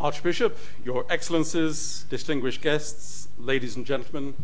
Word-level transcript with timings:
Archbishop, 0.00 0.56
Your 0.84 1.04
Excellencies, 1.10 2.04
distinguished 2.08 2.60
guests, 2.60 3.26
ladies 3.36 3.74
and 3.74 3.84
gentlemen, 3.84 4.34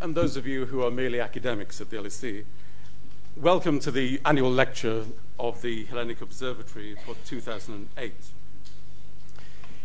and 0.00 0.14
those 0.14 0.38
of 0.38 0.46
you 0.46 0.64
who 0.64 0.82
are 0.82 0.90
merely 0.90 1.20
academics 1.20 1.82
at 1.82 1.90
the 1.90 1.98
LSE, 1.98 2.44
welcome 3.36 3.78
to 3.78 3.90
the 3.90 4.18
annual 4.24 4.50
lecture 4.50 5.04
of 5.38 5.60
the 5.60 5.84
Hellenic 5.84 6.22
Observatory 6.22 6.96
for 7.04 7.14
2008. 7.26 8.14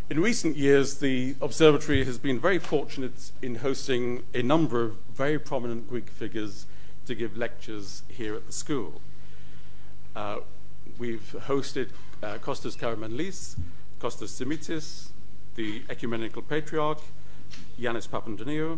In 0.10 0.22
recent 0.22 0.56
years, 0.56 1.00
the 1.00 1.36
observatory 1.42 2.06
has 2.06 2.18
been 2.18 2.40
very 2.40 2.60
fortunate 2.60 3.32
in 3.42 3.56
hosting 3.56 4.24
a 4.34 4.42
number 4.42 4.82
of 4.86 4.96
very 5.14 5.38
prominent 5.38 5.90
Greek 5.90 6.10
figures 6.10 6.68
to 7.06 7.16
give 7.16 7.36
lectures 7.36 8.04
here 8.08 8.34
at 8.34 8.48
the 8.48 8.54
school. 8.54 9.02
Uh, 10.16 10.38
we've 10.98 11.36
hosted 11.48 11.90
uh, 12.22 12.38
Kostas 12.38 12.78
Karamanlis, 12.78 13.58
Kostas 14.04 14.32
Simitis, 14.38 15.12
the 15.56 15.82
Ecumenical 15.90 16.42
Patriarch, 16.42 17.00
Yanis 17.80 18.06
Papandreou, 18.06 18.78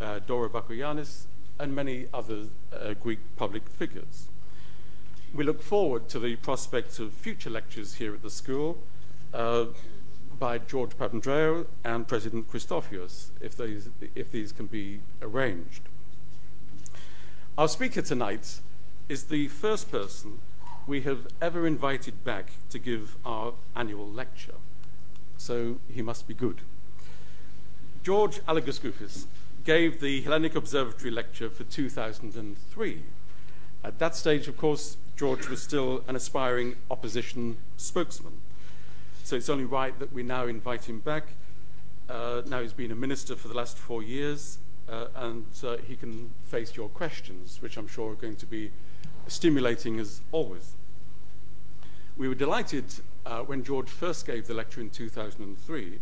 uh, 0.00 0.20
Dora 0.20 0.48
Bakoyannis, 0.48 1.24
and 1.58 1.74
many 1.74 2.06
other 2.14 2.44
uh, 2.72 2.94
Greek 2.94 3.18
public 3.34 3.68
figures. 3.68 4.28
We 5.34 5.42
look 5.42 5.60
forward 5.60 6.08
to 6.10 6.20
the 6.20 6.36
prospects 6.36 7.00
of 7.00 7.12
future 7.12 7.50
lectures 7.50 7.94
here 7.94 8.14
at 8.14 8.22
the 8.22 8.30
school 8.30 8.78
uh, 9.34 9.64
by 10.38 10.58
George 10.58 10.90
Papandreou 10.90 11.66
and 11.82 12.06
President 12.06 12.48
Christofias, 12.48 13.30
if 13.40 13.56
these, 13.56 13.88
if 14.14 14.30
these 14.30 14.52
can 14.52 14.66
be 14.66 15.00
arranged. 15.20 15.82
Our 17.58 17.66
speaker 17.66 18.02
tonight 18.02 18.60
is 19.08 19.24
the 19.24 19.48
first 19.48 19.90
person 19.90 20.38
we 20.86 21.02
have 21.02 21.26
ever 21.40 21.66
invited 21.66 22.24
back 22.24 22.52
to 22.70 22.78
give 22.78 23.16
our 23.24 23.54
annual 23.76 24.08
lecture, 24.08 24.54
so 25.36 25.78
he 25.88 26.02
must 26.02 26.26
be 26.26 26.34
good. 26.34 26.60
George 28.02 28.40
Alogoskoufis 28.46 29.26
gave 29.64 30.00
the 30.00 30.22
Hellenic 30.22 30.56
Observatory 30.56 31.10
lecture 31.10 31.48
for 31.48 31.64
2003. 31.64 33.02
At 33.84 33.98
that 33.98 34.16
stage, 34.16 34.48
of 34.48 34.56
course, 34.56 34.96
George 35.16 35.48
was 35.48 35.62
still 35.62 36.02
an 36.08 36.16
aspiring 36.16 36.76
opposition 36.90 37.58
spokesman. 37.76 38.34
So 39.22 39.36
it's 39.36 39.48
only 39.48 39.64
right 39.64 39.96
that 40.00 40.12
we 40.12 40.24
now 40.24 40.46
invite 40.46 40.88
him 40.88 40.98
back. 40.98 41.28
Uh, 42.08 42.42
now 42.46 42.60
he's 42.60 42.72
been 42.72 42.90
a 42.90 42.96
minister 42.96 43.36
for 43.36 43.48
the 43.48 43.54
last 43.54 43.78
four 43.78 44.02
years, 44.02 44.58
uh, 44.88 45.06
and 45.14 45.46
uh, 45.62 45.76
he 45.86 45.94
can 45.94 46.30
face 46.44 46.76
your 46.76 46.88
questions, 46.88 47.62
which 47.62 47.76
I'm 47.76 47.86
sure 47.86 48.12
are 48.12 48.16
going 48.16 48.36
to 48.36 48.46
be 48.46 48.72
stimulating 49.26 49.98
as 49.98 50.20
always. 50.32 50.74
We 52.16 52.28
were 52.28 52.34
delighted 52.34 52.84
uh, 53.24 53.40
when 53.40 53.64
George 53.64 53.88
first 53.88 54.26
gave 54.26 54.46
the 54.46 54.54
lecture 54.54 54.80
in 54.80 54.90
2003 54.90 55.98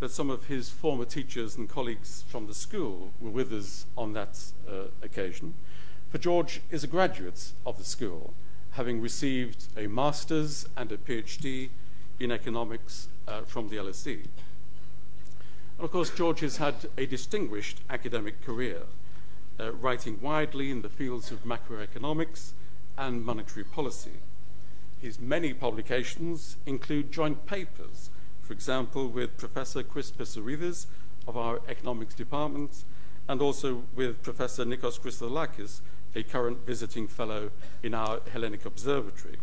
that 0.00 0.10
some 0.10 0.30
of 0.30 0.46
his 0.46 0.68
former 0.68 1.04
teachers 1.04 1.56
and 1.56 1.68
colleagues 1.68 2.24
from 2.28 2.46
the 2.46 2.54
school 2.54 3.12
were 3.20 3.30
with 3.30 3.52
us 3.52 3.86
on 3.96 4.12
that 4.14 4.38
uh, 4.68 4.86
occasion. 5.02 5.54
For 6.10 6.18
George 6.18 6.60
is 6.70 6.84
a 6.84 6.88
graduate 6.88 7.52
of 7.64 7.78
the 7.78 7.84
school, 7.84 8.34
having 8.72 9.00
received 9.00 9.66
a 9.76 9.86
master's 9.86 10.66
and 10.76 10.90
a 10.90 10.96
PhD 10.96 11.70
in 12.18 12.30
economics 12.30 13.08
uh, 13.26 13.42
from 13.42 13.68
the 13.68 13.76
LSE. 13.76 14.26
And 15.76 15.84
of 15.84 15.90
course, 15.90 16.10
George 16.10 16.40
has 16.40 16.58
had 16.58 16.74
a 16.96 17.06
distinguished 17.06 17.80
academic 17.90 18.44
career, 18.44 18.82
uh, 19.58 19.72
writing 19.72 20.18
widely 20.20 20.70
in 20.70 20.82
the 20.82 20.88
fields 20.88 21.30
of 21.30 21.44
macroeconomics 21.44 22.52
and 22.96 23.24
monetary 23.24 23.64
policy. 23.64 24.18
His 25.00 25.20
many 25.20 25.52
publications 25.52 26.56
include 26.66 27.12
joint 27.12 27.46
papers, 27.46 28.10
for 28.40 28.52
example, 28.52 29.08
with 29.08 29.36
Professor 29.36 29.82
Chris 29.82 30.10
Pissarides 30.10 30.86
of 31.26 31.36
our 31.36 31.60
economics 31.68 32.14
department, 32.14 32.84
and 33.28 33.40
also 33.40 33.84
with 33.94 34.22
Professor 34.22 34.64
Nikos 34.64 35.00
Christodoulakis, 35.00 35.80
a 36.14 36.22
current 36.22 36.64
visiting 36.66 37.08
fellow 37.08 37.50
in 37.82 37.94
our 37.94 38.20
Hellenic 38.32 38.64
Observatory. 38.64 39.36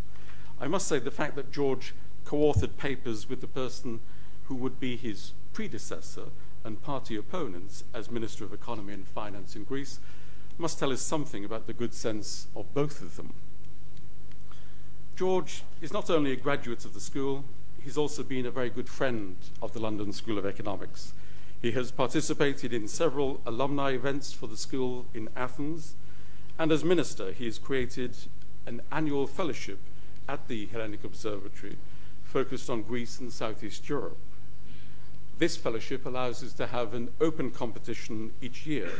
I 0.60 0.68
must 0.68 0.88
say 0.88 1.00
the 1.00 1.12
fact 1.12 1.36
that 1.36 1.52
George 1.52 1.94
co 2.24 2.38
authored 2.38 2.78
papers 2.78 3.28
with 3.28 3.42
the 3.42 3.48
person 3.48 4.00
who 4.46 4.56
would 4.56 4.80
be 4.80 4.96
his 4.96 5.34
predecessor 5.54 6.28
and 6.64 6.82
party 6.82 7.16
opponents 7.16 7.84
as 7.94 8.12
Minister 8.12 8.44
of 8.44 8.54
Economy 8.54 8.94
and 8.94 9.08
Finance 9.08 9.56
in 9.56 9.64
Greece 9.64 10.00
must 10.58 10.80
tell 10.80 10.92
us 10.92 11.02
something 11.02 11.44
about 11.44 11.68
the 11.68 11.74
good 11.74 11.94
sense 11.94 12.48
of 12.56 12.74
both 12.74 13.02
of 13.02 13.16
them. 13.16 13.34
George 15.16 15.64
is 15.82 15.94
not 15.94 16.10
only 16.10 16.32
a 16.32 16.36
graduate 16.36 16.86
of 16.86 16.94
the 16.94 17.00
school, 17.00 17.46
he's 17.84 17.98
also 17.98 18.24
been 18.24 18.46
a 18.46 18.52
very 18.52 18.70
good 18.70 18.90
friend 18.90 19.36
of 19.62 19.74
the 19.74 19.80
London 19.80 20.14
School 20.14 20.38
of 20.38 20.46
Economics. 20.46 21.14
He 21.62 21.72
has 21.72 21.92
participated 21.92 22.74
in 22.74 22.88
several 22.88 23.42
alumni 23.46 23.92
events 23.92 24.34
for 24.34 24.48
the 24.48 24.58
school 24.58 25.06
in 25.14 25.30
Athens, 25.36 25.96
and 26.58 26.72
as 26.72 26.84
minister, 26.84 27.32
he 27.32 27.46
has 27.46 27.60
created 27.60 28.16
an 28.66 28.82
annual 28.92 29.28
fellowship 29.28 29.80
at 30.28 30.48
the 30.48 30.68
Hellenic 30.68 31.04
Observatory 31.04 31.78
focused 32.24 32.70
on 32.70 32.82
Greece 32.82 33.20
and 33.20 33.32
Southeast 33.32 33.88
Europe. 33.90 34.18
This 35.42 35.58
fellowship 35.58 36.06
allows 36.06 36.44
us 36.44 36.54
to 36.54 36.68
have 36.68 36.94
an 36.94 37.10
open 37.20 37.50
competition 37.50 38.32
each 38.44 38.68
year 38.68 38.92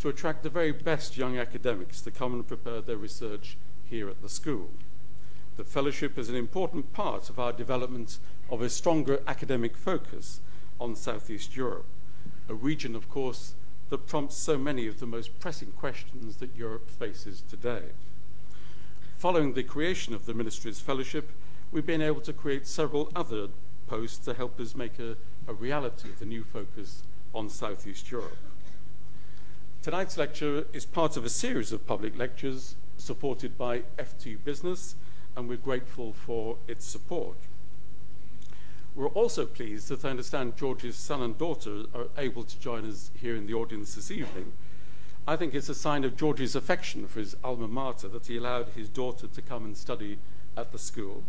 to 0.00 0.10
attract 0.10 0.42
the 0.42 0.50
very 0.50 0.72
best 0.72 1.16
young 1.16 1.38
academics 1.38 2.02
to 2.02 2.10
come 2.10 2.34
and 2.34 2.46
prepare 2.46 2.82
their 2.82 2.98
research 2.98 3.56
here 3.88 4.10
at 4.10 4.20
the 4.20 4.28
school. 4.28 4.68
The 5.56 5.64
fellowship 5.64 6.18
is 6.18 6.28
an 6.28 6.36
important 6.36 6.92
part 6.92 7.30
of 7.30 7.38
our 7.38 7.50
development 7.50 8.18
of 8.50 8.60
a 8.60 8.68
stronger 8.68 9.22
academic 9.26 9.74
focus 9.74 10.42
on 10.78 10.96
Southeast 10.96 11.56
Europe, 11.56 11.86
a 12.46 12.52
region, 12.52 12.94
of 12.94 13.08
course, 13.08 13.54
that 13.88 14.06
prompts 14.06 14.36
so 14.36 14.58
many 14.58 14.86
of 14.86 15.00
the 15.00 15.06
most 15.06 15.40
pressing 15.40 15.72
questions 15.72 16.36
that 16.36 16.54
Europe 16.54 16.90
faces 16.90 17.42
today. 17.48 17.84
Following 19.16 19.54
the 19.54 19.62
creation 19.62 20.12
of 20.12 20.26
the 20.26 20.34
Ministry's 20.34 20.78
Fellowship, 20.80 21.30
we've 21.72 21.86
been 21.86 22.02
able 22.02 22.20
to 22.20 22.34
create 22.34 22.66
several 22.66 23.10
other 23.16 23.48
posts 23.86 24.18
to 24.26 24.34
help 24.34 24.60
us 24.60 24.76
make 24.76 24.98
a, 24.98 25.16
a 25.50 25.54
reality 25.54 26.08
of 26.08 26.20
the 26.20 26.24
new 26.24 26.44
focus 26.44 27.02
on 27.34 27.48
Southeast 27.48 28.08
Europe. 28.08 28.36
Tonight's 29.82 30.16
lecture 30.16 30.64
is 30.72 30.86
part 30.86 31.16
of 31.16 31.24
a 31.24 31.28
series 31.28 31.72
of 31.72 31.84
public 31.88 32.16
lectures 32.16 32.76
supported 32.96 33.58
by 33.58 33.82
FT 33.98 34.38
Business, 34.44 34.94
and 35.36 35.48
we're 35.48 35.56
grateful 35.56 36.12
for 36.12 36.56
its 36.68 36.84
support. 36.84 37.36
We're 38.94 39.08
also 39.08 39.44
pleased 39.44 39.88
that 39.88 40.04
I 40.04 40.10
understand 40.10 40.56
George's 40.56 40.94
son 40.94 41.20
and 41.20 41.36
daughter 41.36 41.82
are 41.96 42.06
able 42.16 42.44
to 42.44 42.60
join 42.60 42.88
us 42.88 43.10
here 43.20 43.34
in 43.34 43.46
the 43.46 43.54
audience 43.54 43.96
this 43.96 44.12
evening. 44.12 44.52
I 45.26 45.34
think 45.34 45.52
it's 45.52 45.68
a 45.68 45.74
sign 45.74 46.04
of 46.04 46.16
George's 46.16 46.54
affection 46.54 47.08
for 47.08 47.18
his 47.18 47.36
alma 47.42 47.66
mater 47.66 48.06
that 48.06 48.26
he 48.26 48.36
allowed 48.36 48.68
his 48.76 48.88
daughter 48.88 49.26
to 49.26 49.42
come 49.42 49.64
and 49.64 49.76
study 49.76 50.18
at 50.56 50.70
the 50.70 50.78
school. 50.78 51.24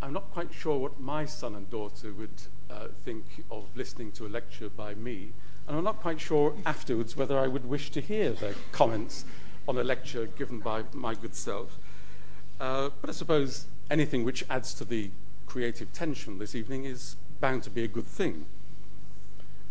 I'm 0.00 0.12
not 0.12 0.30
quite 0.30 0.54
sure 0.54 0.78
what 0.78 1.00
my 1.00 1.24
son 1.24 1.56
and 1.56 1.68
daughter 1.68 2.12
would 2.12 2.42
uh, 2.70 2.88
think 3.04 3.24
of 3.50 3.64
listening 3.74 4.12
to 4.12 4.26
a 4.26 4.28
lecture 4.28 4.68
by 4.68 4.94
me, 4.94 5.32
and 5.66 5.76
I'm 5.76 5.84
not 5.84 6.00
quite 6.00 6.20
sure 6.20 6.54
afterwards 6.64 7.16
whether 7.16 7.38
I 7.38 7.46
would 7.46 7.66
wish 7.66 7.90
to 7.90 8.00
hear 8.00 8.32
their 8.32 8.54
comments 8.72 9.24
on 9.68 9.76
a 9.78 9.84
lecture 9.84 10.26
given 10.26 10.60
by 10.60 10.84
my 10.92 11.14
good 11.14 11.34
self. 11.34 11.78
Uh, 12.60 12.90
but 13.00 13.10
I 13.10 13.12
suppose 13.12 13.66
anything 13.90 14.24
which 14.24 14.44
adds 14.48 14.72
to 14.74 14.84
the 14.84 15.10
creative 15.46 15.92
tension 15.92 16.38
this 16.38 16.54
evening 16.54 16.84
is 16.84 17.16
bound 17.40 17.62
to 17.64 17.70
be 17.70 17.84
a 17.84 17.88
good 17.88 18.06
thing. 18.06 18.46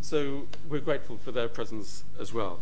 So 0.02 0.48
we're 0.70 0.82
grateful 0.82 1.18
for 1.18 1.32
their 1.32 1.48
presence 1.48 2.04
as 2.20 2.34
well. 2.34 2.60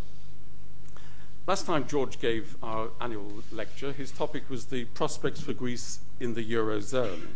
Last 1.46 1.66
time 1.66 1.86
George 1.86 2.20
gave 2.20 2.56
our 2.64 2.90
annual 3.02 3.44
lecture, 3.52 3.92
his 3.92 4.12
topic 4.12 4.50
was 4.50 4.68
the 4.68 4.86
prospects 4.86 5.42
for 5.42 5.52
Greece 5.52 6.00
in 6.20 6.36
the 6.36 6.52
Eurozone. 6.54 7.28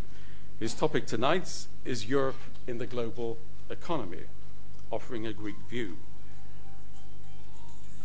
His 0.59 0.73
topic 0.73 1.07
tonight 1.07 1.67
is 1.83 2.07
Europe 2.07 2.37
in 2.67 2.77
the 2.77 2.85
global 2.85 3.37
economy, 3.69 4.23
offering 4.91 5.25
a 5.25 5.33
Greek 5.33 5.55
view. 5.69 5.97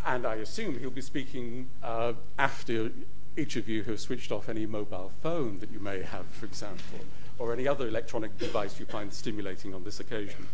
And 0.06 0.26
I 0.26 0.36
assume 0.36 0.78
he'll 0.78 0.90
be 0.90 1.02
speaking 1.02 1.68
uh, 1.82 2.14
after 2.38 2.90
each 3.36 3.56
of 3.56 3.68
you 3.68 3.82
have 3.84 4.00
switched 4.00 4.30
off 4.30 4.48
any 4.48 4.66
mobile 4.66 5.12
phone 5.22 5.58
that 5.60 5.70
you 5.70 5.80
may 5.80 6.02
have, 6.02 6.26
for 6.26 6.46
example, 6.46 7.00
or 7.38 7.52
any 7.52 7.66
other 7.66 7.88
electronic 7.88 8.38
device 8.38 8.78
you 8.78 8.86
find 8.86 9.12
stimulating 9.12 9.74
on 9.74 9.84
this 9.84 10.00
occasion. 10.00 10.46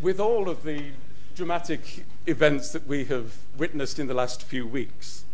With 0.00 0.20
all 0.20 0.48
of 0.48 0.62
the 0.62 0.86
dramatic 1.34 2.04
events 2.26 2.70
that 2.70 2.86
we 2.86 3.04
have 3.06 3.36
witnessed 3.56 3.98
in 3.98 4.06
the 4.06 4.14
last 4.14 4.42
few 4.42 4.66
weeks, 4.66 5.24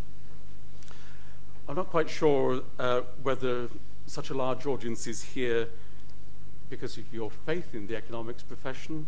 I'm 1.69 1.77
not 1.77 1.91
quite 1.91 2.11
sure 2.11 2.63
uh, 2.79 3.03
whether 3.23 3.69
such 4.15 4.31
a 4.31 4.35
large 4.35 4.65
audience 4.65 5.09
is 5.09 5.25
here 5.25 5.67
because 6.71 6.97
of 6.97 7.13
your 7.13 7.33
faith 7.33 7.75
in 7.75 7.89
the 7.89 7.97
economics 7.97 8.45
profession 8.45 9.07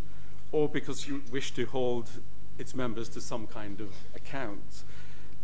or 0.50 0.68
because 0.68 1.06
you 1.06 1.22
wish 1.30 1.52
to 1.52 1.64
hold 1.64 2.10
its 2.58 2.74
members 2.74 3.08
to 3.08 3.20
some 3.20 3.46
kind 3.46 3.80
of 3.80 3.94
account. 4.16 4.82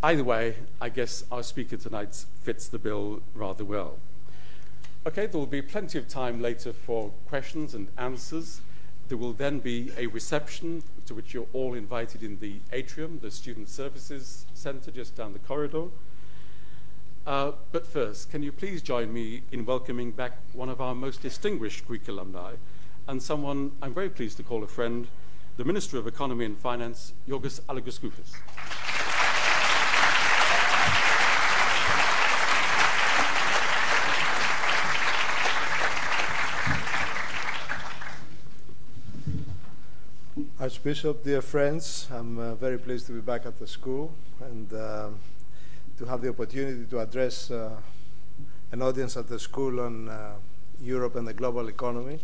Either 0.02 0.24
way, 0.24 0.56
I 0.80 0.88
guess 0.88 1.22
our 1.30 1.44
speaker 1.44 1.76
tonight 1.76 2.24
fits 2.42 2.66
the 2.66 2.78
bill 2.80 3.22
rather 3.36 3.64
well. 3.64 3.98
Okay, 5.06 5.26
there 5.26 5.38
will 5.38 5.46
be 5.46 5.62
plenty 5.62 5.96
of 5.96 6.08
time 6.08 6.42
later 6.42 6.72
for 6.72 7.12
questions 7.28 7.72
and 7.72 7.86
answers. 7.96 8.62
There 9.06 9.18
will 9.18 9.32
then 9.32 9.60
be 9.60 9.92
a 9.96 10.08
reception 10.08 10.82
to 11.06 11.14
which 11.14 11.34
you're 11.34 11.46
all 11.52 11.74
invited 11.74 12.24
in 12.24 12.40
the 12.40 12.56
atrium, 12.72 13.20
the 13.22 13.30
Student 13.30 13.68
Services 13.68 14.44
Centre 14.54 14.90
just 14.90 15.14
down 15.14 15.32
the 15.32 15.38
corridor. 15.38 15.84
Uh, 17.24 17.52
but 17.70 17.86
first, 17.86 18.30
can 18.30 18.42
you 18.42 18.50
please 18.50 18.82
join 18.82 19.12
me 19.12 19.42
in 19.52 19.64
welcoming 19.64 20.10
back 20.10 20.38
one 20.52 20.68
of 20.68 20.80
our 20.80 20.92
most 20.92 21.22
distinguished 21.22 21.86
Greek 21.86 22.08
alumni 22.08 22.54
and 23.06 23.22
someone 23.22 23.70
I'm 23.80 23.94
very 23.94 24.10
pleased 24.10 24.36
to 24.38 24.42
call 24.42 24.64
a 24.64 24.66
friend, 24.66 25.06
the 25.56 25.64
Minister 25.64 25.98
of 25.98 26.08
Economy 26.08 26.44
and 26.44 26.58
Finance, 26.58 27.12
Yorgos 27.28 27.60
Alogoskoufis. 27.62 28.34
Archbishop, 40.60 41.24
dear 41.24 41.42
friends, 41.42 42.08
I'm 42.10 42.38
uh, 42.38 42.54
very 42.54 42.78
pleased 42.78 43.06
to 43.06 43.12
be 43.12 43.20
back 43.20 43.46
at 43.46 43.58
the 43.58 43.66
school 43.66 44.12
and 44.40 44.72
uh, 44.72 45.08
to 45.98 46.04
have 46.06 46.22
the 46.22 46.28
opportunity 46.28 46.84
to 46.84 47.00
address 47.00 47.50
uh, 47.50 47.76
an 48.70 48.82
audience 48.82 49.16
at 49.16 49.28
the 49.28 49.38
school 49.38 49.80
on 49.80 50.08
uh, 50.08 50.34
Europe 50.80 51.16
and 51.16 51.26
the 51.26 51.32
global 51.32 51.68
economy. 51.68 52.18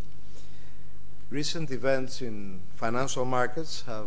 Recent 1.31 1.71
events 1.71 2.23
in 2.23 2.61
financial 2.77 3.25
markets 3.25 3.85
have 3.87 4.07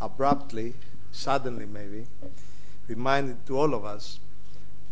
abruptly, 0.00 0.74
suddenly 1.12 1.66
maybe, 1.66 2.06
reminded 2.88 3.46
to 3.46 3.58
all 3.58 3.74
of 3.74 3.84
us 3.84 4.18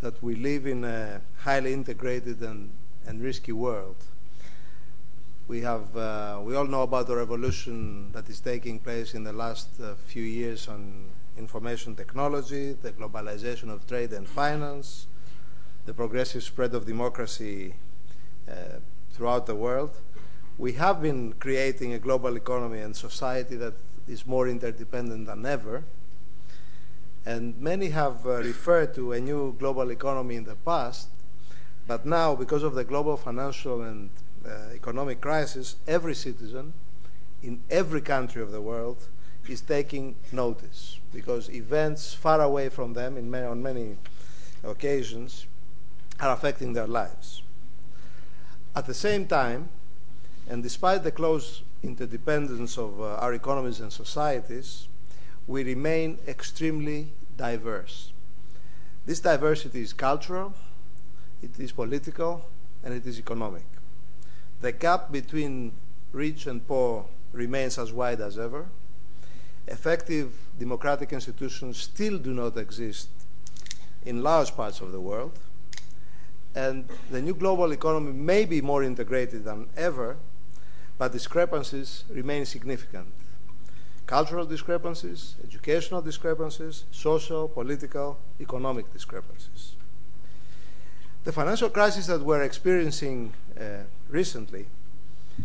that 0.01 0.23
we 0.23 0.37
live 0.37 0.67
in 0.67 0.85
a 0.85 1.21
highly 1.39 1.73
integrated 1.73 2.41
and, 2.43 2.71
and 3.07 3.21
risky 3.21 3.53
world 3.53 3.97
we 5.49 5.63
have, 5.63 5.97
uh, 5.97 6.39
we 6.43 6.55
all 6.55 6.67
know 6.67 6.83
about 6.83 7.07
the 7.07 7.17
revolution 7.17 8.13
that 8.13 8.29
is 8.29 8.39
taking 8.39 8.79
place 8.79 9.15
in 9.15 9.25
the 9.25 9.33
last 9.33 9.69
uh, 9.81 9.95
few 10.07 10.23
years 10.23 10.69
on 10.69 11.07
information 11.39 11.95
technology, 11.95 12.73
the 12.73 12.93
globalization 12.93 13.71
of 13.71 13.87
trade 13.87 14.13
and 14.13 14.29
finance, 14.29 15.07
the 15.87 15.95
progressive 15.95 16.43
spread 16.43 16.75
of 16.75 16.85
democracy 16.85 17.75
uh, 18.51 18.81
throughout 19.13 19.47
the 19.47 19.55
world. 19.55 19.97
We 20.59 20.73
have 20.75 21.01
been 21.01 21.35
creating 21.35 21.93
a 21.95 21.99
global 21.99 22.37
economy 22.37 22.81
and 22.81 22.95
society 22.95 23.57
that 23.57 23.75
is 24.09 24.27
more 24.27 24.49
interdependent 24.49 25.27
than 25.27 25.47
ever. 25.47 25.85
And 27.25 27.59
many 27.61 27.91
have 27.91 28.27
uh, 28.27 28.39
referred 28.39 28.95
to 28.95 29.13
a 29.13 29.21
new 29.21 29.55
global 29.59 29.91
economy 29.91 30.37
in 30.37 30.45
the 30.45 30.57
past, 30.57 31.09
but 31.87 32.05
now, 32.05 32.35
because 32.35 32.63
of 32.63 32.75
the 32.75 32.85
global 32.85 33.17
financial 33.17 33.83
and 33.83 34.11
uh, 34.47 34.75
economic 34.75 35.21
crisis, 35.21 35.77
every 35.87 36.15
citizen 36.15 36.73
in 37.43 37.61
every 37.71 38.01
country 38.01 38.43
of 38.43 38.51
the 38.51 38.61
world 38.61 39.09
is 39.49 39.61
taking 39.61 40.15
notice 40.33 40.99
because 41.13 41.49
events 41.51 42.15
far 42.15 42.41
away 42.41 42.69
from 42.69 42.93
them 42.93 43.15
many, 43.31 43.47
on 43.47 43.63
many 43.63 43.97
occasions 44.63 45.47
are 46.21 46.33
affecting 46.33 46.73
their 46.73 46.87
lives. 46.87 47.43
At 48.75 48.87
the 48.87 48.95
same 48.95 49.27
time, 49.27 49.69
and 50.49 50.63
despite 50.63 51.03
the 51.03 51.11
close 51.11 51.63
interdependence 51.83 52.79
of 52.79 53.01
uh, 53.01 53.17
our 53.17 53.33
economies 53.35 53.81
and 53.81 53.93
societies, 53.93 54.89
we 55.47 55.65
remain 55.65 56.19
extremely 56.27 57.09
diverse. 57.37 58.13
This 59.07 59.21
diversity 59.21 59.81
is 59.81 59.93
cultural, 59.93 60.55
it 61.43 61.59
is 61.59 61.73
political, 61.73 62.47
and 62.85 62.93
it 62.93 63.07
is 63.07 63.19
economic. 63.19 63.65
The 64.61 64.73
gap 64.73 65.13
between 65.13 65.73
rich 66.13 66.47
and 66.47 66.67
poor 66.67 67.07
remains 67.33 67.79
as 67.79 67.93
wide 67.93 68.21
as 68.21 68.39
ever. 68.39 68.67
Effective 69.71 70.33
democratic 70.59 71.13
institutions 71.13 71.77
still 71.77 72.19
do 72.19 72.33
not 72.33 72.57
exist 72.57 73.09
in 74.07 74.23
large 74.23 74.57
parts 74.57 74.81
of 74.81 74.93
the 74.93 75.01
world. 75.01 75.39
And 76.55 76.89
the 77.11 77.21
new 77.21 77.35
global 77.35 77.73
economy 77.73 78.13
may 78.13 78.47
be 78.47 78.63
more 78.63 78.83
integrated 78.83 79.45
than 79.45 79.69
ever, 79.77 80.17
but 80.97 81.13
discrepancies 81.13 82.05
remain 82.09 82.47
significant. 82.47 83.13
Cultural 84.07 84.47
discrepancies, 84.47 85.35
educational 85.45 86.01
discrepancies, 86.01 86.85
social, 86.91 87.47
political, 87.47 88.19
economic 88.41 88.91
discrepancies. 88.93 89.75
The 91.25 91.33
financial 91.33 91.69
crisis 91.69 92.07
that 92.07 92.23
we're 92.23 92.43
experiencing 92.43 93.35
uh, 93.61 93.83
recently 94.09 94.67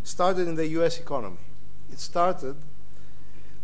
started 0.03 0.47
in 0.47 0.55
the 0.55 0.67
US 0.79 0.97
economy. 0.97 1.43
It 1.91 1.99
started 1.99 2.55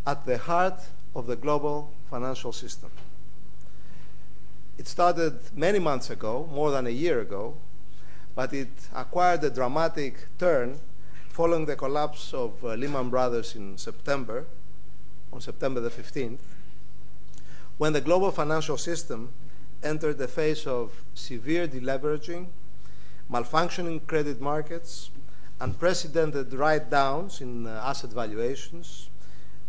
at 0.06 0.26
the 0.26 0.38
heart 0.38 0.80
of 1.16 1.28
the 1.28 1.36
global 1.36 1.92
financial 2.10 2.52
system. 2.52 2.90
It 4.78 4.88
started 4.88 5.40
many 5.56 5.80
months 5.80 6.10
ago, 6.10 6.50
more 6.52 6.72
than 6.72 6.88
a 6.88 6.92
year 6.92 7.22
ago, 7.22 7.56
but 8.36 8.54
it 8.54 8.70
acquired 8.96 9.44
a 9.44 9.50
dramatic 9.50 10.28
turn 10.38 10.80
following 11.30 11.66
the 11.66 11.76
collapse 11.76 12.34
of 12.34 12.64
uh, 12.64 12.76
Lehman 12.76 13.10
Brothers 13.10 13.56
in 13.56 13.78
September, 13.78 14.46
on 15.32 15.42
September 15.42 15.80
the 15.80 15.90
15th, 15.90 16.40
when 17.78 17.94
the 17.94 18.02
global 18.02 18.32
financial 18.32 18.78
system 18.78 19.32
entered 19.84 20.18
the 20.18 20.28
phase 20.28 20.66
of 20.68 21.04
severe 21.14 21.68
deleveraging 21.68 22.48
malfunctioning 23.32 24.06
credit 24.08 24.42
markets, 24.42 25.12
unprecedented 25.62 26.54
write-downs 26.54 27.42
in 27.42 27.68
uh, 27.68 27.82
asset 27.86 28.12
valuations, 28.12 29.10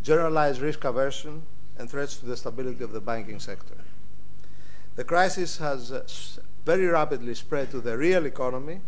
generalized 0.03 0.61
risk 0.61 0.85
aversion, 0.85 1.43
and 1.81 1.91
threats 1.91 2.19
to 2.19 2.27
the 2.27 2.37
stability 2.37 2.85
of 2.85 2.93
the 2.93 3.01
banking 3.01 3.41
sector. 3.41 3.77
The 4.97 5.05
crisis 5.05 5.57
has 5.59 5.91
uh, 5.91 6.07
very 6.67 6.87
rapidly 6.87 7.35
spread 7.35 7.71
to 7.71 7.81
the 7.81 7.97
real 7.97 8.27
economy 8.27 8.81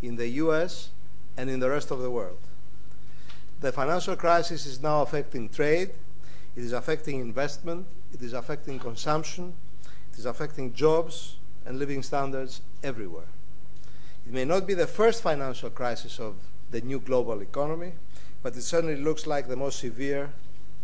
in 0.00 0.16
the 0.16 0.28
US 0.28 0.88
and 1.36 1.50
in 1.50 1.60
the 1.60 1.68
rest 1.68 1.90
of 1.90 2.00
the 2.00 2.10
world. 2.10 2.38
The 3.60 3.72
financial 3.72 4.16
crisis 4.16 4.64
is 4.64 4.80
now 4.80 5.02
affecting 5.02 5.50
trade, 5.50 5.90
it 6.56 6.62
is 6.62 6.72
affecting 6.72 7.20
investment, 7.20 7.86
it 8.12 8.22
is 8.22 8.32
affecting 8.32 8.78
consumption, 8.78 9.52
it 10.12 10.18
is 10.18 10.24
affecting 10.24 10.72
jobs 10.72 11.36
and 11.66 11.78
living 11.78 12.02
standards 12.02 12.62
everywhere. 12.82 13.28
It 14.26 14.32
may 14.32 14.44
not 14.46 14.66
be 14.66 14.74
the 14.74 14.86
first 14.86 15.22
financial 15.22 15.68
crisis 15.68 16.18
of 16.18 16.36
the 16.70 16.80
new 16.80 17.00
global 17.00 17.42
economy, 17.42 17.92
but 18.44 18.54
it 18.54 18.62
certainly 18.62 18.94
looks 18.94 19.26
like 19.26 19.48
the 19.48 19.56
most 19.56 19.78
severe 19.78 20.30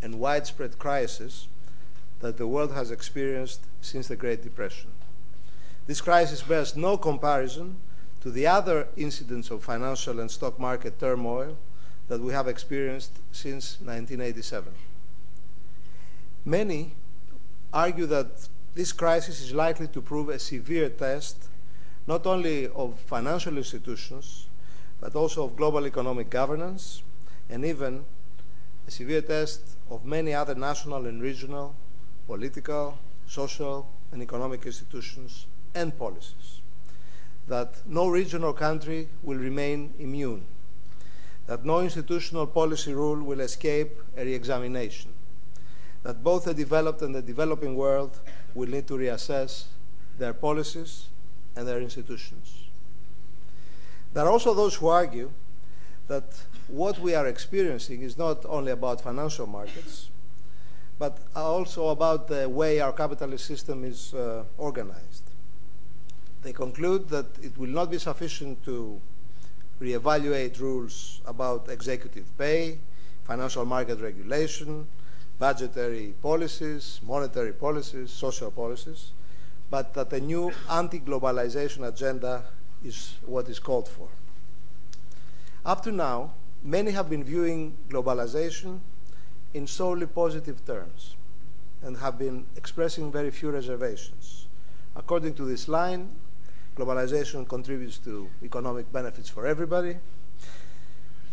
and 0.01 0.19
widespread 0.19 0.79
crisis 0.79 1.47
that 2.21 2.39
the 2.39 2.47
world 2.47 2.73
has 2.73 2.91
experienced 2.91 3.61
since 3.83 4.09
the 4.09 4.17
Great 4.17 4.43
Depression. 4.43 4.89
This 5.87 6.01
crisis 6.01 6.41
bears 6.41 6.75
no 6.75 6.97
comparison 6.97 7.77
to 8.23 8.31
the 8.31 8.47
other 8.47 8.89
incidents 8.97 9.51
of 9.51 9.63
financial 9.63 10.21
and 10.21 10.31
stock 10.31 10.59
market 10.59 10.99
turmoil 10.99 11.59
that 12.09 12.23
we 12.23 12.33
have 12.33 12.49
experienced 12.49 13.13
since 13.31 13.77
1987. 13.81 14.73
Many 16.47 16.95
argue 17.75 18.07
that 18.07 18.49
this 18.75 18.91
crisis 18.91 19.43
is 19.43 19.53
likely 19.53 19.89
to 19.89 20.01
prove 20.01 20.31
a 20.31 20.39
severe 20.39 20.89
test 20.89 21.49
not 22.07 22.27
only 22.27 22.69
of 22.69 22.99
financial 23.01 23.59
institutions, 23.59 24.47
but 24.99 25.15
also 25.15 25.45
of 25.45 25.57
global 25.57 25.87
economic 25.87 26.31
governance, 26.31 27.03
and 27.51 27.65
even 27.65 28.05
a 28.87 28.91
severe 28.91 29.23
test 29.23 29.77
of 29.91 30.05
many 30.05 30.33
other 30.33 30.55
national 30.55 31.07
and 31.07 31.21
regional, 31.21 31.75
political, 32.27 32.97
social, 33.27 33.89
and 34.13 34.23
economic 34.23 34.65
institutions 34.67 35.47
and 35.75 35.97
policies. 35.99 36.61
That 37.49 37.75
no 37.87 38.09
region 38.09 38.45
or 38.45 38.55
country 38.55 39.09
will 39.23 39.39
remain 39.39 39.93
immune. 39.99 40.45
That 41.47 41.65
no 41.65 41.81
institutional 41.81 42.47
policy 42.47 42.95
rule 42.95 43.23
will 43.23 43.41
escape 43.41 43.99
a 44.17 44.25
re-examination. 44.25 45.13
That 46.05 46.23
both 46.23 46.45
the 46.45 46.55
developed 46.55 47.03
and 47.03 47.15
the 47.15 47.23
developing 47.23 47.75
world 47.75 48.21
will 48.55 48.69
need 48.69 48.87
to 48.87 48.95
reassess 48.95 49.65
their 50.19 50.33
policies 50.33 51.07
and 51.57 51.67
their 51.67 51.81
institutions. 51.81 52.65
There 54.13 54.25
are 54.25 54.31
also 54.31 54.55
those 54.55 54.77
who 54.77 54.89
argue 54.89 55.31
that 56.09 56.25
what 56.73 56.99
we 56.99 57.15
are 57.15 57.27
experiencing 57.27 58.03
is 58.03 58.17
not 58.17 58.45
only 58.47 58.73
about 58.73 59.01
financial 59.01 59.47
markets, 59.47 60.11
but 60.99 61.19
also 61.35 61.89
about 61.89 62.29
the 62.29 62.49
way 62.49 62.81
our 62.81 62.93
capitalist 62.93 63.47
system 63.47 63.85
is 63.85 64.13
uh, 64.15 64.45
organized. 64.59 65.25
They 66.43 66.53
conclude 66.53 67.09
that 67.09 67.27
it 67.43 67.57
will 67.57 67.69
not 67.69 67.91
be 67.91 67.99
sufficient 67.99 68.65
to 68.65 69.01
reevaluate 69.81 70.61
rules 70.61 71.21
about 71.27 71.69
executive 71.69 72.27
pay, 72.37 72.79
financial 73.25 73.65
market 73.65 74.01
regulation, 74.01 74.87
budgetary 75.39 76.15
policies, 76.21 77.01
monetary 77.03 77.53
policies, 77.53 78.11
social 78.11 78.51
policies, 78.51 79.13
but 79.71 79.95
that 79.95 80.13
a 80.13 80.21
new 80.21 80.53
anti-globalization 80.71 81.89
agenda 81.89 82.43
is 82.85 83.15
what 83.25 83.49
is 83.49 83.59
called 83.59 83.89
for. 83.89 84.09
Up 85.65 85.83
to 85.85 85.93
now, 85.93 86.33
many 86.63 86.91
have 86.91 87.09
been 87.09 87.25
viewing 87.25 87.77
globalization 87.89 88.81
in 89.55 89.67
solely 89.67 90.07
positive 90.07 90.65
terms 90.65 91.17
and 91.83 91.97
have 91.97 92.19
been 92.19 92.47
expressing 92.57 93.11
very 93.11 93.31
few 93.31 93.51
reservations. 93.51 94.47
According 94.95 95.35
to 95.35 95.45
this 95.45 95.69
line, 95.69 96.11
globalization 96.77 97.49
contributes 97.49 97.99
to 97.99 98.29
economic 98.43 98.93
benefits 98.93 99.29
for 99.29 99.47
everybody. 99.47 99.97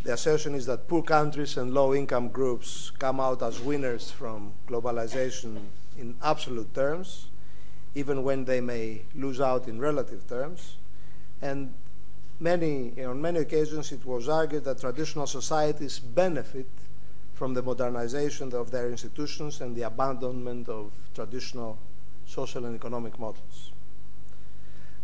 The 0.04 0.14
assertion 0.14 0.56
is 0.56 0.66
that 0.68 0.88
poor 0.88 1.04
countries 1.04 1.58
and 1.58 1.74
low 1.74 1.94
income 1.94 2.30
groups 2.30 2.92
come 2.98 3.20
out 3.20 3.42
as 3.42 3.60
winners 3.60 4.10
from 4.10 4.54
globalization 4.68 5.58
in 5.98 6.16
absolute 6.24 6.74
terms, 6.74 7.28
even 7.94 8.24
when 8.24 8.46
they 8.46 8.62
may 8.62 9.02
lose 9.16 9.42
out 9.42 9.68
in 9.68 9.80
relative 9.80 10.26
terms. 10.28 10.78
And 11.42 11.74
many, 12.40 13.04
on 13.04 13.22
many 13.22 13.40
occasions, 13.40 13.92
it 13.92 14.06
was 14.06 14.30
argued 14.30 14.64
that 14.66 14.80
traditional 14.80 15.28
societies 15.28 16.00
benefit 16.00 16.68
from 17.34 17.54
the 17.54 17.62
modernization 17.62 18.54
of 18.54 18.72
their 18.72 18.90
institutions 18.90 19.62
and 19.62 19.76
the 19.76 19.84
abandonment 19.84 20.68
of 20.70 20.92
traditional 21.14 21.78
social 22.26 22.66
and 22.66 22.76
economic 22.76 23.18
models. 23.20 23.72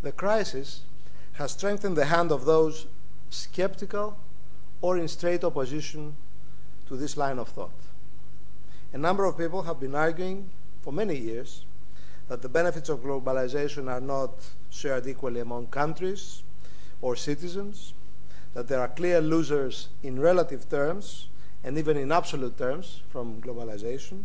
The 0.01 0.11
crisis 0.11 0.81
has 1.33 1.51
strengthened 1.51 1.95
the 1.95 2.05
hand 2.05 2.31
of 2.31 2.45
those 2.45 2.87
skeptical 3.29 4.17
or 4.81 4.97
in 4.97 5.07
straight 5.07 5.43
opposition 5.43 6.15
to 6.87 6.97
this 6.97 7.15
line 7.15 7.39
of 7.39 7.49
thought. 7.49 7.71
A 8.91 8.97
number 8.97 9.25
of 9.25 9.37
people 9.37 9.63
have 9.63 9.79
been 9.79 9.95
arguing 9.95 10.49
for 10.81 10.91
many 10.91 11.15
years 11.15 11.65
that 12.27 12.41
the 12.41 12.49
benefits 12.49 12.89
of 12.89 12.99
globalization 12.99 13.89
are 13.89 14.01
not 14.01 14.31
shared 14.69 15.07
equally 15.07 15.39
among 15.39 15.67
countries 15.67 16.43
or 17.03 17.17
citizens, 17.17 17.93
that 18.53 18.69
there 18.69 18.79
are 18.79 18.87
clear 18.87 19.19
losers 19.19 19.89
in 20.03 20.17
relative 20.19 20.69
terms 20.69 21.27
and 21.61 21.77
even 21.77 21.97
in 21.97 22.11
absolute 22.13 22.57
terms 22.57 23.01
from 23.09 23.41
globalization, 23.41 24.23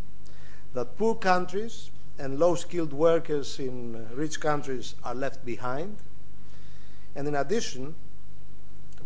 that 0.74 0.96
poor 0.96 1.16
countries 1.16 1.90
and 2.20 2.38
low 2.38 2.54
skilled 2.54 2.92
workers 2.92 3.58
in 3.58 4.06
rich 4.14 4.40
countries 4.40 4.94
are 5.02 5.14
left 5.14 5.44
behind. 5.44 5.96
And 7.16 7.26
in 7.26 7.34
addition, 7.34 7.96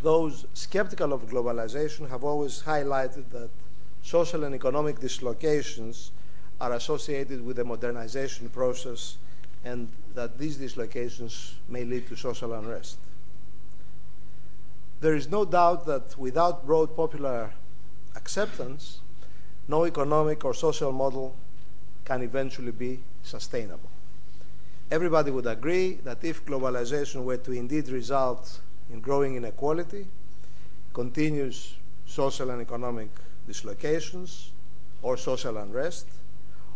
those 0.02 0.47
skeptical 0.52 1.14
of 1.14 1.23
globalization 1.29 2.11
have 2.11 2.25
always 2.25 2.62
highlighted 2.62 3.31
that 3.31 3.49
social 4.02 4.45
and 4.45 4.55
economic 4.55 5.00
dislocations 5.00 6.11
are 6.61 6.75
associated 6.75 7.43
with 7.43 7.57
the 7.57 7.64
modernization 7.64 8.50
process 8.50 9.17
and 9.64 9.88
that 10.14 10.37
these 10.37 10.57
dislocations 10.57 11.55
may 11.69 11.85
lead 11.85 12.07
to 12.09 12.17
social 12.17 12.52
unrest. 12.52 12.99
There 15.02 15.16
is 15.16 15.28
no 15.28 15.44
doubt 15.44 15.85
that 15.87 16.16
without 16.16 16.64
broad 16.64 16.94
popular 16.94 17.50
acceptance, 18.14 19.00
no 19.66 19.85
economic 19.85 20.44
or 20.44 20.54
social 20.54 20.92
model 20.92 21.35
can 22.04 22.23
eventually 22.23 22.71
be 22.71 23.00
sustainable. 23.25 23.90
Everybody 24.92 25.32
would 25.32 25.49
agree 25.49 25.94
that 26.04 26.23
if 26.23 26.47
globalization 26.47 27.25
were 27.25 27.38
to 27.38 27.50
indeed 27.50 27.88
result 27.88 28.61
in 28.92 29.00
growing 29.00 29.35
inequality, 29.35 30.06
continuous 30.94 31.75
social 32.06 32.50
and 32.50 32.62
economic 32.62 33.09
dislocations, 33.44 34.52
or 35.02 35.16
social 35.16 35.56
unrest, 35.56 36.06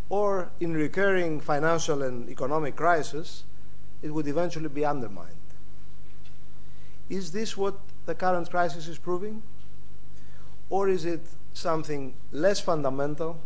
or 0.09 0.51
in 0.59 0.75
recurring 0.75 1.39
financial 1.39 2.03
and 2.03 2.29
economic 2.29 2.75
crisis, 2.75 3.45
it 4.03 4.11
would 4.11 4.27
eventually 4.27 4.69
be 4.69 4.85
undermined. 4.85 5.31
Is 7.09 7.31
this 7.31 7.57
what 7.57 7.79
the 8.07 8.15
current 8.15 8.49
crisis 8.51 8.89
is 8.89 8.99
proving? 8.99 9.43
Or 10.71 10.89
is 10.89 11.05
it 11.05 11.21
something 11.53 12.15
less 12.33 12.61
fundamental 12.61 13.39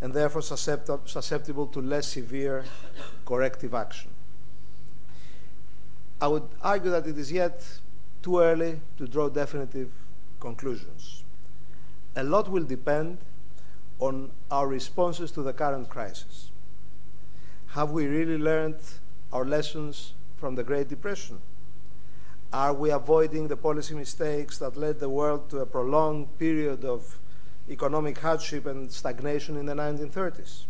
and 0.00 0.12
therefore 0.12 0.42
susceptible 0.42 1.66
to 1.66 1.80
less 1.80 2.08
severe 2.08 2.64
corrective 3.24 3.74
action? 3.74 4.10
I 6.20 6.28
would 6.28 6.48
argue 6.62 6.90
that 6.90 7.06
it 7.06 7.18
is 7.18 7.32
yet 7.32 7.64
too 8.22 8.40
early 8.40 8.80
to 8.98 9.06
draw 9.06 9.28
definitive 9.28 9.90
conclusions. 10.40 11.24
A 12.16 12.22
lot 12.22 12.50
will 12.50 12.64
depend 12.64 13.18
on 13.98 14.30
our 14.50 14.66
responses 14.68 15.30
to 15.32 15.42
the 15.42 15.52
current 15.52 15.88
crisis. 15.88 16.50
Have 17.68 17.90
we 17.90 18.06
really 18.06 18.38
learned 18.38 18.76
our 19.32 19.44
lessons 19.44 20.12
from 20.36 20.54
the 20.54 20.62
Great 20.62 20.88
Depression? 20.88 21.38
Are 22.52 22.74
we 22.74 22.90
avoiding 22.90 23.48
the 23.48 23.56
policy 23.56 23.94
mistakes 23.94 24.58
that 24.58 24.76
led 24.76 25.00
the 25.00 25.08
world 25.08 25.48
to 25.50 25.60
a 25.60 25.66
prolonged 25.66 26.38
period 26.38 26.84
of 26.84 27.18
economic 27.70 28.18
hardship 28.18 28.66
and 28.66 28.92
stagnation 28.92 29.56
in 29.56 29.64
the 29.64 29.72
1930s? 29.72 30.64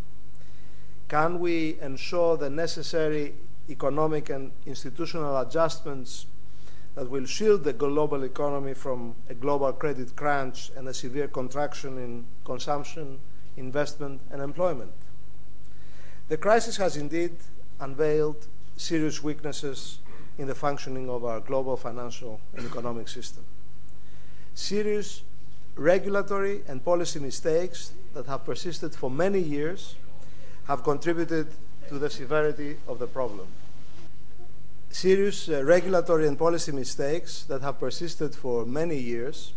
Can 1.09 1.41
we 1.41 1.81
ensure 1.81 2.37
the 2.37 2.49
necessary 2.49 3.35
economic 3.69 4.31
and 4.31 4.53
institutional 4.65 5.37
adjustments 5.39 6.27
that 6.95 7.11
will 7.11 7.27
shield 7.27 7.65
the 7.65 7.73
global 7.73 8.23
economy 8.23 8.75
from 8.75 9.17
a 9.29 9.35
global 9.35 9.73
credit 9.73 10.15
crunch 10.15 10.71
and 10.77 10.87
a 10.87 10.95
severe 10.95 11.27
contraction 11.27 11.99
in 11.99 12.25
consumption, 12.45 13.19
investment, 13.57 14.21
and 14.31 14.41
employment? 14.41 14.93
The 16.29 16.37
crisis 16.37 16.77
has 16.77 16.97
indeed 16.97 17.33
unveiled 17.81 18.47
serious 18.77 19.21
weaknesses 19.21 19.99
in 20.39 20.47
the 20.47 20.55
functioning 20.55 21.09
of 21.11 21.25
our 21.25 21.41
global 21.41 21.77
financial 21.77 22.41
and 22.57 22.67
economic 22.67 23.09
system. 23.09 23.45
Serious 24.55 25.23
regulatory 25.77 26.63
and 26.69 26.85
policy 26.85 27.19
mistakes 27.19 27.93
that 28.15 28.27
have 28.27 28.45
persisted 28.45 28.95
for 28.95 29.11
many 29.11 29.39
years 29.39 29.97
have 30.67 30.83
contributed 30.83 31.49
to 31.89 31.99
the 31.99 32.11
severity 32.11 32.77
of 32.87 32.99
the 32.99 33.07
problem. 33.07 33.47
Serious 34.91 35.49
uh, 35.49 35.65
regulatory 35.65 36.29
and 36.29 36.39
policy 36.39 36.71
mistakes 36.71 37.45
that 37.45 37.63
have 37.63 37.81
persisted 37.81 38.35
for 38.35 38.67
many 38.67 38.99
years 38.99 39.55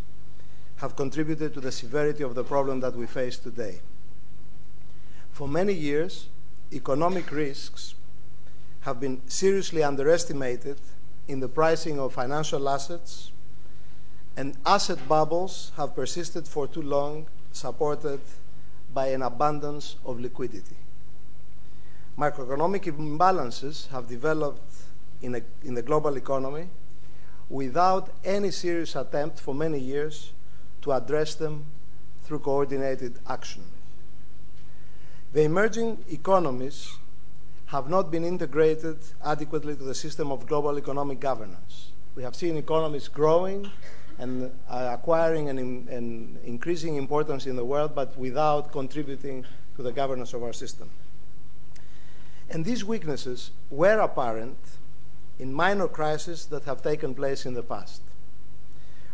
have 0.77 0.95
contributed 0.95 1.53
to 1.53 1.59
the 1.59 1.71
severity 1.71 2.23
of 2.23 2.35
the 2.35 2.43
problem 2.43 2.79
that 2.79 2.95
we 2.95 3.05
face 3.05 3.37
today. 3.37 3.79
For 5.31 5.47
many 5.47 5.73
years, 5.73 6.27
economic 6.71 7.31
risks 7.31 7.95
have 8.85 8.99
been 8.99 9.19
seriously 9.27 9.81
underestimated 9.81 10.77
in 11.27 11.39
the 11.39 11.47
pricing 11.47 11.99
of 11.99 12.13
financial 12.13 12.69
assets, 12.69 13.31
and 14.37 14.55
asset 14.63 14.99
bubbles 15.09 15.71
have 15.75 15.95
persisted 15.95 16.47
for 16.47 16.67
too 16.67 16.83
long, 16.83 17.25
supported 17.51 18.19
by 18.93 19.07
an 19.07 19.23
abundance 19.23 19.95
of 20.05 20.19
liquidity. 20.19 20.75
Macroeconomic 22.15 22.83
imbalances 22.83 23.87
have 23.87 24.07
developed 24.07 24.71
in, 25.19 25.33
a, 25.33 25.41
in 25.63 25.73
the 25.73 25.81
global 25.81 26.15
economy 26.15 26.69
without 27.49 28.11
any 28.23 28.51
serious 28.51 28.95
attempt 28.95 29.39
for 29.39 29.55
many 29.55 29.79
years 29.79 30.31
to 30.83 30.91
address 30.91 31.33
them 31.33 31.65
through 32.23 32.37
coordinated 32.37 33.17
action. 33.27 33.63
The 35.33 35.41
emerging 35.41 36.05
economies 36.11 36.97
have 37.67 37.89
not 37.89 38.11
been 38.11 38.23
integrated 38.23 38.97
adequately 39.23 39.75
to 39.75 39.83
the 39.83 39.95
system 39.95 40.31
of 40.31 40.45
global 40.45 40.77
economic 40.77 41.19
governance. 41.19 41.91
We 42.15 42.23
have 42.23 42.35
seen 42.35 42.57
economies 42.57 43.07
growing 43.07 43.69
and 44.17 44.51
uh, 44.69 44.91
acquiring 44.93 45.49
an, 45.49 45.57
an 45.57 46.39
increasing 46.43 46.95
importance 46.95 47.45
in 47.45 47.55
the 47.55 47.65
world, 47.65 47.93
but 47.95 48.17
without 48.17 48.71
contributing 48.71 49.45
to 49.75 49.83
the 49.83 49.91
governance 49.91 50.33
of 50.33 50.43
our 50.43 50.53
system. 50.53 50.89
And 52.49 52.63
these 52.63 52.85
weaknesses 52.85 53.51
were 53.69 53.99
apparent 53.99 54.57
in 55.39 55.53
minor 55.53 55.87
crises 55.87 56.45
that 56.47 56.63
have 56.65 56.81
taken 56.81 57.13
place 57.13 57.45
in 57.45 57.55
the 57.55 57.63
past. 57.63 58.01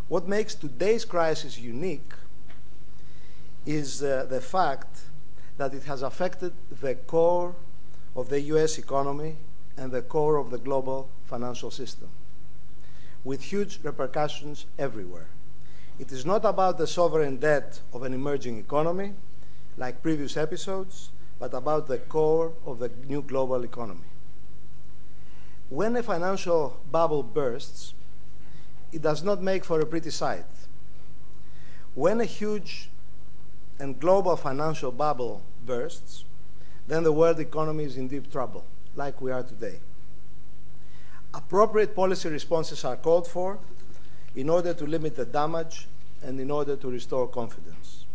What 0.08 0.28
makes 0.28 0.54
today's 0.54 1.06
crisis 1.06 1.58
unique 1.58 2.12
is 3.66 4.04
uh, 4.04 4.26
the 4.30 4.42
fact 4.42 5.02
that 5.58 5.74
it 5.74 5.84
has 5.84 6.02
affected 6.02 6.54
the 6.82 6.96
core 6.96 7.56
of 8.16 8.30
the 8.30 8.42
US 8.42 8.78
economy 8.78 9.38
and 9.78 9.92
the 9.92 10.02
core 10.02 10.38
of 10.38 10.52
the 10.52 10.58
global 10.58 11.10
financial 11.26 11.72
system, 11.72 12.10
with 13.24 13.44
huge 13.44 13.80
repercussions 13.84 14.66
everywhere. 14.78 15.28
It 16.00 16.12
is 16.12 16.26
not 16.26 16.46
about 16.46 16.78
the 16.78 16.88
sovereign 16.88 17.38
debt 17.38 17.80
of 17.94 18.04
an 18.04 18.14
emerging 18.14 18.58
economy, 18.58 19.14
like 19.78 20.02
previous 20.02 20.36
episodes, 20.36 21.12
but 21.40 21.54
about 21.54 21.88
the 21.88 21.98
core 21.98 22.54
of 22.66 22.80
the 22.80 22.92
new 23.08 23.22
global 23.22 23.64
economy. 23.64 24.10
When 25.70 25.96
a 25.96 26.04
financial 26.04 26.80
bubble 26.92 27.24
bursts, 27.24 27.94
it 28.92 29.02
does 29.02 29.24
not 29.24 29.42
make 29.42 29.64
for 29.64 29.80
a 29.80 29.86
pretty 29.86 30.10
sight. 30.10 30.46
When 31.96 32.20
a 32.20 32.26
huge 32.26 32.90
and 33.80 34.00
global 34.00 34.36
financial 34.36 34.92
bubble 34.92 35.44
bursts, 35.66 36.26
then 36.88 37.04
the 37.04 37.12
world 37.12 37.40
economy 37.40 37.84
is 37.84 37.98
in 37.98 38.08
deep 38.08 38.32
trouble, 38.32 38.66
like 38.96 39.22
we 39.22 39.32
are 39.32 39.44
today. 39.44 39.80
Appropriate 41.34 41.96
policy 41.96 42.30
responses 42.30 42.84
are 42.84 42.98
called 42.98 43.28
for 43.28 43.60
in 44.36 44.50
order 44.50 44.74
to 44.74 44.86
limit 44.86 45.16
the 45.16 45.26
damage 45.26 45.88
and 46.24 46.40
in 46.40 46.52
order 46.52 46.76
to 46.76 46.90
restore 46.90 47.28
confidence. 47.28 48.06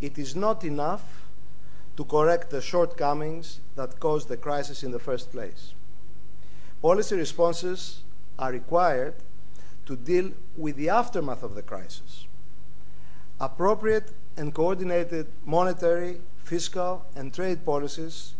It 0.00 0.18
is 0.18 0.36
not 0.36 0.64
enough 0.64 1.26
to 1.96 2.04
correct 2.04 2.50
the 2.50 2.60
shortcomings 2.60 3.60
that 3.74 3.98
caused 3.98 4.28
the 4.28 4.36
crisis 4.36 4.82
in 4.82 4.90
the 4.90 4.98
first 4.98 5.32
place. 5.32 5.72
Policy 6.82 7.16
responses 7.16 8.02
are 8.38 8.52
required 8.52 9.14
to 9.86 9.96
deal 9.96 10.30
with 10.56 10.76
the 10.76 10.90
aftermath 10.90 11.42
of 11.42 11.54
the 11.54 11.62
crisis. 11.62 12.26
Appropriate 13.40 14.12
and 14.36 14.52
coordinated 14.54 15.26
monetary, 15.44 16.20
fiscal, 16.46 17.04
and 17.16 17.34
trade 17.34 17.64
policies 17.64 18.34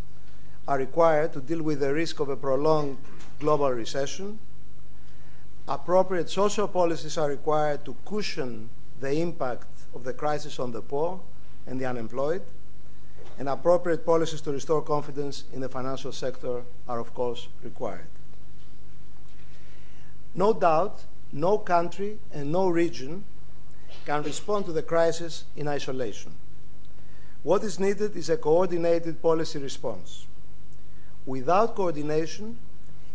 are 0.65 0.77
required 0.77 1.33
to 1.33 1.41
deal 1.41 1.61
with 1.61 1.81
the 1.81 1.93
risk 1.93 2.19
of 2.21 2.29
a 2.29 2.37
prolonged 2.37 2.97
global 3.39 3.71
recession. 3.71 4.39
Appropriate 5.67 6.29
social 6.29 6.69
policies 6.69 7.17
are 7.17 7.29
required 7.29 7.83
to 7.83 7.95
cushion 8.05 8.69
the 9.01 9.11
impact 9.11 9.67
of 9.93 10.05
the 10.05 10.13
crisis 10.13 10.57
on 10.57 10.71
the 10.71 10.81
poor 10.81 11.19
and 11.65 11.79
the 11.81 11.85
unemployed. 11.85 12.43
And 13.37 13.49
appropriate 13.49 14.05
policies 14.05 14.41
to 14.41 14.51
restore 14.51 14.81
confidence 14.81 15.43
in 15.53 15.59
the 15.59 15.69
financial 15.69 16.11
sector 16.11 16.63
are, 16.87 16.99
of 16.99 17.13
course, 17.13 17.49
required. 17.61 18.07
No 20.33 20.53
doubt, 20.53 21.03
no 21.33 21.57
country 21.57 22.19
and 22.33 22.51
no 22.51 22.69
region 22.69 23.25
can 24.05 24.23
respond 24.23 24.65
to 24.65 24.71
the 24.71 24.81
crisis 24.81 25.43
in 25.55 25.67
isolation. 25.67 26.31
What 27.47 27.63
is 27.63 27.79
needed 27.79 28.17
is 28.17 28.29
a 28.29 28.35
coordinated 28.35 29.21
policy 29.21 29.57
response. 29.57 30.27
Without 31.25 31.75
coordination, 31.75 32.57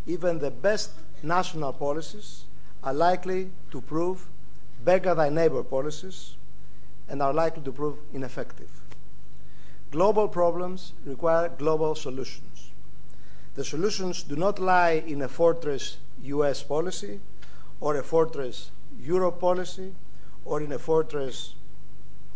even 0.06 0.38
the 0.38 0.50
best 0.50 0.92
national 1.22 1.74
policies 1.74 2.44
are 2.82 2.94
likely 2.94 3.50
to 3.70 3.82
prove 3.82 4.26
beggar 4.82 5.14
thy 5.14 5.28
neighbor 5.28 5.62
policies 5.62 6.36
and 7.10 7.20
are 7.20 7.34
likely 7.34 7.62
to 7.64 7.72
prove 7.72 7.98
ineffective. 8.14 8.70
Global 9.90 10.28
problems 10.28 10.94
require 11.04 11.50
global 11.50 11.94
solutions. 11.94 12.70
The 13.54 13.66
solutions 13.66 14.22
do 14.22 14.34
not 14.34 14.58
lie 14.58 15.04
in 15.06 15.20
a 15.20 15.28
fortress 15.28 15.98
US 16.22 16.62
policy 16.62 17.20
or 17.80 17.96
a 17.96 18.02
fortress 18.02 18.70
Europe 18.98 19.38
policy 19.38 19.94
or 20.46 20.62
in 20.62 20.72
a 20.72 20.78
fortress 20.78 21.52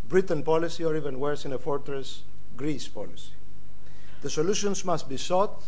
Britain 0.09 0.43
policy 0.43 0.83
or 0.83 0.95
even 0.95 1.19
worse 1.19 1.45
in 1.45 1.53
a 1.53 1.57
fortress 1.57 2.23
Greece 2.55 2.87
policy. 2.87 3.31
The 4.21 4.29
solutions 4.29 4.83
must 4.83 5.07
be 5.07 5.17
sought 5.17 5.63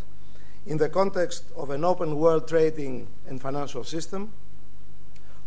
in 0.66 0.78
the 0.78 0.90
context 0.90 1.46
of 1.56 1.70
an 1.70 1.84
open 1.84 2.16
world 2.16 2.48
trading 2.48 3.08
and 3.28 3.40
financial 3.42 3.84
system 3.84 4.34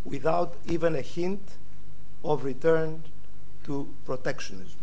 without 0.04 0.54
even 0.66 0.94
a 0.94 1.00
hint 1.00 1.56
of 2.24 2.44
return 2.44 3.02
to 3.64 3.88
protectionism. 4.04 4.78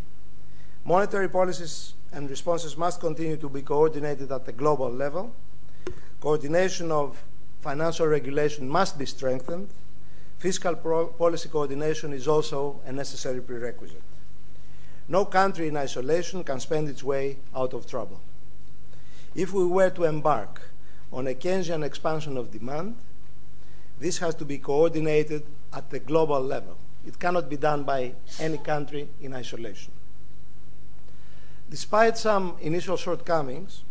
Monetary 0.86 1.30
policies 1.30 1.94
and 2.12 2.30
responses 2.30 2.78
must 2.78 3.00
continue 3.00 3.38
to 3.38 3.50
be 3.50 3.62
coordinated 3.62 4.32
at 4.32 4.46
the 4.46 4.52
global 4.52 4.92
level. 4.92 5.34
Coordination 6.20 6.92
of 6.92 7.24
financial 7.62 8.08
regulation 8.08 8.68
must 8.68 8.98
be 8.98 9.06
strengthened. 9.06 9.70
Fiscal 10.40 10.76
policy 11.18 11.50
coordination 11.50 12.14
is 12.14 12.26
also 12.26 12.80
a 12.86 12.94
necessary 12.94 13.42
prerequisite. 13.42 14.02
No 15.10 15.26
country 15.26 15.68
in 15.68 15.76
isolation 15.76 16.46
can 16.46 16.62
spend 16.62 16.88
its 16.88 17.04
way 17.04 17.38
out 17.54 17.74
of 17.74 17.86
trouble. 17.86 18.22
If 19.36 19.52
we 19.52 19.66
were 19.66 19.90
to 19.90 20.06
embark 20.06 20.62
on 21.12 21.28
a 21.28 21.34
Keynesian 21.34 21.84
expansion 21.84 22.38
of 22.38 22.52
demand, 22.52 22.96
this 24.00 24.20
has 24.20 24.34
to 24.36 24.46
be 24.46 24.58
coordinated 24.58 25.44
at 25.74 25.90
the 25.90 26.00
global 26.00 26.40
level. 26.40 26.78
It 27.06 27.20
cannot 27.20 27.50
be 27.50 27.58
done 27.58 27.84
by 27.84 28.14
any 28.40 28.60
country 28.60 29.10
in 29.22 29.34
isolation. 29.34 29.92
Despite 31.70 32.18
some 32.18 32.56
initial 32.62 32.96
shortcomings, 32.96 33.84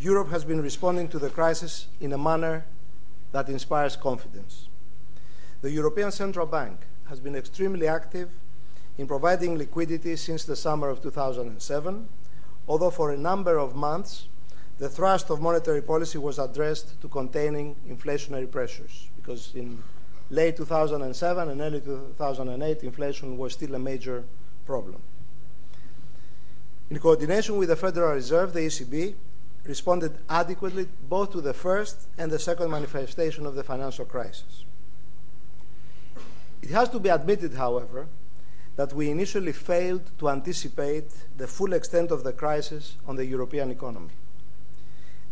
Europe 0.00 0.30
has 0.30 0.44
been 0.44 0.60
responding 0.60 1.06
to 1.08 1.20
the 1.20 1.30
crisis 1.30 1.86
in 2.00 2.12
a 2.12 2.18
manner 2.18 2.64
that 3.30 3.48
inspires 3.48 3.94
confidence. 3.94 4.66
The 5.62 5.70
European 5.70 6.10
Central 6.10 6.44
Bank 6.46 6.80
has 7.08 7.20
been 7.20 7.36
extremely 7.36 7.86
active 7.86 8.30
in 8.98 9.06
providing 9.06 9.56
liquidity 9.56 10.16
since 10.16 10.42
the 10.44 10.56
summer 10.56 10.88
of 10.88 11.00
2007, 11.00 12.08
although 12.66 12.90
for 12.90 13.12
a 13.12 13.16
number 13.16 13.58
of 13.58 13.76
months 13.76 14.26
the 14.78 14.88
thrust 14.88 15.30
of 15.30 15.40
monetary 15.40 15.80
policy 15.80 16.18
was 16.18 16.40
addressed 16.40 17.00
to 17.00 17.06
containing 17.06 17.76
inflationary 17.88 18.50
pressures 18.50 19.08
because 19.14 19.52
in 19.54 19.80
late 20.30 20.56
2007 20.56 21.48
and 21.48 21.60
early 21.60 21.80
2008 21.80 22.82
inflation 22.82 23.38
was 23.38 23.52
still 23.52 23.76
a 23.76 23.78
major 23.78 24.24
problem. 24.66 25.00
In 26.90 26.98
coordination 26.98 27.56
with 27.56 27.68
the 27.68 27.76
Federal 27.76 28.14
Reserve, 28.14 28.52
the 28.52 28.66
ECB 28.66 29.14
responded 29.64 30.18
adequately 30.28 30.88
both 31.08 31.30
to 31.30 31.40
the 31.40 31.54
first 31.54 32.08
and 32.18 32.32
the 32.32 32.38
second 32.40 32.68
manifestation 32.68 33.46
of 33.46 33.54
the 33.54 33.62
financial 33.62 34.04
crisis. 34.04 34.64
It 36.62 36.70
has 36.70 36.88
to 36.90 37.00
be 37.00 37.08
admitted, 37.08 37.54
however, 37.54 38.06
that 38.76 38.92
we 38.92 39.10
initially 39.10 39.52
failed 39.52 40.10
to 40.18 40.30
anticipate 40.30 41.10
the 41.36 41.46
full 41.46 41.72
extent 41.72 42.10
of 42.10 42.24
the 42.24 42.32
crisis 42.32 42.96
on 43.06 43.16
the 43.16 43.26
European 43.26 43.70
economy. 43.70 44.14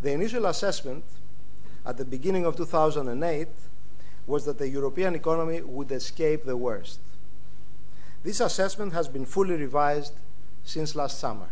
The 0.02 0.12
initial 0.12 0.46
assessment 0.46 1.04
at 1.86 1.96
the 1.96 2.04
beginning 2.04 2.44
of 2.44 2.56
2008 2.56 3.48
was 4.26 4.44
that 4.44 4.58
the 4.58 4.68
European 4.68 5.14
economy 5.14 5.60
would 5.60 5.90
escape 5.92 6.44
the 6.44 6.56
worst. 6.56 7.00
This 8.22 8.40
assessment 8.40 8.92
has 8.92 9.08
been 9.08 9.24
fully 9.24 9.56
revised 9.56 10.14
since 10.64 10.94
last 10.94 11.18
summer. 11.18 11.48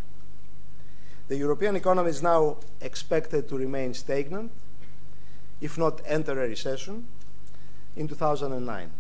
The 1.29 1.37
European 1.37 1.77
economy 1.77 2.11
is 2.11 2.23
now 2.23 2.59
expected 2.81 3.49
to 3.49 3.57
remain 3.57 3.95
stagnant, 3.95 4.51
if 5.61 5.79
not 5.79 6.01
enter 6.05 6.33
a 6.43 6.49
recession, 6.49 7.07
in 7.97 8.09
2009. 8.09 8.91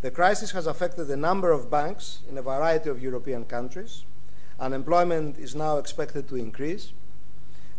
The 0.00 0.10
crisis 0.12 0.52
has 0.52 0.68
affected 0.68 1.10
a 1.10 1.16
number 1.16 1.50
of 1.50 1.70
banks 1.70 2.20
in 2.28 2.38
a 2.38 2.42
variety 2.42 2.88
of 2.88 3.02
European 3.02 3.44
countries. 3.44 4.04
Unemployment 4.60 5.38
is 5.38 5.56
now 5.56 5.78
expected 5.78 6.28
to 6.28 6.36
increase. 6.36 6.92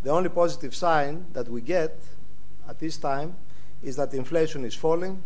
The 0.03 0.09
only 0.09 0.29
positive 0.29 0.75
sign 0.75 1.27
that 1.31 1.47
we 1.47 1.61
get 1.61 1.97
at 2.67 2.79
this 2.79 2.97
time 2.97 3.35
is 3.81 3.95
that 3.95 4.13
inflation 4.13 4.65
is 4.65 4.75
falling, 4.75 5.23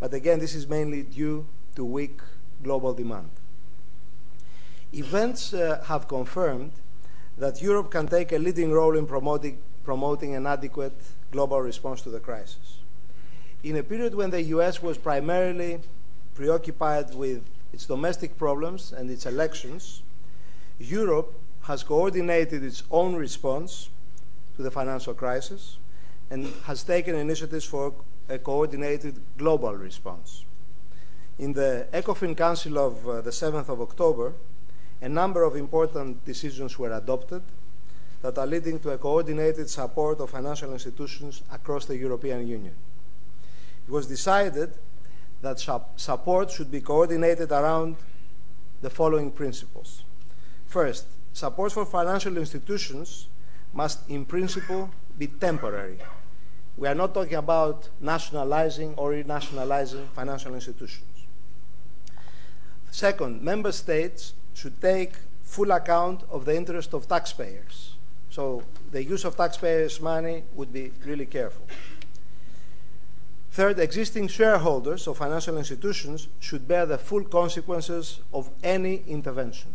but 0.00 0.12
again, 0.14 0.40
this 0.40 0.54
is 0.54 0.68
mainly 0.68 1.04
due 1.04 1.46
to 1.76 1.84
weak 1.84 2.20
global 2.62 2.92
demand. 2.92 3.30
Events 4.92 5.54
uh, 5.54 5.82
have 5.86 6.08
confirmed 6.08 6.72
that 7.38 7.62
Europe 7.62 7.90
can 7.90 8.08
take 8.08 8.32
a 8.32 8.38
leading 8.38 8.72
role 8.72 8.96
in 8.96 9.06
promoting, 9.06 9.58
promoting 9.84 10.34
an 10.34 10.46
adequate 10.46 11.00
global 11.30 11.60
response 11.60 12.00
to 12.02 12.10
the 12.10 12.20
crisis. 12.20 12.78
In 13.62 13.76
a 13.76 13.82
period 13.82 14.14
when 14.14 14.30
the 14.30 14.42
US 14.42 14.82
was 14.82 14.98
primarily 14.98 15.80
preoccupied 16.36 17.14
with 17.14 17.42
its 17.72 17.86
domestic 17.86 18.38
problems 18.38 18.92
and 18.92 19.10
its 19.10 19.26
elections, 19.26 20.02
Europe 20.78 21.32
has 21.62 21.82
coordinated 21.82 22.62
its 22.62 22.82
own 22.90 23.16
response 23.16 23.88
to 24.56 24.62
the 24.62 24.70
financial 24.70 25.14
crisis 25.14 25.78
and 26.30 26.46
has 26.64 26.82
taken 26.84 27.14
initiatives 27.14 27.64
for 27.64 27.94
a 28.28 28.38
coordinated 28.38 29.20
global 29.38 29.74
response. 29.74 30.44
In 31.38 31.52
the 31.52 31.86
ECOFIN 31.92 32.36
Council 32.36 32.78
of 32.78 33.08
uh, 33.08 33.20
the 33.20 33.30
7th 33.30 33.68
of 33.68 33.80
October, 33.80 34.32
a 35.00 35.08
number 35.08 35.42
of 35.42 35.56
important 35.56 36.24
decisions 36.24 36.78
were 36.78 36.92
adopted 36.92 37.42
that 38.22 38.38
are 38.38 38.46
leading 38.46 38.78
to 38.80 38.90
a 38.90 38.98
coordinated 38.98 39.68
support 39.68 40.20
of 40.20 40.30
financial 40.30 40.72
institutions 40.72 41.42
across 41.52 41.84
the 41.84 41.96
European 41.96 42.46
Union. 42.46 42.74
It 43.86 43.90
was 43.90 44.06
decided 44.06 44.72
that 45.42 45.58
support 45.96 46.50
should 46.50 46.70
be 46.70 46.80
coordinated 46.80 47.52
around 47.52 47.96
the 48.82 48.90
following 48.90 49.30
principles. 49.30 50.04
First, 50.66 51.06
support 51.32 51.72
for 51.72 51.84
financial 51.86 52.36
institutions 52.36 53.28
must, 53.72 54.08
in 54.08 54.24
principle, 54.24 54.90
be 55.18 55.26
temporary. 55.26 55.98
We 56.76 56.88
are 56.88 56.94
not 56.94 57.14
talking 57.14 57.36
about 57.36 57.88
nationalizing 58.00 58.94
or 58.96 59.12
renationalizing 59.12 60.08
financial 60.08 60.54
institutions. 60.54 61.02
Second, 62.90 63.42
member 63.42 63.72
states 63.72 64.34
should 64.54 64.80
take 64.80 65.12
full 65.42 65.70
account 65.70 66.22
of 66.30 66.44
the 66.44 66.56
interest 66.56 66.92
of 66.92 67.08
taxpayers. 67.08 67.94
So 68.30 68.62
the 68.90 69.02
use 69.02 69.24
of 69.24 69.36
taxpayers' 69.36 70.00
money 70.00 70.44
would 70.54 70.72
be 70.72 70.92
really 71.04 71.26
careful. 71.26 71.66
Third, 73.56 73.78
existing 73.78 74.28
shareholders 74.28 75.06
of 75.06 75.16
financial 75.16 75.56
institutions 75.56 76.28
should 76.40 76.68
bear 76.68 76.84
the 76.84 76.98
full 76.98 77.24
consequences 77.24 78.20
of 78.30 78.50
any 78.62 79.02
intervention. 79.08 79.72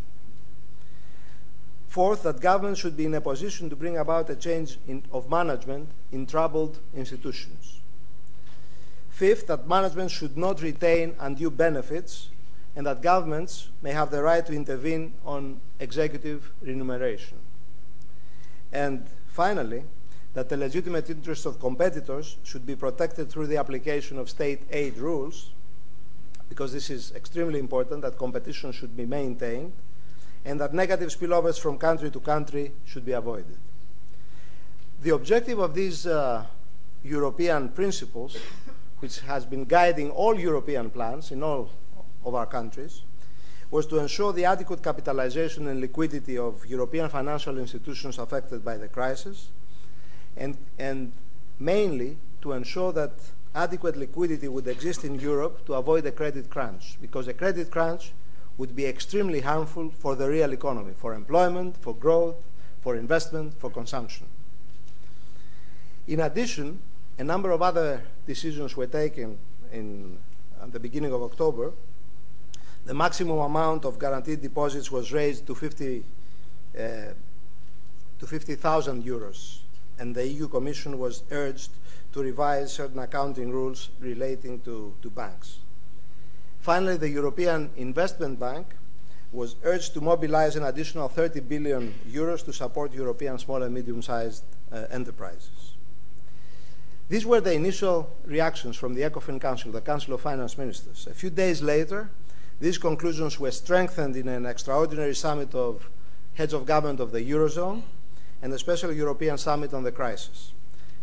Fourth, 1.88 2.22
that 2.22 2.41
governments 2.41 2.80
should 2.80 2.96
be 2.96 3.08
in 3.08 3.15
a 3.15 3.22
position 3.22 3.72
to 3.72 3.76
bring 3.76 3.98
about 3.98 4.30
a 4.30 4.36
change 4.36 4.78
in, 4.88 5.02
of 5.12 5.32
management 5.32 5.89
in 6.12 6.28
troubled 6.28 6.78
institutions. 6.94 7.80
Fifth, 9.10 9.48
that 9.48 9.67
management 9.67 10.12
should 10.12 10.38
not 10.38 10.62
retain 10.62 11.15
undue 11.20 11.50
benefits 11.50 12.30
and 12.76 12.86
that 12.86 13.02
governments 13.02 13.70
may 13.82 13.94
have 13.94 14.12
the 14.12 14.22
right 14.22 14.46
to 14.46 14.54
intervene 14.54 15.15
on 15.26 15.60
executive 15.80 16.52
remuneration. 16.62 17.39
And 18.72 19.08
finally, 19.26 19.86
that 20.34 20.48
the 20.50 20.58
legitimate 20.58 21.10
interests 21.10 21.46
of 21.46 21.60
competitors 21.60 22.38
should 22.44 22.65
be 22.65 22.76
protected 22.76 23.30
through 23.30 23.48
the 23.48 23.58
application 23.58 24.17
of 24.17 24.30
state 24.30 24.62
aid 24.72 24.98
rules, 24.98 25.52
because 26.48 26.72
this 26.72 26.89
is 26.89 27.12
extremely 27.15 27.60
important, 27.60 28.02
that 28.02 28.17
competition 28.17 28.72
should 28.72 28.96
be 28.96 29.06
maintained, 29.06 29.74
and 30.46 30.60
that 30.60 30.74
negative 30.74 31.10
spillovers 31.10 31.60
from 31.60 31.78
country 31.78 32.10
to 32.10 32.20
country 32.20 32.72
should 32.86 33.06
be 33.06 33.12
avoided. 33.12 33.58
The 35.02 35.13
objective 35.13 35.60
of 35.60 35.74
these 35.74 36.06
uh, 36.06 36.46
European 37.04 37.70
principles, 37.70 38.38
which 39.00 39.20
has 39.22 39.46
been 39.46 39.65
guiding 39.65 40.12
all 40.12 40.39
European 40.39 40.89
plans 40.89 41.32
in 41.32 41.44
all 41.44 41.70
of 42.24 42.36
our 42.36 42.46
countries, 42.46 43.02
was 43.72 43.88
to 43.88 43.98
ensure 44.00 44.34
the 44.34 44.46
adequate 44.46 44.84
capitalization 44.84 45.67
and 45.67 45.80
liquidity 45.80 46.38
of 46.38 46.65
European 46.65 47.10
financial 47.10 47.58
institutions 47.58 48.20
affected 48.20 48.63
by 48.63 48.78
the 48.78 48.88
crisis, 48.88 49.50
and, 50.38 50.58
and 50.80 51.12
mainly 51.60 52.17
to 52.41 52.54
ensure 52.54 52.91
that 52.94 53.12
adequate 53.54 53.98
liquidity 53.98 54.48
would 54.48 54.67
exist 54.67 55.04
in 55.04 55.20
Europe 55.20 55.65
to 55.65 55.74
avoid 55.74 56.06
a 56.06 56.12
credit 56.12 56.50
crunch, 56.50 56.98
because 57.02 57.28
a 57.28 57.34
credit 57.34 57.70
crunch 57.70 58.12
would 58.58 58.76
be 58.76 58.86
extremely 58.86 59.41
harmful 59.41 59.89
for 59.89 60.15
the 60.15 60.30
real 60.30 60.54
economy, 60.54 60.94
for 60.96 61.13
employment, 61.13 61.76
for 61.82 61.96
growth, 61.96 62.36
for 62.82 62.96
investment, 62.96 63.54
for 63.60 63.70
consumption. 63.70 64.26
In 66.08 66.20
addition, 66.20 66.80
a 67.17 67.24
number 67.24 67.52
of 67.52 67.62
other 67.62 68.02
decisions 68.26 68.76
were 68.76 68.88
taken 68.88 69.38
in, 69.72 70.17
at 70.62 70.72
the 70.72 70.80
beginning 70.80 71.13
of 71.13 71.22
October 71.22 71.72
the 72.86 72.94
maximum 72.94 73.39
amount 73.39 73.86
of 73.86 74.00
guaranteed 74.00 74.41
deposits 74.41 74.91
was 74.91 75.12
raised 75.12 75.46
to 75.46 75.56
50 75.56 76.04
uh, 76.78 76.82
to 78.20 78.28
50,000 78.28 79.04
euros, 79.04 79.61
and 80.01 80.15
the 80.15 80.27
EU 80.27 80.47
Commission 80.47 80.97
was 80.97 81.21
urged 81.29 81.69
to 82.11 82.21
revise 82.21 82.73
certain 82.73 82.97
accounting 82.97 83.51
rules 83.51 83.89
relating 83.99 84.59
to, 84.61 84.95
to 85.01 85.09
banks. 85.11 85.59
Finally, 86.59 86.97
the 86.97 87.09
European 87.09 87.69
Investment 87.77 88.39
Bank 88.39 88.65
was 89.31 89.55
urged 89.63 89.93
to 89.93 90.01
mobilize 90.01 90.55
an 90.55 90.63
additional 90.63 91.07
30 91.07 91.41
billion 91.41 91.93
euros 92.09 92.43
to 92.43 92.51
support 92.51 92.91
European 92.93 93.37
small 93.37 93.61
and 93.61 93.73
medium-sized 93.73 94.43
uh, 94.71 94.85
enterprises. 94.89 95.75
These 97.07 97.25
were 97.25 97.39
the 97.39 97.53
initial 97.53 98.09
reactions 98.25 98.77
from 98.77 98.95
the 98.95 99.03
ECOFIN 99.03 99.39
Council, 99.39 99.71
the 99.71 99.81
Council 99.81 100.15
of 100.15 100.21
Finance 100.21 100.57
Ministers. 100.57 101.07
A 101.07 101.13
few 101.13 101.29
days 101.29 101.61
later, 101.61 102.09
these 102.59 102.77
conclusions 102.77 103.39
were 103.39 103.51
strengthened 103.51 104.15
in 104.15 104.27
an 104.27 104.45
extraordinary 104.47 105.13
summit 105.13 105.53
of 105.53 105.89
heads 106.33 106.53
of 106.53 106.65
government 106.65 106.99
of 106.99 107.11
the 107.11 107.21
Eurozone 107.21 107.83
and 108.41 108.54
a 108.54 108.60
special 108.60 108.91
European 108.91 109.38
summit 109.38 109.73
on 109.73 109.84
the 109.84 109.91
crisis. 109.91 110.51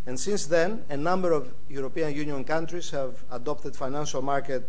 And 0.06 0.18
since 0.18 0.46
then, 0.46 0.84
a 0.88 0.96
number 0.96 1.32
of 1.32 1.52
European 1.68 2.14
Union 2.14 2.44
countries 2.44 2.90
have 2.90 3.22
adopted 3.30 3.76
financial 3.76 4.22
market 4.22 4.68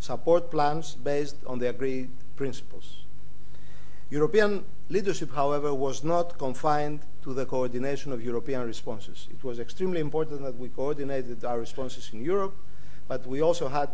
support 0.00 0.50
plans 0.50 0.94
based 0.96 1.36
on 1.46 1.58
the 1.58 1.68
agreed 1.68 2.10
principles. 2.36 3.04
European 4.10 4.64
leadership, 4.90 5.32
however, 5.34 5.72
was 5.72 6.04
not 6.04 6.38
confined 6.38 7.00
to 7.22 7.32
the 7.32 7.46
coordination 7.46 8.12
of 8.12 8.22
European 8.22 8.66
responses. 8.66 9.28
It 9.30 9.42
was 9.42 9.58
extremely 9.58 10.00
important 10.00 10.42
that 10.42 10.58
we 10.58 10.68
coordinated 10.68 11.44
our 11.44 11.58
responses 11.58 12.10
in 12.12 12.22
Europe, 12.22 12.54
but 13.08 13.26
we 13.26 13.40
also 13.40 13.68
had 13.68 13.88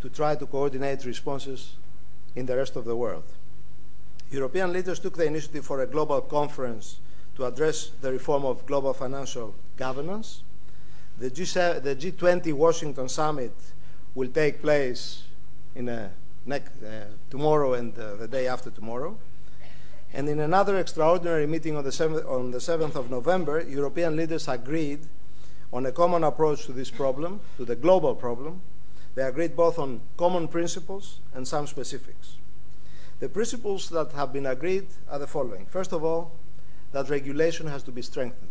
to 0.00 0.08
try 0.10 0.34
to 0.36 0.46
coordinate 0.46 1.04
responses 1.04 1.76
in 2.36 2.46
the 2.46 2.56
rest 2.56 2.76
of 2.76 2.84
the 2.84 2.94
world. 2.94 3.24
European 4.30 4.72
leaders 4.72 5.00
took 5.00 5.16
the 5.16 5.24
initiative 5.24 5.64
for 5.64 5.80
a 5.80 5.86
global 5.86 6.20
conference 6.20 6.98
to 7.38 7.46
address 7.46 7.92
the 8.02 8.10
reform 8.10 8.44
of 8.44 8.66
global 8.66 8.92
financial 8.92 9.54
governance. 9.76 10.42
The, 11.20 11.30
G7, 11.30 11.84
the 11.84 11.94
G20 11.94 12.52
Washington 12.52 13.08
summit 13.08 13.52
will 14.14 14.28
take 14.28 14.60
place 14.60 15.22
in 15.76 15.88
a 15.88 16.10
next, 16.44 16.82
uh, 16.82 17.04
tomorrow 17.30 17.74
and 17.74 17.96
uh, 17.96 18.16
the 18.16 18.26
day 18.26 18.48
after 18.48 18.70
tomorrow. 18.70 19.16
And 20.12 20.28
in 20.28 20.40
another 20.40 20.78
extraordinary 20.78 21.46
meeting 21.46 21.76
on 21.76 21.84
the, 21.84 21.90
7th, 21.90 22.28
on 22.28 22.50
the 22.50 22.58
7th 22.58 22.96
of 22.96 23.08
November, 23.08 23.62
European 23.62 24.16
leaders 24.16 24.48
agreed 24.48 25.00
on 25.72 25.86
a 25.86 25.92
common 25.92 26.24
approach 26.24 26.66
to 26.66 26.72
this 26.72 26.90
problem, 26.90 27.40
to 27.56 27.64
the 27.64 27.76
global 27.76 28.16
problem, 28.16 28.62
they 29.14 29.22
agreed 29.22 29.54
both 29.54 29.78
on 29.78 30.00
common 30.16 30.48
principles 30.48 31.20
and 31.34 31.46
some 31.46 31.68
specifics. 31.68 32.36
The 33.20 33.28
principles 33.28 33.90
that 33.90 34.10
have 34.12 34.32
been 34.32 34.46
agreed 34.46 34.86
are 35.08 35.20
the 35.20 35.26
following. 35.28 35.66
First 35.66 35.92
of 35.92 36.02
all, 36.02 36.32
that 36.92 37.08
regulation 37.08 37.66
has 37.66 37.82
to 37.84 37.92
be 37.92 38.02
strengthened. 38.02 38.50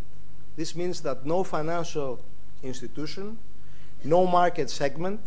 This 0.56 0.76
means 0.76 1.02
that 1.02 1.26
no 1.26 1.44
financial 1.44 2.20
institution, 2.64 3.38
no 4.04 4.26
market 4.26 4.70
segment, 4.70 5.22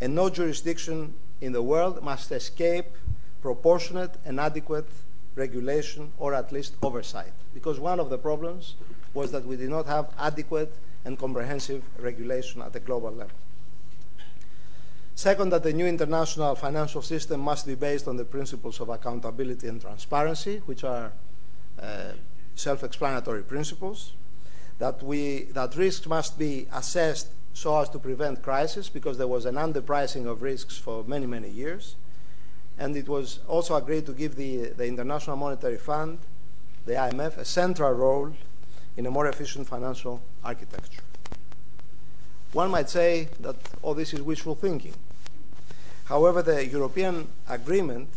and 0.00 0.14
no 0.14 0.30
jurisdiction 0.30 1.14
in 1.40 1.52
the 1.52 1.62
world 1.62 2.02
must 2.02 2.30
escape 2.32 2.86
proportionate 3.42 4.16
and 4.24 4.38
adequate 4.38 4.86
regulation 5.34 6.12
or 6.18 6.34
at 6.34 6.52
least 6.52 6.74
oversight. 6.82 7.32
Because 7.54 7.80
one 7.80 8.00
of 8.00 8.10
the 8.10 8.18
problems 8.18 8.74
was 9.14 9.32
that 9.32 9.44
we 9.44 9.56
did 9.56 9.70
not 9.70 9.86
have 9.86 10.10
adequate 10.18 10.72
and 11.04 11.18
comprehensive 11.18 11.82
regulation 11.98 12.62
at 12.62 12.72
the 12.72 12.80
global 12.80 13.10
level. 13.10 13.36
Second, 15.14 15.50
that 15.50 15.62
the 15.62 15.72
new 15.72 15.86
international 15.86 16.54
financial 16.54 17.02
system 17.02 17.40
must 17.40 17.66
be 17.66 17.74
based 17.74 18.08
on 18.08 18.16
the 18.16 18.24
principles 18.24 18.80
of 18.80 18.88
accountability 18.88 19.68
and 19.68 19.80
transparency, 19.80 20.62
which 20.66 20.84
are 20.84 21.12
uh, 21.80 22.12
self-explanatory 22.60 23.42
principles. 23.42 24.12
That, 24.78 25.02
we, 25.02 25.44
that 25.52 25.76
risks 25.76 26.06
must 26.06 26.38
be 26.38 26.66
assessed 26.72 27.28
so 27.52 27.78
as 27.80 27.88
to 27.90 27.98
prevent 27.98 28.42
crisis, 28.42 28.88
because 28.88 29.18
there 29.18 29.26
was 29.26 29.44
an 29.44 29.56
underpricing 29.56 30.26
of 30.26 30.42
risks 30.42 30.78
for 30.78 31.04
many, 31.04 31.26
many 31.26 31.50
years. 31.50 31.96
And 32.78 32.96
it 32.96 33.08
was 33.08 33.40
also 33.48 33.74
agreed 33.74 34.06
to 34.06 34.12
give 34.12 34.36
the, 34.36 34.70
the 34.70 34.86
International 34.86 35.36
Monetary 35.36 35.76
Fund, 35.76 36.18
the 36.86 36.92
IMF, 36.92 37.36
a 37.36 37.44
central 37.44 37.92
role 37.92 38.32
in 38.96 39.06
a 39.06 39.10
more 39.10 39.26
efficient 39.26 39.66
financial 39.66 40.22
architecture. 40.44 41.02
One 42.52 42.70
might 42.70 42.88
say 42.88 43.28
that 43.40 43.56
all 43.82 43.94
this 43.94 44.14
is 44.14 44.22
wishful 44.22 44.54
thinking. 44.54 44.94
However, 46.06 46.42
the 46.42 46.66
European 46.66 47.28
agreement 47.48 48.08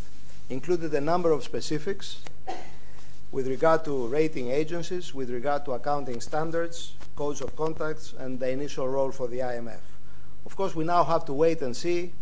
included 0.50 0.94
a 0.94 1.02
number 1.02 1.32
of 1.32 1.44
specifics 1.44 2.18
with 3.34 3.48
regard 3.48 3.84
to 3.84 4.08
rating 4.10 4.52
agencies, 4.52 5.12
with 5.12 5.32
regard 5.32 5.66
to 5.66 5.72
accounting 5.72 6.22
standards, 6.22 6.94
codes 7.16 7.42
of 7.42 7.56
contacts, 7.56 8.14
and 8.20 8.40
the 8.40 8.48
initial 8.48 8.88
role 8.88 9.12
for 9.12 9.28
the 9.28 9.40
IMF. 9.40 9.82
Of 10.46 10.56
course, 10.56 10.76
we 10.76 10.84
now 10.84 11.04
have 11.04 11.26
to 11.26 11.34
wait 11.34 11.64
and 11.64 11.76
see 11.76 12.14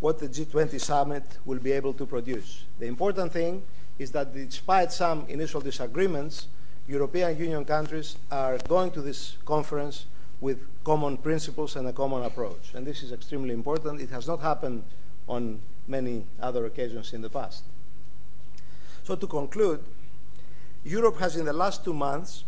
what 0.00 0.18
the 0.18 0.28
G20 0.28 0.78
summit 0.78 1.24
will 1.46 1.58
be 1.58 1.72
able 1.72 1.94
to 1.94 2.04
produce. 2.04 2.64
The 2.78 2.84
important 2.86 3.32
thing 3.32 3.62
is 3.98 4.12
that 4.12 4.34
despite 4.34 4.92
some 4.92 5.24
initial 5.28 5.62
disagreements, 5.62 6.48
European 6.86 7.38
Union 7.38 7.64
countries 7.64 8.16
are 8.30 8.58
going 8.68 8.90
to 8.90 9.00
this 9.00 9.38
conference 9.46 10.04
with 10.42 10.58
common 10.84 11.16
principles 11.16 11.76
and 11.76 11.88
a 11.88 11.92
common 11.94 12.22
approach. 12.24 12.74
And 12.74 12.86
this 12.86 13.02
is 13.02 13.12
extremely 13.12 13.54
important. 13.54 14.02
It 14.02 14.10
has 14.10 14.28
not 14.28 14.40
happened 14.40 14.84
on 15.26 15.60
many 15.88 16.26
other 16.38 16.66
occasions 16.66 17.14
in 17.14 17.22
the 17.22 17.30
past. 17.30 17.64
So 19.04 19.16
to 19.16 19.26
conclude, 19.26 19.82
Europe 20.84 21.18
has 21.18 21.36
in 21.36 21.44
the 21.44 21.52
last 21.52 21.84
two 21.84 21.92
months 21.92 22.44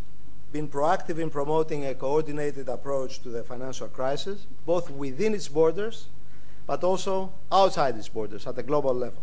been 0.53 0.69
proactive 0.69 1.19
in 1.19 1.31
promoting 1.31 1.87
a 1.87 1.95
coordinated 1.95 2.69
approach 2.69 3.21
to 3.23 3.29
the 3.29 3.43
financial 3.43 3.89
crisis, 3.89 4.47
both 4.67 4.91
within 4.91 5.35
its 5.35 5.49
borders, 5.49 6.09
but 6.67 6.85
also 6.85 7.33
outside 7.51 7.97
its 7.97 8.09
borders 8.09 8.47
at 8.47 8.57
the 8.57 8.63
global 8.63 8.95
level. 8.95 9.23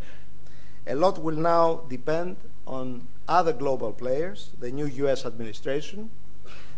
A 0.88 0.96
lot 0.96 1.22
will 1.22 1.36
now 1.36 1.82
depend 1.90 2.38
on 2.66 3.08
other 3.28 3.54
global 3.54 3.92
players, 3.92 4.52
the 4.60 4.72
new 4.72 4.86
US 4.86 5.26
administration, 5.26 6.10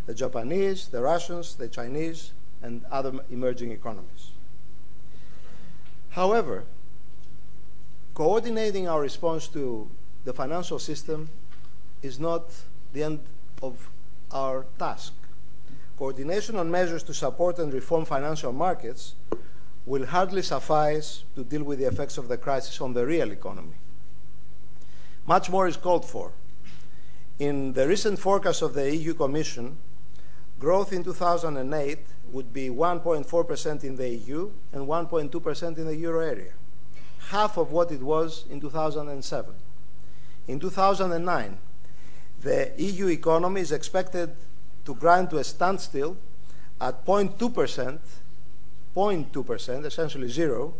the 0.06 0.14
Japanese, 0.14 0.88
the 0.88 1.00
Russians, 1.00 1.54
the 1.56 1.68
Chinese, 1.68 2.32
and 2.62 2.84
other 2.90 3.12
emerging 3.30 3.72
economies. 3.72 4.32
However, 6.10 6.64
coordinating 8.14 8.86
our 8.86 9.00
response 9.00 9.48
to 9.48 9.90
the 10.24 10.32
financial 10.32 10.78
system 10.78 11.30
is 12.02 12.18
not 12.18 12.44
the 12.92 13.02
end 13.02 13.20
of 13.62 13.88
our 14.30 14.66
task. 14.78 15.12
Coordination 15.96 16.56
on 16.56 16.70
measures 16.70 17.02
to 17.04 17.14
support 17.14 17.58
and 17.58 17.72
reform 17.72 18.04
financial 18.04 18.52
markets 18.52 19.14
will 19.86 20.06
hardly 20.06 20.42
suffice 20.42 21.24
to 21.34 21.44
deal 21.44 21.62
with 21.62 21.78
the 21.78 21.86
effects 21.86 22.18
of 22.18 22.28
the 22.28 22.36
crisis 22.36 22.80
on 22.80 22.92
the 22.92 23.06
real 23.06 23.30
economy. 23.30 23.74
Much 25.26 25.50
more 25.50 25.68
is 25.68 25.76
called 25.76 26.04
for. 26.04 26.32
In 27.38 27.72
the 27.72 27.86
recent 27.86 28.18
forecast 28.18 28.62
of 28.62 28.74
the 28.74 28.94
EU 28.94 29.14
Commission, 29.14 29.78
growth 30.58 30.92
in 30.92 31.02
2008 31.02 31.98
would 32.32 32.52
be 32.52 32.68
1.4% 32.68 33.84
in 33.84 33.96
the 33.96 34.08
EU 34.08 34.50
and 34.72 34.86
1.2% 34.86 35.78
in 35.78 35.86
the 35.86 35.96
euro 35.96 36.20
area, 36.20 36.52
half 37.30 37.56
of 37.56 37.72
what 37.72 37.90
it 37.92 38.02
was 38.02 38.44
in 38.48 38.60
2007. 38.60 39.54
In 40.48 40.58
2009, 40.58 41.58
the 42.42 42.72
EU 42.76 43.08
economy 43.08 43.60
is 43.60 43.72
expected 43.72 44.30
to 44.84 44.94
grind 44.94 45.30
to 45.30 45.38
a 45.38 45.44
standstill 45.44 46.16
at 46.80 47.06
0.2%, 47.06 47.98
0.2%, 48.96 49.84
essentially 49.84 50.28
zero, 50.28 50.74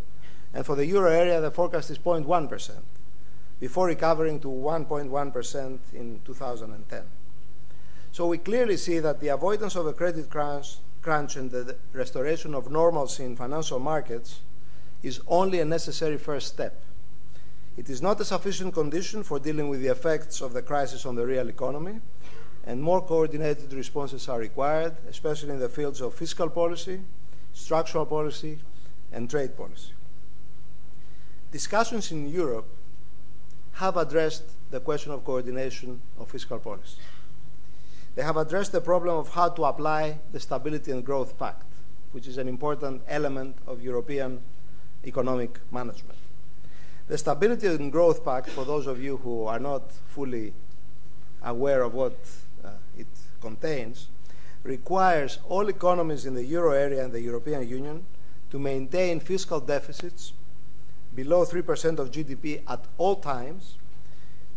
and 0.52 0.66
for 0.66 0.74
the 0.74 0.84
euro 0.84 1.10
area, 1.10 1.40
the 1.40 1.50
forecast 1.50 1.90
is 1.90 1.98
0.1%, 1.98 2.70
before 3.60 3.86
recovering 3.86 4.40
to 4.40 4.48
1.1% 4.48 5.78
in 5.94 6.20
2010. 6.24 7.02
So 8.10 8.26
we 8.26 8.38
clearly 8.38 8.76
see 8.76 8.98
that 8.98 9.20
the 9.20 9.28
avoidance 9.28 9.76
of 9.76 9.86
a 9.86 9.92
credit 9.92 10.28
crunch, 10.28 10.76
crunch 11.00 11.36
and 11.36 11.50
the 11.50 11.76
restoration 11.92 12.54
of 12.54 12.70
normalcy 12.70 13.24
in 13.24 13.36
financial 13.36 13.78
markets 13.78 14.40
is 15.02 15.20
only 15.26 15.60
a 15.60 15.64
necessary 15.64 16.18
first 16.18 16.48
step. 16.48 16.82
It 17.76 17.88
is 17.88 18.02
not 18.02 18.20
a 18.20 18.24
sufficient 18.24 18.74
condition 18.74 19.22
for 19.22 19.38
dealing 19.38 19.68
with 19.68 19.80
the 19.80 19.88
effects 19.88 20.40
of 20.40 20.52
the 20.52 20.62
crisis 20.62 21.06
on 21.06 21.14
the 21.14 21.26
real 21.26 21.48
economy, 21.48 22.00
and 22.64 22.82
more 22.82 23.00
coordinated 23.00 23.72
responses 23.72 24.28
are 24.28 24.38
required, 24.38 24.94
especially 25.08 25.50
in 25.50 25.58
the 25.58 25.68
fields 25.68 26.00
of 26.00 26.14
fiscal 26.14 26.50
policy, 26.50 27.00
structural 27.52 28.06
policy, 28.06 28.58
and 29.10 29.28
trade 29.28 29.56
policy. 29.56 29.92
Discussions 31.50 32.12
in 32.12 32.28
Europe 32.28 32.68
have 33.72 33.96
addressed 33.96 34.44
the 34.70 34.80
question 34.80 35.12
of 35.12 35.24
coordination 35.24 36.00
of 36.18 36.30
fiscal 36.30 36.58
policy. 36.58 36.98
They 38.14 38.22
have 38.22 38.36
addressed 38.36 38.72
the 38.72 38.80
problem 38.80 39.16
of 39.16 39.30
how 39.30 39.48
to 39.48 39.64
apply 39.64 40.18
the 40.32 40.40
Stability 40.40 40.92
and 40.92 41.04
Growth 41.04 41.38
Pact, 41.38 41.64
which 42.12 42.26
is 42.26 42.36
an 42.36 42.48
important 42.48 43.02
element 43.08 43.56
of 43.66 43.82
European 43.82 44.40
economic 45.06 45.58
management. 45.70 46.18
The 47.12 47.18
Stability 47.18 47.66
and 47.66 47.92
Growth 47.92 48.24
Pact, 48.24 48.48
for 48.48 48.64
those 48.64 48.86
of 48.86 48.98
you 48.98 49.18
who 49.18 49.44
are 49.44 49.58
not 49.58 49.82
fully 49.92 50.54
aware 51.42 51.82
of 51.82 51.92
what 51.92 52.16
uh, 52.64 52.70
it 52.96 53.06
contains, 53.42 54.08
requires 54.62 55.38
all 55.46 55.68
economies 55.68 56.24
in 56.24 56.32
the 56.32 56.42
euro 56.42 56.70
area 56.70 57.04
and 57.04 57.12
the 57.12 57.20
European 57.20 57.68
Union 57.68 58.06
to 58.50 58.58
maintain 58.58 59.20
fiscal 59.20 59.60
deficits 59.60 60.32
below 61.14 61.44
3% 61.44 61.98
of 61.98 62.10
GDP 62.10 62.62
at 62.66 62.82
all 62.96 63.16
times, 63.16 63.74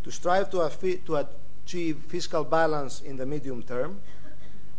to 0.02 0.10
strive 0.10 0.48
to, 0.52 0.98
to 1.04 1.26
achieve 1.62 1.98
fiscal 2.08 2.42
balance 2.42 3.02
in 3.02 3.18
the 3.18 3.26
medium 3.26 3.62
term, 3.64 4.00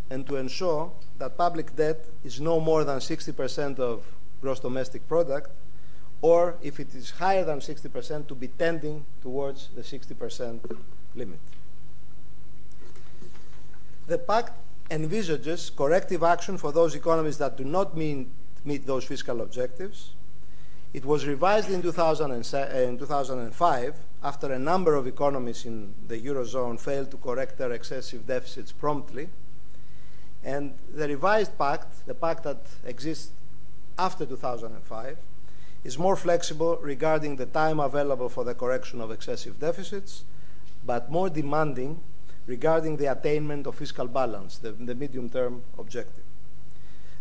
and 0.10 0.26
to 0.26 0.38
ensure 0.38 0.92
that 1.20 1.38
public 1.38 1.76
debt 1.76 2.08
is 2.24 2.42
no 2.42 2.60
more 2.60 2.84
than 2.84 2.98
60% 2.98 3.78
of 3.78 4.04
gross 4.42 4.60
domestic 4.60 5.08
product, 5.08 5.52
or 6.21 6.56
if 6.62 6.80
it 6.80 6.93
is 6.95 7.12
higher 7.12 7.43
than 7.43 7.60
60%, 7.60 8.27
to 8.27 8.36
be 8.36 8.47
tending 8.47 9.06
towards 9.21 9.69
the 9.75 9.82
60% 9.82 10.60
limit. 11.15 11.39
The 14.08 14.17
pact 14.17 14.53
envisages 14.89 15.69
corrective 15.69 16.23
action 16.23 16.58
for 16.58 16.71
those 16.71 16.95
economies 16.95 17.38
that 17.38 17.58
do 17.58 17.63
not 17.63 17.95
mean, 17.95 18.32
meet 18.63 18.86
those 18.86 19.03
fiscal 19.03 19.41
objectives, 19.41 20.12
it 20.93 21.06
was 21.06 21.27
revised 21.27 21.69
in, 21.69 21.82
2005 21.82 23.89
uh, 23.89 23.93
after 24.23 24.51
a 24.51 24.58
number 24.58 24.95
of 24.95 25.06
economies 25.06 25.65
in 25.65 25.93
the 26.08 26.19
Eurozone 26.19 26.80
failed 26.80 27.12
to 27.12 27.17
correct 27.17 27.58
their 27.58 27.71
excessive 27.71 28.25
deficits 28.25 28.71
promptly. 28.71 29.30
And 30.43 30.73
the 30.93 31.08
revised 31.08 31.58
pact, 31.58 32.08
the 32.08 32.13
pact 32.13 32.43
that 32.45 32.62
exists 32.86 33.32
after 33.99 34.25
2005, 34.25 35.17
is 35.88 35.97
more 35.97 36.17
flexible 36.17 36.78
regarding 36.82 37.38
the 37.38 37.45
time 37.45 37.80
available 37.80 38.28
for 38.28 38.43
the 38.43 38.54
correction 38.54 39.00
of 39.00 39.10
excessive 39.10 39.58
deficits, 39.58 40.26
but 40.86 41.10
more 41.10 41.30
demanding 41.30 41.97
regarding 42.45 42.97
the 42.97 43.06
attainment 43.06 43.65
of 43.65 43.73
fiscal 43.73 44.06
balance, 44.06 44.58
the, 44.58 44.73
the 44.73 44.93
medium 44.93 45.30
term 45.30 45.63
objective. 45.80 46.26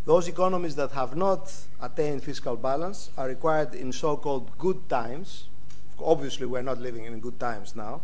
Those 0.04 0.26
economies 0.26 0.74
that 0.74 0.90
have 0.90 1.14
not 1.14 1.52
attained 1.80 2.24
fiscal 2.24 2.56
balance 2.56 3.10
are 3.16 3.28
required 3.28 3.72
in 3.72 3.92
so-called 3.92 4.50
good 4.58 4.88
times, 4.88 5.44
obviously 6.00 6.44
we're 6.44 6.62
not 6.62 6.80
living 6.80 7.04
in 7.04 7.20
good 7.20 7.38
times 7.38 7.76
now, 7.76 8.00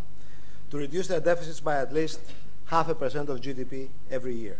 to 0.70 0.76
reduce 0.76 1.08
their 1.08 1.20
deficits 1.20 1.58
by 1.58 1.78
at 1.78 1.92
least 1.92 2.20
half 2.66 2.88
a 2.88 2.94
percent 2.94 3.28
of 3.28 3.40
GDP 3.40 3.88
every 4.12 4.36
year. 4.36 4.58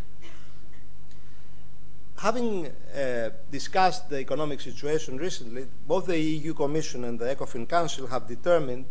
Having 2.16 2.66
uh, 2.66 3.30
discussed 3.50 4.08
the 4.08 4.18
economic 4.18 4.60
situation 4.60 5.16
recently, 5.16 5.66
both 5.86 6.06
the 6.06 6.18
EU 6.18 6.54
Commission 6.54 7.04
and 7.04 7.18
the 7.18 7.34
ECOFIN 7.34 7.66
Council 7.68 8.06
have 8.06 8.28
determined 8.28 8.84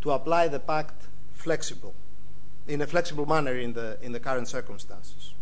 to 0.00 0.12
apply 0.12 0.48
the 0.48 0.60
pact 0.60 1.08
flexible, 1.32 1.94
in 2.68 2.80
a 2.82 2.86
flexible 2.86 3.26
manner 3.26 3.56
in 3.56 3.72
the, 3.72 3.98
in 4.02 4.12
the 4.12 4.20
current 4.20 4.48
circumstances. 4.48 5.34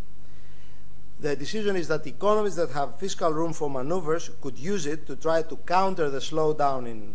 The 1.20 1.36
decision 1.36 1.76
is 1.76 1.88
that 1.88 2.06
economies 2.06 2.56
that 2.56 2.70
have 2.70 2.98
fiscal 2.98 3.30
room 3.30 3.52
for 3.52 3.68
maneuvers 3.68 4.30
could 4.40 4.58
use 4.58 4.86
it 4.86 5.06
to 5.06 5.16
try 5.16 5.42
to 5.42 5.56
counter 5.56 6.08
the 6.08 6.20
slowdown 6.20 6.88
in 6.88 7.14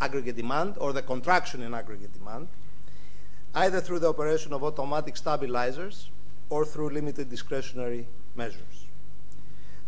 aggregate 0.00 0.34
demand 0.34 0.74
or 0.78 0.92
the 0.92 1.02
contraction 1.02 1.62
in 1.62 1.72
aggregate 1.74 2.12
demand, 2.12 2.48
either 3.54 3.80
through 3.80 4.00
the 4.00 4.08
operation 4.08 4.52
of 4.52 4.64
automatic 4.64 5.16
stabilizers 5.16 6.10
or 6.48 6.64
through 6.64 6.90
limited 6.90 7.30
discretionary 7.30 8.08
measures. 8.42 8.76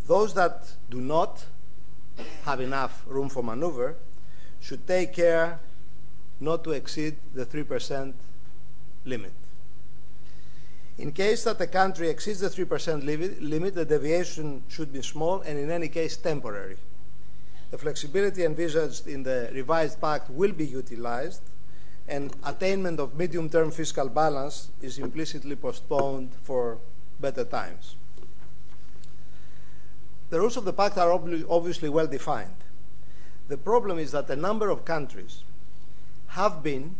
Those 0.05 0.31
that 0.33 0.57
do 0.89 0.99
not 1.01 1.33
have 2.45 2.59
enough 2.69 3.03
room 3.07 3.29
for 3.29 3.43
maneuver 3.51 3.95
should 4.65 4.83
take 4.95 5.13
care 5.13 5.59
not 6.39 6.63
to 6.65 6.71
exceed 6.71 7.15
the 7.33 7.45
3% 7.45 8.13
limit. 9.05 9.33
In 10.97 11.11
case 11.11 11.43
that 11.45 11.59
a 11.59 11.67
country 11.67 12.07
exceeds 12.09 12.41
the 12.41 12.49
3% 12.49 13.03
limit, 13.53 13.73
the 13.73 13.85
deviation 13.85 14.63
should 14.67 14.91
be 14.93 15.01
small 15.01 15.41
and 15.41 15.57
in 15.57 15.71
any 15.71 15.89
case 15.89 16.15
temporary. 16.17 16.77
The 17.71 17.79
flexibility 17.79 18.45
envisaged 18.45 19.07
in 19.07 19.23
the 19.23 19.49
revised 19.51 19.99
pact 19.99 20.29
will 20.29 20.51
be 20.51 20.67
utilized 20.81 21.41
and 22.07 22.35
attainment 22.43 22.99
of 22.99 23.15
medium-term 23.15 23.71
fiscal 23.71 24.09
balance 24.09 24.69
is 24.81 24.99
implicitly 24.99 25.55
postponed 25.55 26.29
for 26.43 26.77
better 27.19 27.45
times. 27.45 27.95
The 30.33 30.39
rules 30.39 30.57
of 30.57 30.65
the 30.65 30.73
pact 30.73 30.97
are 30.97 31.11
obviously 31.11 31.89
well 31.89 32.07
defined. 32.07 32.55
The 33.49 33.55
problem 33.55 33.99
is 33.99 34.13
that 34.13 34.27
a 34.31 34.35
number 34.35 34.71
of 34.71 34.83
countries 34.83 35.43
have 36.29 36.63
been 36.63 36.95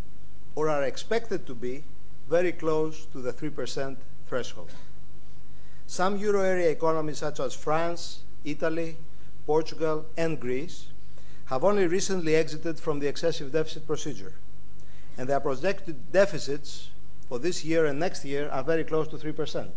or 0.54 0.69
are 0.69 0.84
expected 0.84 1.48
to 1.48 1.56
be 1.56 1.84
very 2.30 2.52
close 2.52 3.08
to 3.08 3.17
the 3.17 3.34
3% 3.34 3.98
threshold. 4.28 4.69
Some 5.88 6.17
euro 6.17 6.41
area 6.41 6.69
economies, 6.69 7.17
such 7.17 7.39
as 7.39 7.56
France, 7.56 8.19
Italy, 8.46 8.98
Portugal, 9.48 10.06
and 10.15 10.39
Greece, 10.39 10.89
have 11.46 11.63
only 11.63 11.88
recently 11.88 12.36
exited 12.36 12.80
from 12.80 13.00
the 13.00 13.08
excessive 13.08 13.52
deficit 13.52 13.88
procedure, 13.88 14.34
and 15.17 15.28
their 15.28 15.39
projected 15.39 16.12
deficits 16.12 16.91
for 17.28 17.39
this 17.39 17.65
year 17.65 17.88
and 17.88 18.00
next 18.00 18.24
year 18.26 18.48
are 18.52 18.63
very 18.63 18.84
close 18.84 19.08
to 19.08 19.17
3%. 19.17 19.72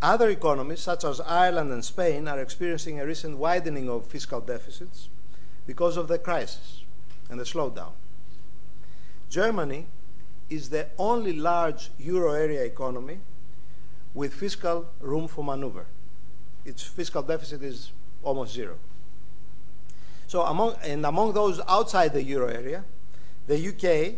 Other 0.00 0.28
economies, 0.30 0.80
such 0.80 1.04
as 1.04 1.20
Ireland 1.20 1.72
and 1.72 1.84
Spain, 1.84 2.28
are 2.28 2.40
experiencing 2.40 3.00
a 3.00 3.06
recent 3.06 3.36
widening 3.36 3.88
of 3.88 4.06
fiscal 4.06 4.40
deficits 4.40 5.08
because 5.66 5.96
of 5.96 6.06
the 6.06 6.18
crisis 6.18 6.82
and 7.28 7.40
the 7.40 7.44
slowdown. 7.44 7.92
Germany 9.28 9.86
is 10.48 10.70
the 10.70 10.86
only 10.98 11.32
large 11.32 11.90
euro 11.98 12.32
area 12.32 12.62
economy 12.64 13.18
with 14.14 14.32
fiscal 14.32 14.86
room 15.00 15.26
for 15.26 15.42
maneuver. 15.42 15.86
Its 16.64 16.82
fiscal 16.82 17.22
deficit 17.22 17.62
is 17.62 17.90
almost 18.22 18.54
zero. 18.54 18.76
So 20.28 20.42
among, 20.42 20.76
and 20.84 21.04
among 21.04 21.32
those 21.32 21.60
outside 21.68 22.12
the 22.12 22.22
euro 22.22 22.48
area, 22.48 22.84
the 23.46 23.68
UK 23.68 24.14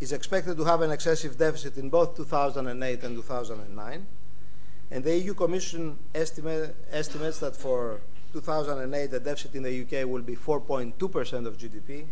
is 0.00 0.12
expected 0.12 0.56
to 0.58 0.64
have 0.64 0.82
an 0.82 0.90
excessive 0.90 1.38
deficit 1.38 1.78
in 1.78 1.88
both 1.88 2.16
2008 2.16 3.02
and 3.04 3.16
2009. 3.16 4.06
And 4.92 5.02
the 5.02 5.18
EU 5.18 5.32
Commission 5.32 5.98
estimate, 6.14 6.76
estimates 6.90 7.38
that 7.38 7.56
for 7.56 8.02
2008, 8.34 9.10
the 9.10 9.20
deficit 9.20 9.54
in 9.54 9.62
the 9.62 9.82
UK 9.82 10.06
will 10.06 10.20
be 10.20 10.36
4.2% 10.36 11.46
of 11.46 11.56
GDP, 11.56 12.04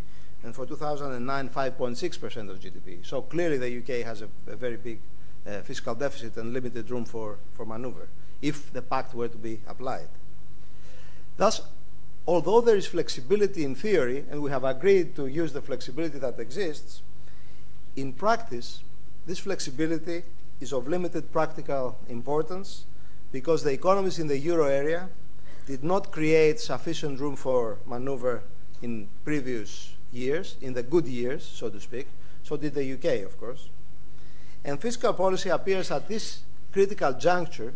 and 0.42 0.54
for 0.54 0.64
2009, 0.64 1.50
5.6% 1.50 2.50
of 2.50 2.58
GDP. 2.58 3.04
So 3.04 3.20
clearly 3.20 3.58
the 3.58 3.78
UK 3.80 4.06
has 4.06 4.22
a, 4.22 4.28
a 4.46 4.56
very 4.56 4.78
big 4.78 4.98
uh, 5.46 5.60
fiscal 5.60 5.94
deficit 5.94 6.38
and 6.38 6.54
limited 6.54 6.90
room 6.90 7.04
for, 7.04 7.36
for 7.52 7.66
maneuver 7.66 8.08
if 8.40 8.72
the 8.72 8.80
pact 8.80 9.14
were 9.14 9.28
to 9.28 9.36
be 9.36 9.60
applied. 9.68 10.08
Thus, 11.36 11.60
although 12.26 12.62
there 12.62 12.76
is 12.76 12.86
flexibility 12.86 13.62
in 13.62 13.74
theory, 13.74 14.24
and 14.30 14.40
we 14.40 14.50
have 14.50 14.64
agreed 14.64 15.14
to 15.16 15.26
use 15.26 15.52
the 15.52 15.60
flexibility 15.60 16.18
that 16.18 16.38
exists, 16.40 17.02
in 17.94 18.14
practice, 18.14 18.82
this 19.26 19.38
flexibility 19.38 20.22
is 20.60 20.72
of 20.72 20.86
limited 20.88 21.32
practical 21.32 21.98
importance 22.08 22.84
because 23.32 23.62
the 23.62 23.72
economies 23.72 24.18
in 24.18 24.26
the 24.26 24.38
euro 24.38 24.66
area 24.66 25.08
did 25.66 25.82
not 25.84 26.10
create 26.10 26.60
sufficient 26.60 27.20
room 27.20 27.36
for 27.36 27.78
maneuver 27.86 28.42
in 28.82 29.08
previous 29.24 29.94
years, 30.12 30.56
in 30.60 30.74
the 30.74 30.82
good 30.82 31.06
years, 31.06 31.44
so 31.44 31.68
to 31.68 31.80
speak. 31.80 32.06
So 32.42 32.56
did 32.56 32.74
the 32.74 32.92
UK, 32.94 33.24
of 33.24 33.38
course. 33.38 33.68
And 34.64 34.80
fiscal 34.80 35.12
policy 35.12 35.48
appears 35.48 35.90
at 35.90 36.08
this 36.08 36.40
critical 36.72 37.12
juncture 37.12 37.72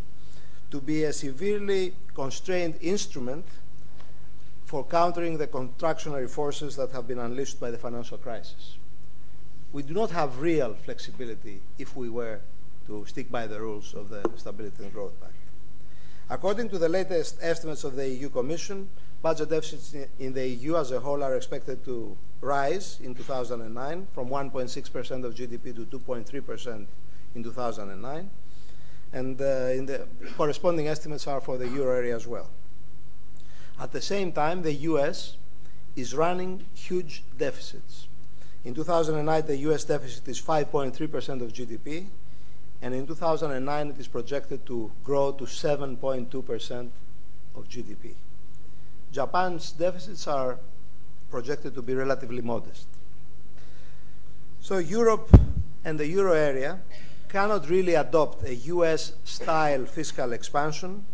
to 0.71 0.81
be 0.81 1.05
a 1.05 1.13
severely 1.13 1.95
constrained 2.15 2.77
instrument 2.81 3.45
for 4.65 4.85
countering 4.85 5.39
the 5.39 5.47
contractionary 5.47 6.29
forces 6.29 6.75
that 6.77 6.91
have 6.91 7.07
been 7.07 7.19
unleashed 7.19 7.61
by 7.61 7.71
the 7.71 7.79
financial 7.79 8.19
crisis. 8.19 8.77
We 9.73 9.83
do 9.83 9.95
not 9.95 10.11
have 10.11 10.41
real 10.41 10.75
flexibility 10.75 11.61
if 11.79 11.97
we 11.97 12.09
were 12.09 12.41
to 12.87 13.05
stick 13.07 13.31
by 13.31 13.47
the 13.47 13.61
rules 13.61 13.95
of 13.95 14.09
the 14.09 14.23
Stability 14.37 14.85
and 14.85 14.93
Growth 14.93 15.19
Pact. 15.21 15.35
According 16.31 16.69
to 16.71 16.79
the 16.79 16.89
latest 16.89 17.39
estimates 17.43 17.85
of 17.85 17.97
the 17.97 18.09
EU 18.09 18.29
Commission, 18.31 18.89
budget 19.23 19.51
deficits 19.51 19.95
in 20.19 20.33
the 20.33 20.47
EU 20.47 20.77
as 20.77 20.91
a 20.91 21.01
whole 21.01 21.23
are 21.23 21.37
expected 21.37 21.85
to 21.85 22.17
rise 22.41 22.99
in 23.03 23.15
2009 23.15 24.07
from 24.13 24.29
1.6% 24.29 25.25
of 25.25 25.35
GDP 25.35 25.75
to 25.75 25.99
2.3% 25.99 26.87
in 27.35 27.43
2009. 27.43 28.31
And 29.13 29.41
uh, 29.41 29.45
in 29.45 29.87
the 29.87 30.07
corresponding 30.37 30.89
estimates 30.89 31.27
are 31.27 31.41
for 31.41 31.57
the 31.57 31.69
euro 31.69 31.97
area 31.97 32.17
as 32.17 32.27
well. 32.27 32.51
At 33.79 33.93
the 33.93 34.03
same 34.03 34.33
time, 34.33 34.63
the 34.63 34.73
US 34.73 35.37
is 35.97 36.15
running 36.15 36.65
huge 36.75 37.23
deficits. 37.37 38.09
In 38.65 38.75
2009, 38.75 39.47
the 39.47 39.57
US 39.69 39.85
deficit 39.85 40.27
is 40.29 40.41
5.3% 40.41 41.43
of 41.43 41.53
GDP, 41.53 42.07
and 42.83 42.95
in 42.95 43.07
2009 43.07 43.89
it 43.89 43.99
is 43.99 44.09
projected 44.09 44.65
to 44.67 44.91
grow 45.03 45.33
to 45.33 45.45
7.2% 45.45 46.91
of 47.55 47.69
GDP. 47.69 48.15
Japan's 49.13 49.73
deficits 49.73 50.27
are 50.27 50.59
projected 51.31 51.75
to 51.75 51.83
be 51.83 51.95
relatively 51.95 52.43
modest. 52.43 52.87
So 54.61 54.79
Europe 54.79 55.29
and 55.85 55.99
the 56.01 56.07
euro 56.07 56.33
area 56.33 56.81
cannot 57.29 57.69
really 57.69 57.95
adopt 57.95 58.43
a 58.45 58.55
US 58.55 59.13
style 59.25 59.87
fiscal 59.87 60.33
expansion 60.33 61.05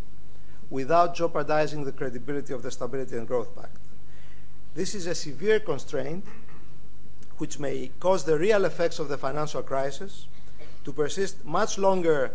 without 0.71 1.15
jeopardizing 1.15 1.85
the 1.85 1.93
credibility 1.93 2.53
of 2.53 2.63
the 2.63 2.71
Stability 2.71 3.17
and 3.17 3.27
Growth 3.27 3.55
Pact. 3.57 3.77
This 4.75 4.95
is 4.95 5.07
a 5.07 5.15
severe 5.15 5.59
constraint 5.59 6.25
which 7.39 7.59
may 7.59 7.91
cause 7.99 8.25
the 8.25 8.39
real 8.39 8.65
effects 8.65 8.99
of 8.99 9.09
the 9.09 9.19
financial 9.19 9.63
crisis 9.63 10.27
to 10.85 10.93
persist 10.93 11.45
much 11.45 11.79
longer 11.79 12.33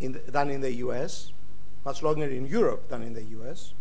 in 0.00 0.12
the, 0.12 0.18
than 0.30 0.50
in 0.50 0.60
the 0.60 0.72
US, 0.86 1.32
much 1.84 2.02
longer 2.02 2.26
in 2.26 2.46
Europe 2.46 2.88
than 2.88 3.02
in 3.02 3.14
the 3.14 3.24
US, 3.40 3.72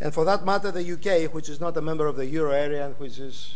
and 0.00 0.12
for 0.12 0.24
that 0.24 0.44
matter, 0.44 0.70
the 0.70 0.92
UK, 0.92 1.32
which 1.32 1.48
is 1.48 1.60
not 1.60 1.76
a 1.76 1.80
member 1.80 2.06
of 2.06 2.16
the 2.16 2.26
euro 2.26 2.52
area 2.52 2.86
and 2.86 2.94
which 2.98 3.18
is 3.18 3.54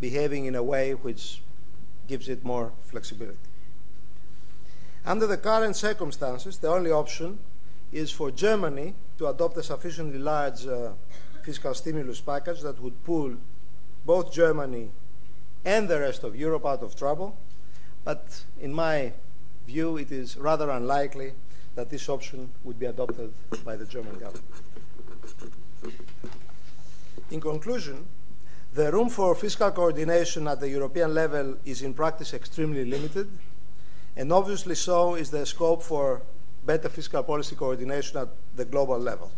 behaving 0.00 0.44
in 0.44 0.54
a 0.54 0.62
way 0.62 0.92
which 0.92 1.40
gives 2.06 2.28
it 2.28 2.44
more 2.44 2.72
flexibility. 2.82 3.38
Under 5.06 5.26
the 5.26 5.38
current 5.38 5.76
circumstances, 5.76 6.58
the 6.58 6.68
only 6.68 6.90
option 6.90 7.38
is 7.92 8.10
for 8.10 8.30
Germany 8.30 8.94
to 9.18 9.28
adopt 9.28 9.56
a 9.56 9.62
sufficiently 9.62 10.18
large 10.18 10.66
uh, 10.66 10.90
fiscal 11.42 11.72
stimulus 11.72 12.20
package 12.20 12.60
that 12.60 12.80
would 12.80 13.02
pull 13.04 13.36
both 14.04 14.32
Germany 14.32 14.90
and 15.64 15.88
the 15.88 16.00
rest 16.00 16.24
of 16.24 16.36
Europe 16.36 16.66
out 16.66 16.82
of 16.82 16.96
trouble. 16.96 17.36
But 18.04 18.44
in 18.60 18.72
my 18.72 19.12
view, 19.66 19.96
it 19.96 20.12
is 20.12 20.36
rather 20.36 20.70
unlikely 20.70 21.32
that 21.74 21.90
this 21.90 22.08
option 22.08 22.50
would 22.62 22.78
be 22.78 22.86
adopted 22.86 23.32
by 23.64 23.76
the 23.76 23.86
German 23.86 24.18
government. 24.18 24.44
In 27.30 27.40
conclusion, 27.40 28.06
the 28.74 28.92
room 28.92 29.08
for 29.08 29.34
fiscal 29.34 29.70
coordination 29.70 30.46
at 30.48 30.60
the 30.60 30.68
European 30.68 31.14
level 31.14 31.56
is 31.64 31.82
in 31.82 31.94
practice 31.94 32.34
extremely 32.34 32.84
limited, 32.84 33.28
and 34.16 34.32
obviously 34.32 34.74
so 34.74 35.14
is 35.14 35.30
the 35.30 35.46
scope 35.46 35.82
for 35.82 36.22
better 36.64 36.88
fiscal 36.88 37.22
policy 37.22 37.56
coordination 37.56 38.18
at 38.18 38.28
the 38.54 38.64
global 38.64 38.98
level. 38.98 39.32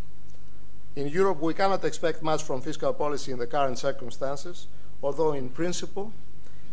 In 0.96 1.08
Europe, 1.08 1.40
we 1.40 1.54
cannot 1.54 1.84
expect 1.84 2.22
much 2.22 2.42
from 2.42 2.60
fiscal 2.62 2.92
policy 2.92 3.32
in 3.32 3.38
the 3.38 3.46
current 3.46 3.78
circumstances, 3.78 4.66
although 5.02 5.32
in 5.32 5.48
principle, 5.50 6.12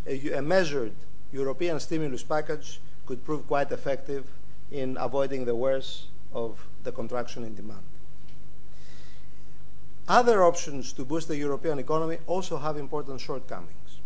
a, 0.08 0.32
a 0.32 0.42
measured 0.42 0.94
European 1.34 1.80
stimulus 1.80 2.24
package 2.24 2.80
could 3.06 3.26
prove 3.26 3.46
quite 3.48 3.72
effective 3.72 4.26
in 4.72 4.96
avoiding 4.98 5.46
the 5.46 5.56
worst 5.56 6.06
of 6.34 6.66
the 6.84 6.92
contraction 6.92 7.44
in 7.44 7.56
demand. 7.56 7.84
Other 10.08 10.44
options 10.44 10.94
to 10.94 11.04
boost 11.04 11.28
the 11.28 11.38
European 11.38 11.80
economy 11.80 12.18
also 12.28 12.58
have 12.58 12.78
important 12.78 13.20
shortcomings. 13.20 14.00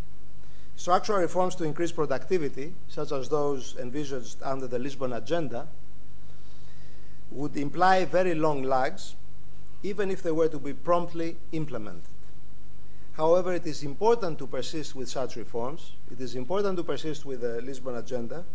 Structural 0.76 1.20
reforms 1.20 1.56
to 1.56 1.64
increase 1.64 1.92
productivity, 1.92 2.74
such 2.88 3.12
as 3.12 3.30
those 3.30 3.76
envisaged 3.78 4.38
under 4.44 4.68
the 4.68 4.80
Lisbon 4.80 5.12
Agenda, 5.14 5.68
would 7.32 7.58
imply 7.58 8.06
very 8.06 8.36
long 8.36 8.64
lags, 8.64 9.16
even 9.84 10.12
if 10.12 10.22
they 10.22 10.32
were 10.32 10.48
to 10.48 10.60
be 10.60 10.74
promptly 10.74 11.36
implemented. 11.52 12.17
However, 13.18 13.54
it 13.54 13.66
is 13.66 13.82
important 13.82 14.38
to 14.38 14.46
persist 14.46 14.96
with 14.96 15.10
such 15.10 15.38
reforms. 15.38 15.94
It 16.12 16.22
is 16.22 16.36
important 16.36 16.78
to 16.78 16.84
persist 16.84 17.26
with 17.26 17.42
the 17.42 17.60
Lisbon 17.64 17.96
Agenda, 17.96 18.46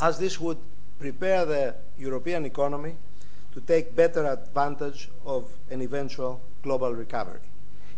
as 0.00 0.18
this 0.18 0.40
would 0.40 0.56
prepare 0.98 1.44
the 1.44 1.74
European 1.98 2.46
economy 2.46 2.96
to 3.52 3.60
take 3.60 3.94
better 3.94 4.24
advantage 4.24 5.10
of 5.26 5.52
an 5.70 5.82
eventual 5.82 6.40
global 6.62 6.94
recovery. 6.94 7.40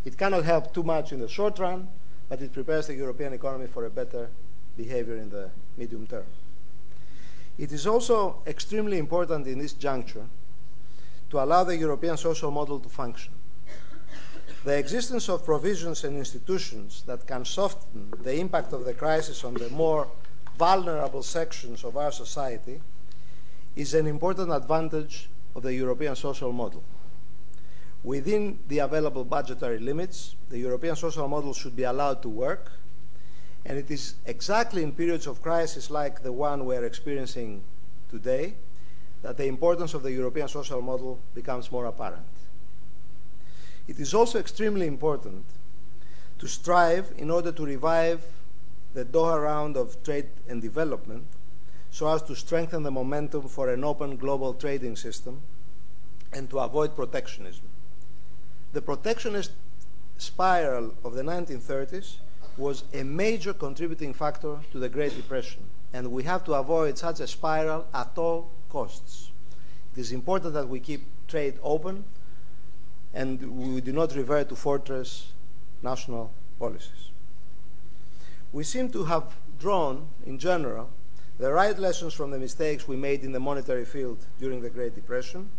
It 0.04 0.18
cannot 0.18 0.42
help 0.42 0.74
too 0.74 0.82
much 0.82 1.12
in 1.12 1.20
the 1.20 1.28
short 1.28 1.60
run, 1.60 1.88
but 2.28 2.42
it 2.42 2.52
prepares 2.52 2.88
the 2.88 2.94
European 2.94 3.32
economy 3.32 3.68
for 3.68 3.84
a 3.84 3.90
better 3.90 4.30
behavior 4.76 5.16
in 5.16 5.30
the 5.30 5.48
medium 5.76 6.08
term. 6.08 6.24
It 7.56 7.70
is 7.70 7.86
also 7.86 8.42
extremely 8.48 8.98
important 8.98 9.46
in 9.46 9.60
this 9.60 9.74
juncture 9.74 10.26
to 11.30 11.40
allow 11.40 11.62
the 11.62 11.76
European 11.76 12.16
social 12.16 12.50
model 12.50 12.80
to 12.80 12.88
function. 12.88 13.32
The 14.64 14.78
existence 14.78 15.28
of 15.28 15.44
provisions 15.44 16.04
and 16.04 16.16
institutions 16.16 17.02
that 17.06 17.26
can 17.26 17.44
soften 17.44 18.12
the 18.22 18.38
impact 18.38 18.72
of 18.72 18.84
the 18.84 18.94
crisis 18.94 19.42
on 19.42 19.54
the 19.54 19.68
more 19.70 20.06
vulnerable 20.56 21.24
sections 21.24 21.82
of 21.82 21.96
our 21.96 22.12
society 22.12 22.80
is 23.74 23.94
an 23.94 24.06
important 24.06 24.52
advantage 24.52 25.28
of 25.56 25.64
the 25.64 25.74
European 25.74 26.14
social 26.14 26.52
model. 26.52 26.84
Within 28.04 28.60
the 28.68 28.78
available 28.78 29.24
budgetary 29.24 29.80
limits, 29.80 30.36
the 30.48 30.58
European 30.58 30.94
social 30.94 31.26
model 31.26 31.52
should 31.54 31.74
be 31.74 31.82
allowed 31.82 32.22
to 32.22 32.28
work, 32.28 32.70
and 33.64 33.76
it 33.76 33.90
is 33.90 34.14
exactly 34.26 34.84
in 34.84 34.92
periods 34.92 35.26
of 35.26 35.42
crisis 35.42 35.90
like 35.90 36.22
the 36.22 36.32
one 36.32 36.64
we're 36.66 36.84
experiencing 36.84 37.64
today 38.10 38.54
that 39.22 39.36
the 39.36 39.46
importance 39.46 39.94
of 39.94 40.04
the 40.04 40.12
European 40.12 40.46
social 40.46 40.82
model 40.82 41.18
becomes 41.34 41.72
more 41.72 41.86
apparent. 41.86 42.26
It 43.88 43.98
is 43.98 44.14
also 44.14 44.38
extremely 44.38 44.86
important 44.86 45.44
to 46.38 46.46
strive 46.46 47.12
in 47.18 47.30
order 47.30 47.52
to 47.52 47.64
revive 47.64 48.24
the 48.94 49.04
Doha 49.04 49.42
round 49.42 49.76
of 49.76 50.02
trade 50.02 50.28
and 50.48 50.62
development 50.62 51.24
so 51.90 52.08
as 52.08 52.22
to 52.22 52.34
strengthen 52.34 52.82
the 52.84 52.90
momentum 52.90 53.48
for 53.48 53.68
an 53.68 53.84
open 53.84 54.16
global 54.16 54.54
trading 54.54 54.96
system 54.96 55.42
and 56.32 56.48
to 56.50 56.58
avoid 56.58 56.96
protectionism. 56.96 57.68
The 58.72 58.80
protectionist 58.80 59.52
spiral 60.16 60.94
of 61.04 61.14
the 61.14 61.22
1930s 61.22 62.16
was 62.56 62.84
a 62.94 63.02
major 63.02 63.52
contributing 63.52 64.14
factor 64.14 64.58
to 64.70 64.78
the 64.78 64.88
Great 64.88 65.14
Depression, 65.16 65.64
and 65.92 66.10
we 66.12 66.22
have 66.22 66.44
to 66.44 66.54
avoid 66.54 66.96
such 66.96 67.20
a 67.20 67.26
spiral 67.26 67.86
at 67.92 68.16
all 68.16 68.50
costs. 68.68 69.30
It 69.94 70.00
is 70.00 70.12
important 70.12 70.54
that 70.54 70.68
we 70.68 70.80
keep 70.80 71.04
trade 71.28 71.58
open 71.62 72.04
and 73.14 73.74
we 73.74 73.80
do 73.80 73.92
not 73.92 74.14
revert 74.14 74.48
to 74.48 74.56
fortress 74.56 75.32
national 75.82 76.32
policies. 76.58 77.10
We 78.52 78.64
seem 78.64 78.90
to 78.90 79.04
have 79.04 79.34
drawn, 79.58 80.08
in 80.26 80.38
general, 80.38 80.90
the 81.38 81.52
right 81.52 81.78
lessons 81.78 82.14
from 82.14 82.30
the 82.30 82.38
mistakes 82.38 82.86
we 82.86 82.96
made 82.96 83.24
in 83.24 83.32
the 83.32 83.40
monetary 83.40 83.84
field 83.84 84.18
during 84.38 84.60
the 84.60 84.70
Great 84.70 84.94
Depression. 84.94 85.50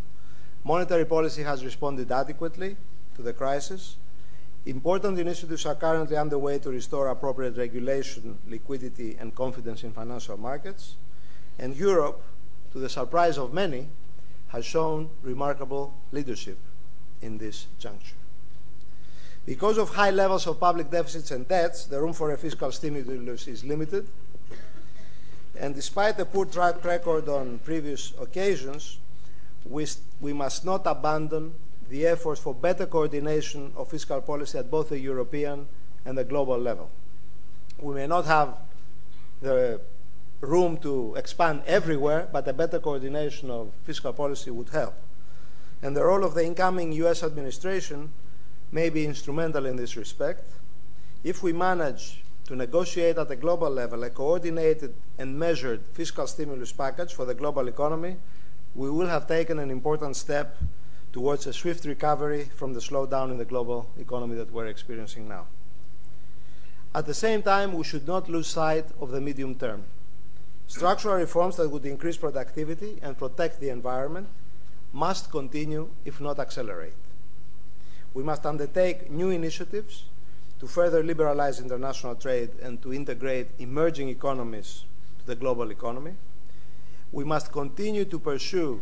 Monetary 0.63 1.05
policy 1.05 1.43
has 1.43 1.65
responded 1.65 2.11
adequately 2.11 2.77
to 3.15 3.21
the 3.21 3.33
crisis. 3.33 3.97
Important 4.65 5.19
initiatives 5.19 5.65
are 5.65 5.75
currently 5.75 6.15
underway 6.15 6.57
to 6.59 6.69
restore 6.69 7.09
appropriate 7.09 7.57
regulation, 7.57 8.37
liquidity, 8.47 9.17
and 9.19 9.35
confidence 9.35 9.83
in 9.83 9.91
financial 9.91 10.37
markets. 10.37 10.95
And 11.59 11.75
Europe, 11.75 12.23
to 12.71 12.79
the 12.79 12.89
surprise 12.89 13.37
of 13.37 13.53
many, 13.53 13.89
has 14.49 14.65
shown 14.65 15.09
remarkable 15.21 15.93
leadership 16.11 16.57
in 17.23 17.37
this 17.37 17.67
juncture. 17.79 18.15
Because 19.45 19.77
of 19.77 19.89
high 19.89 20.11
levels 20.11 20.47
of 20.47 20.59
public 20.59 20.89
deficits 20.89 21.31
and 21.31 21.47
debts, 21.47 21.85
the 21.85 21.99
room 21.99 22.13
for 22.13 22.31
a 22.31 22.37
fiscal 22.37 22.71
stimulus 22.71 23.47
is 23.47 23.63
limited. 23.63 24.07
And 25.59 25.75
despite 25.75 26.17
the 26.17 26.25
poor 26.25 26.45
track 26.45 26.83
record 26.83 27.27
on 27.27 27.59
previous 27.59 28.13
occasions, 28.19 28.99
we, 29.65 29.85
we 30.21 30.33
must 30.33 30.65
not 30.65 30.83
abandon 30.85 31.53
the 31.89 32.07
efforts 32.07 32.39
for 32.39 32.53
better 32.53 32.85
coordination 32.85 33.73
of 33.75 33.89
fiscal 33.89 34.21
policy 34.21 34.57
at 34.57 34.71
both 34.71 34.89
the 34.89 34.99
European 34.99 35.67
and 36.05 36.17
the 36.17 36.23
global 36.23 36.57
level. 36.57 36.89
We 37.79 37.95
may 37.95 38.07
not 38.07 38.25
have 38.25 38.55
the 39.41 39.81
room 40.39 40.77
to 40.77 41.15
expand 41.15 41.63
everywhere, 41.65 42.29
but 42.31 42.47
a 42.47 42.53
better 42.53 42.79
coordination 42.79 43.51
of 43.51 43.71
fiscal 43.83 44.13
policy 44.13 44.51
would 44.51 44.69
help. 44.69 44.95
And 45.83 45.97
the 45.97 46.05
role 46.05 46.23
of 46.23 46.33
the 46.33 46.45
incoming 46.45 46.93
US 46.93 47.23
administration 47.23 48.09
may 48.71 48.89
be 48.89 49.05
instrumental 49.05 49.65
in 49.65 49.75
this 49.75 49.97
respect. 49.97 50.49
If 51.25 51.43
we 51.43 51.51
manage 51.51 52.23
to 52.45 52.55
negotiate 52.55 53.17
at 53.17 53.29
a 53.29 53.35
global 53.35 53.69
level 53.69 54.03
a 54.03 54.09
coordinated 54.09 54.95
and 55.17 55.37
measured 55.37 55.81
fiscal 55.91 56.25
stimulus 56.25 56.71
package 56.71 57.13
for 57.13 57.25
the 57.25 57.33
global 57.33 57.67
economy, 57.67 58.15
we 58.73 58.89
will 58.89 59.07
have 59.07 59.27
taken 59.27 59.59
an 59.59 59.69
important 59.69 60.15
step 60.15 60.57
towards 61.11 61.45
a 61.47 61.53
swift 61.53 61.83
recovery 61.85 62.49
from 62.55 62.73
the 62.73 62.79
slowdown 62.79 63.29
in 63.29 63.37
the 63.37 63.45
global 63.45 63.89
economy 63.99 64.35
that 64.35 64.51
we're 64.51 64.67
experiencing 64.67 65.27
now. 65.27 65.45
At 66.95 67.05
the 67.05 67.13
same 67.13 67.43
time, 67.43 67.73
we 67.73 67.83
should 67.83 68.07
not 68.07 68.29
lose 68.29 68.47
sight 68.47 68.85
of 69.01 69.11
the 69.11 69.19
medium 69.19 69.55
term. 69.55 69.83
Structural 70.65 71.15
reforms 71.15 71.57
that 71.57 71.69
would 71.69 71.85
increase 71.85 72.17
productivity 72.17 72.99
and 73.01 73.17
protect 73.17 73.59
the 73.59 73.69
environment 73.69 74.27
must 74.93 75.31
continue, 75.31 75.89
if 76.05 76.21
not 76.21 76.39
accelerate. 76.39 76.93
We 78.13 78.23
must 78.23 78.45
undertake 78.45 79.09
new 79.09 79.31
initiatives 79.31 80.05
to 80.59 80.67
further 80.67 81.03
liberalize 81.03 81.59
international 81.59 82.15
trade 82.15 82.51
and 82.61 82.81
to 82.83 82.93
integrate 82.93 83.47
emerging 83.59 84.09
economies 84.09 84.85
to 85.19 85.25
the 85.25 85.35
global 85.35 85.71
economy. 85.71 86.13
We 87.11 87.23
must 87.23 87.51
continue 87.51 88.05
to 88.05 88.19
pursue 88.19 88.81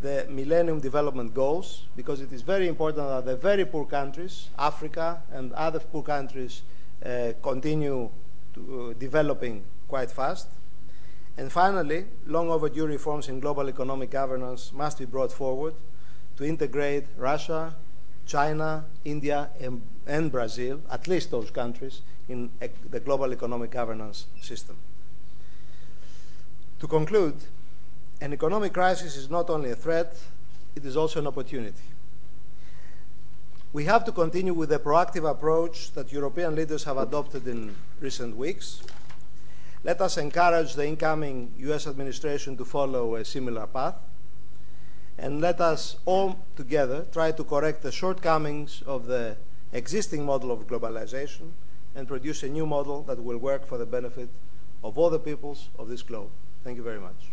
the 0.00 0.26
Millennium 0.30 0.80
Development 0.80 1.32
Goals 1.34 1.82
because 1.96 2.20
it 2.20 2.32
is 2.32 2.42
very 2.42 2.68
important 2.68 3.08
that 3.08 3.24
the 3.24 3.36
very 3.36 3.64
poor 3.64 3.86
countries, 3.86 4.48
Africa 4.58 5.22
and 5.32 5.52
other 5.52 5.80
poor 5.80 6.02
countries, 6.02 6.62
uh, 7.04 7.32
continue 7.42 8.08
to, 8.54 8.90
uh, 8.90 8.98
developing 8.98 9.64
quite 9.88 10.10
fast. 10.10 10.48
And 11.36 11.50
finally, 11.50 12.06
long 12.26 12.50
overdue 12.50 12.86
reforms 12.86 13.28
in 13.28 13.40
global 13.40 13.68
economic 13.68 14.10
governance 14.10 14.72
must 14.72 14.98
be 14.98 15.04
brought 15.04 15.32
forward 15.32 15.74
to 16.36 16.44
integrate 16.44 17.06
Russia, 17.16 17.74
China, 18.26 18.84
India, 19.04 19.50
and, 19.60 19.82
and 20.06 20.30
Brazil, 20.30 20.80
at 20.90 21.08
least 21.08 21.30
those 21.30 21.50
countries, 21.50 22.02
in 22.28 22.50
the 22.90 23.00
global 23.00 23.32
economic 23.32 23.70
governance 23.70 24.26
system. 24.40 24.76
To 26.80 26.86
conclude, 26.86 27.36
an 28.20 28.32
economic 28.32 28.72
crisis 28.72 29.16
is 29.16 29.28
not 29.28 29.50
only 29.50 29.70
a 29.70 29.76
threat, 29.76 30.16
it 30.76 30.84
is 30.84 30.96
also 30.96 31.20
an 31.20 31.26
opportunity. 31.26 31.82
We 33.72 33.84
have 33.86 34.04
to 34.04 34.12
continue 34.12 34.54
with 34.54 34.68
the 34.68 34.78
proactive 34.78 35.28
approach 35.28 35.92
that 35.92 36.12
European 36.12 36.54
leaders 36.54 36.84
have 36.84 36.96
adopted 36.96 37.46
in 37.48 37.74
recent 38.00 38.36
weeks. 38.36 38.82
Let 39.84 40.00
us 40.00 40.16
encourage 40.16 40.72
the 40.74 40.86
incoming 40.86 41.52
US 41.58 41.86
administration 41.86 42.56
to 42.56 42.64
follow 42.64 43.16
a 43.16 43.24
similar 43.24 43.66
path. 43.66 43.96
And 45.18 45.42
let 45.42 45.60
us 45.60 45.96
all 46.06 46.40
together 46.56 47.06
try 47.12 47.32
to 47.32 47.44
correct 47.44 47.82
the 47.82 47.92
shortcomings 47.92 48.82
of 48.86 49.04
the 49.06 49.36
existing 49.72 50.24
model 50.24 50.50
of 50.50 50.66
globalization 50.66 51.52
and 51.94 52.08
produce 52.08 52.42
a 52.42 52.48
new 52.48 52.64
model 52.64 53.02
that 53.02 53.22
will 53.22 53.38
work 53.38 53.66
for 53.66 53.76
the 53.76 53.86
benefit 53.86 54.30
of 54.82 54.96
all 54.96 55.10
the 55.10 55.18
peoples 55.18 55.68
of 55.78 55.88
this 55.88 56.02
globe. 56.02 56.30
Thank 56.64 56.78
you 56.78 56.82
very 56.82 56.98
much. 56.98 57.30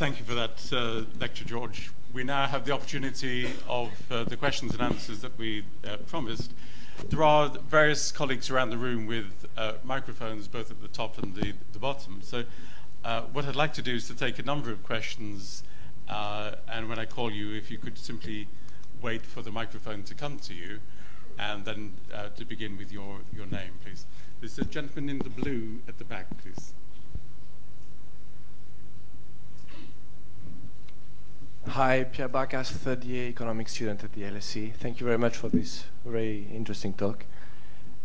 Thank 0.00 0.18
you 0.18 0.24
for 0.24 0.32
that 0.32 0.72
uh, 0.72 1.04
lecture, 1.20 1.44
George. 1.44 1.90
We 2.14 2.24
now 2.24 2.46
have 2.46 2.64
the 2.64 2.72
opportunity 2.72 3.50
of 3.68 3.90
uh, 4.10 4.24
the 4.24 4.34
questions 4.34 4.72
and 4.72 4.80
answers 4.80 5.20
that 5.20 5.36
we 5.36 5.62
uh, 5.84 5.98
promised. 6.06 6.54
There 7.10 7.22
are 7.22 7.50
various 7.68 8.10
colleagues 8.10 8.48
around 8.48 8.70
the 8.70 8.78
room 8.78 9.04
with 9.04 9.46
uh, 9.58 9.74
microphones 9.84 10.48
both 10.48 10.70
at 10.70 10.80
the 10.80 10.88
top 10.88 11.18
and 11.18 11.34
the, 11.34 11.52
the 11.74 11.78
bottom. 11.78 12.20
So 12.22 12.44
uh, 13.04 13.24
what 13.24 13.44
I'd 13.44 13.56
like 13.56 13.74
to 13.74 13.82
do 13.82 13.96
is 13.96 14.08
to 14.08 14.14
take 14.14 14.38
a 14.38 14.42
number 14.42 14.70
of 14.70 14.82
questions, 14.84 15.64
uh, 16.08 16.52
and 16.66 16.88
when 16.88 16.98
I 16.98 17.04
call 17.04 17.30
you, 17.30 17.52
if 17.52 17.70
you 17.70 17.76
could 17.76 17.98
simply 17.98 18.48
wait 19.02 19.20
for 19.20 19.42
the 19.42 19.52
microphone 19.52 20.02
to 20.04 20.14
come 20.14 20.38
to 20.38 20.54
you, 20.54 20.80
and 21.38 21.66
then 21.66 21.92
to 22.36 22.46
begin 22.46 22.78
with 22.78 22.90
your, 22.90 23.18
your 23.36 23.44
name, 23.44 23.72
please. 23.84 24.06
There's 24.40 24.58
a 24.58 24.64
gentleman 24.64 25.10
in 25.10 25.18
the 25.18 25.28
blue 25.28 25.80
at 25.86 25.98
the 25.98 26.04
back, 26.04 26.26
please. 26.42 26.72
Hi, 31.68 32.04
Pierre 32.04 32.28
Bacas, 32.28 32.70
third 32.70 33.04
year 33.04 33.28
economics 33.28 33.72
student 33.72 34.02
at 34.02 34.12
the 34.14 34.22
LSE. 34.22 34.72
Thank 34.74 34.98
you 34.98 35.06
very 35.06 35.18
much 35.18 35.36
for 35.36 35.48
this 35.48 35.84
very 36.04 36.48
interesting 36.52 36.94
talk. 36.94 37.26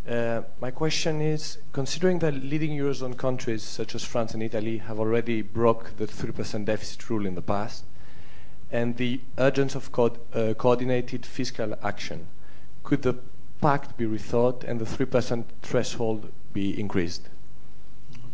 Uh, 0.08 0.42
my 0.60 0.70
question 0.70 1.22
is, 1.22 1.58
considering 1.72 2.20
that 2.20 2.34
leading 2.34 2.78
Eurozone 2.78 3.18
countries 3.18 3.64
such 3.64 3.96
as 3.96 4.04
France 4.04 4.34
and 4.34 4.44
Italy 4.44 4.80
have 4.80 5.00
already 5.00 5.42
broke 5.42 5.96
the 5.98 6.06
3% 6.06 6.66
deficit 6.66 7.10
rule 7.10 7.26
in 7.26 7.36
the 7.36 7.42
past, 7.42 7.86
and 8.72 8.98
the 8.98 9.22
urgence 9.38 9.74
of 9.74 9.92
co 9.92 10.16
uh, 10.34 10.54
coordinated 10.56 11.26
fiscal 11.26 11.76
action, 11.82 12.28
could 12.84 13.02
the 13.02 13.16
pact 13.62 13.98
be 13.98 14.06
rethought 14.06 14.64
and 14.66 14.80
the 14.80 14.86
3% 14.86 15.46
threshold 15.62 16.32
be 16.54 16.78
increased? 16.80 17.30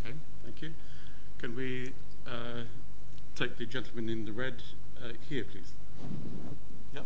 Okay, 0.04 0.16
thank 0.44 0.62
you. 0.62 0.74
Can 1.38 1.56
we 1.56 1.94
uh, 2.28 2.64
take 3.36 3.58
the 3.58 3.66
gentleman 3.66 4.10
in 4.10 4.26
the 4.26 4.34
red 4.34 4.64
uh, 5.04 5.10
here, 5.30 5.44
please. 5.44 5.74
Yep. 6.94 7.06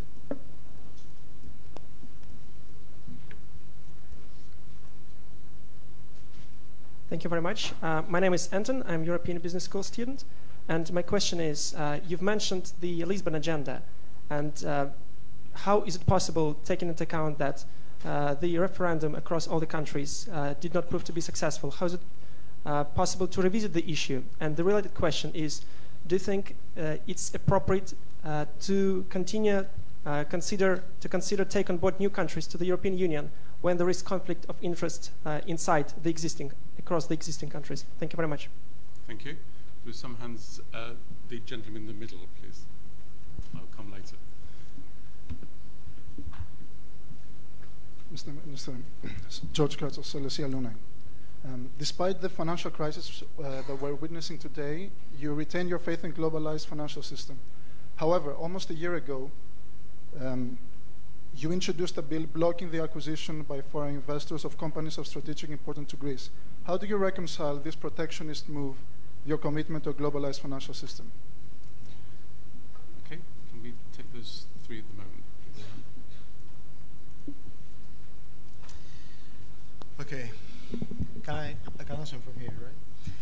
Thank 7.09 7.23
you 7.23 7.29
very 7.29 7.41
much. 7.41 7.73
Uh, 7.81 8.03
my 8.07 8.19
name 8.19 8.33
is 8.33 8.47
Anton. 8.51 8.83
I'm 8.87 9.03
a 9.03 9.05
European 9.05 9.39
Business 9.39 9.63
School 9.63 9.83
student. 9.83 10.23
And 10.67 10.91
my 10.91 11.01
question 11.01 11.39
is, 11.39 11.75
uh, 11.75 11.99
you've 12.07 12.21
mentioned 12.21 12.73
the 12.81 13.05
Lisbon 13.05 13.35
Agenda. 13.35 13.81
And 14.29 14.65
uh, 14.65 14.87
how 15.53 15.81
is 15.83 15.95
it 15.95 16.05
possible, 16.05 16.55
taking 16.65 16.89
into 16.89 17.03
account 17.03 17.37
that 17.37 17.63
uh, 18.03 18.33
the 18.33 18.57
referendum 18.57 19.15
across 19.15 19.47
all 19.47 19.59
the 19.59 19.65
countries 19.65 20.27
uh, 20.33 20.55
did 20.59 20.73
not 20.73 20.89
prove 20.89 21.03
to 21.03 21.13
be 21.13 21.21
successful, 21.21 21.71
how 21.71 21.85
is 21.85 21.93
it 21.93 22.01
possible 22.95 23.27
to 23.27 23.41
revisit 23.41 23.73
the 23.73 23.89
issue? 23.89 24.23
And 24.39 24.55
the 24.55 24.63
related 24.63 24.95
question 24.95 25.31
is, 25.35 25.61
do 26.07 26.15
you 26.15 26.19
think 26.19 26.55
uh, 26.77 26.97
it's 27.07 27.33
appropriate 27.33 27.93
uh, 28.23 28.45
to 28.61 29.05
continue 29.09 29.65
uh, 30.05 30.23
consider 30.25 30.83
to 30.99 31.09
consider 31.09 31.43
take 31.43 31.69
on 31.69 31.77
board 31.77 31.99
new 31.99 32.09
countries 32.09 32.45
to 32.47 32.57
the 32.57 32.65
European 32.65 32.97
Union 32.97 33.31
when 33.61 33.77
there 33.77 33.89
is 33.89 34.01
conflict 34.03 34.45
of 34.47 34.55
interest 34.61 35.09
inside 35.47 35.91
the 36.03 36.09
existing 36.09 36.51
across 36.77 37.07
the 37.07 37.15
existing 37.15 37.49
countries? 37.49 37.85
Thank 37.99 38.13
you 38.13 38.17
very 38.17 38.27
much. 38.27 38.47
Thank 39.07 39.25
you. 39.25 39.35
With 39.83 39.95
some 39.95 40.17
hands, 40.17 40.61
the 41.29 41.39
gentleman 41.39 41.83
in 41.83 41.87
the 41.87 41.93
middle, 41.93 42.19
please. 42.39 42.61
I'll 43.55 43.63
come 43.75 43.91
later. 43.91 44.17
Mr. 48.13 48.31
Mr. 48.53 48.75
George 49.51 49.77
Kratos, 49.77 50.13
LSE 50.13 50.45
alumni. 50.45 50.69
Um, 51.45 51.69
despite 51.77 52.21
the 52.21 52.29
financial 52.29 52.71
crisis 52.71 53.23
uh, 53.37 53.61
that 53.67 53.79
we're 53.79 53.93
witnessing 53.93 54.39
today, 54.39 54.89
you 55.19 55.33
retain 55.33 55.67
your 55.67 55.77
faith 55.77 56.03
in 56.03 56.11
globalized 56.11 56.65
financial 56.65 57.03
system. 57.03 57.37
However, 57.97 58.33
almost 58.33 58.71
a 58.71 58.73
year 58.73 58.95
ago, 58.95 59.29
um, 60.19 60.57
you 61.35 61.51
introduced 61.51 61.97
a 61.97 62.01
bill 62.01 62.25
blocking 62.25 62.71
the 62.71 62.81
acquisition 62.81 63.43
by 63.43 63.61
foreign 63.61 63.95
investors 63.95 64.43
of 64.43 64.57
companies 64.57 64.97
of 64.97 65.05
strategic 65.05 65.51
importance 65.51 65.91
to 65.91 65.97
Greece. 65.97 66.29
How 66.63 66.77
do 66.77 66.87
you 66.87 66.97
reconcile 66.97 67.57
this 67.57 67.75
protectionist 67.75 68.49
move, 68.49 68.75
your 69.25 69.37
commitment 69.37 69.83
to 69.83 69.91
a 69.91 69.93
globalized 69.93 70.39
financial 70.39 70.73
system? 70.73 71.11
Okay, 73.05 73.19
can 73.51 73.61
we 73.61 73.73
take 73.95 74.11
those 74.13 74.45
three 74.65 74.79
at 74.79 74.85
the 74.89 74.95
moment? 74.95 75.23
Okay. 80.01 80.31
Can 81.25 81.33
I, 81.33 81.55
I 81.79 81.83
can 81.83 81.95
answer 81.95 82.17
from 82.17 82.39
here, 82.39 82.53
right? 82.63 83.13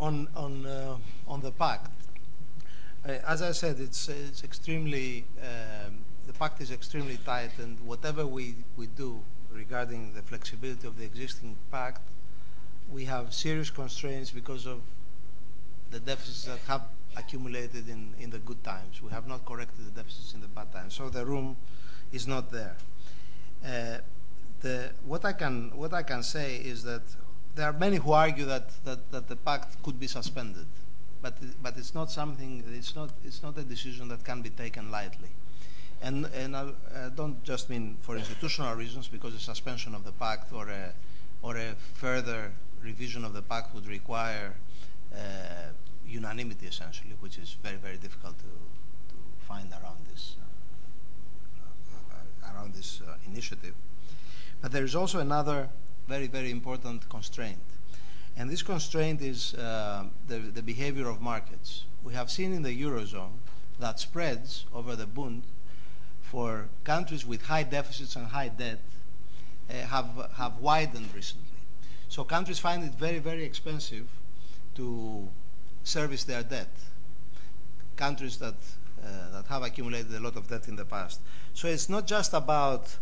On, 0.00 0.28
on, 0.34 0.64
uh, 0.64 0.96
on 1.28 1.42
the 1.42 1.50
pact, 1.50 1.90
uh, 3.06 3.12
as 3.28 3.42
I 3.42 3.52
said, 3.52 3.78
it's, 3.80 4.08
it's 4.08 4.42
extremely, 4.42 5.26
um, 5.42 5.98
the 6.26 6.32
pact 6.32 6.62
is 6.62 6.70
extremely 6.70 7.18
tight, 7.18 7.50
and 7.58 7.78
whatever 7.80 8.26
we, 8.26 8.54
we 8.78 8.86
do 8.86 9.20
regarding 9.52 10.14
the 10.14 10.22
flexibility 10.22 10.86
of 10.86 10.96
the 10.96 11.04
existing 11.04 11.54
pact, 11.70 12.00
we 12.90 13.04
have 13.04 13.34
serious 13.34 13.68
constraints 13.68 14.30
because 14.30 14.64
of 14.64 14.80
the 15.90 16.00
deficits 16.00 16.44
that 16.44 16.60
have 16.66 16.88
accumulated 17.14 17.90
in, 17.90 18.14
in 18.18 18.30
the 18.30 18.38
good 18.38 18.64
times. 18.64 19.02
We 19.02 19.10
have 19.10 19.28
not 19.28 19.44
corrected 19.44 19.84
the 19.84 19.90
deficits 19.90 20.32
in 20.32 20.40
the 20.40 20.48
bad 20.48 20.72
times. 20.72 20.94
So 20.94 21.10
the 21.10 21.26
room 21.26 21.58
is 22.10 22.26
not 22.26 22.50
there. 22.50 22.76
Uh, 23.62 23.98
the, 24.62 24.92
what, 25.04 25.26
I 25.26 25.34
can, 25.34 25.76
what 25.76 25.92
I 25.92 26.02
can 26.02 26.22
say 26.22 26.56
is 26.56 26.82
that 26.84 27.02
there 27.54 27.68
are 27.68 27.72
many 27.72 27.96
who 27.96 28.12
argue 28.12 28.44
that, 28.46 28.70
that, 28.84 29.10
that 29.12 29.28
the 29.28 29.36
pact 29.36 29.82
could 29.82 29.98
be 30.00 30.06
suspended, 30.06 30.66
but, 31.22 31.34
but 31.62 31.76
it's 31.76 31.94
not 31.94 32.10
something, 32.10 32.64
it's 32.74 32.94
not, 32.96 33.10
it's 33.24 33.42
not 33.42 33.56
a 33.58 33.62
decision 33.62 34.08
that 34.08 34.24
can 34.24 34.42
be 34.42 34.50
taken 34.50 34.90
lightly. 34.90 35.30
And, 36.02 36.26
and 36.34 36.56
I 36.56 36.72
don't 37.14 37.42
just 37.44 37.70
mean 37.70 37.96
for 38.00 38.16
institutional 38.16 38.74
reasons, 38.74 39.08
because 39.08 39.34
a 39.34 39.40
suspension 39.40 39.94
of 39.94 40.04
the 40.04 40.12
pact 40.12 40.52
or 40.52 40.68
a, 40.68 40.92
or 41.42 41.56
a 41.56 41.74
further 41.94 42.52
revision 42.82 43.24
of 43.24 43.32
the 43.32 43.42
pact 43.42 43.74
would 43.74 43.86
require 43.86 44.54
uh, 45.14 45.16
unanimity, 46.06 46.66
essentially, 46.66 47.14
which 47.20 47.38
is 47.38 47.56
very, 47.62 47.76
very 47.76 47.96
difficult 47.96 48.36
to, 48.38 48.44
to 48.44 49.14
find 49.48 49.72
around 49.72 50.04
this, 50.12 50.36
uh, 52.12 52.52
around 52.54 52.74
this 52.74 53.00
uh, 53.06 53.14
initiative. 53.26 53.74
But 54.60 54.72
there 54.72 54.84
is 54.84 54.94
also 54.94 55.20
another 55.20 55.70
very, 56.08 56.26
very 56.26 56.50
important 56.50 57.08
constraint. 57.08 57.58
And 58.36 58.50
this 58.50 58.62
constraint 58.62 59.22
is 59.22 59.54
uh, 59.54 60.04
the, 60.26 60.38
the 60.38 60.62
behavior 60.62 61.08
of 61.08 61.20
markets. 61.20 61.84
We 62.02 62.14
have 62.14 62.30
seen 62.30 62.52
in 62.52 62.62
the 62.62 62.82
Eurozone 62.82 63.38
that 63.78 64.00
spreads 64.00 64.66
over 64.74 64.96
the 64.96 65.06
Bund 65.06 65.42
for 66.22 66.68
countries 66.82 67.24
with 67.24 67.42
high 67.42 67.62
deficits 67.62 68.16
and 68.16 68.26
high 68.26 68.48
debt 68.48 68.80
uh, 69.70 69.74
have, 69.74 70.30
have 70.36 70.58
widened 70.58 71.14
recently. 71.14 71.46
So 72.08 72.24
countries 72.24 72.58
find 72.58 72.84
it 72.84 72.94
very, 72.94 73.18
very 73.18 73.44
expensive 73.44 74.08
to 74.74 75.28
service 75.84 76.24
their 76.24 76.42
debt. 76.42 76.70
Countries 77.96 78.36
that, 78.38 78.54
uh, 79.02 79.30
that 79.32 79.46
have 79.48 79.62
accumulated 79.62 80.12
a 80.14 80.20
lot 80.20 80.36
of 80.36 80.48
debt 80.48 80.68
in 80.68 80.76
the 80.76 80.84
past. 80.84 81.20
So 81.54 81.68
it's 81.68 81.88
not 81.88 82.06
just 82.06 82.34
about 82.34 82.96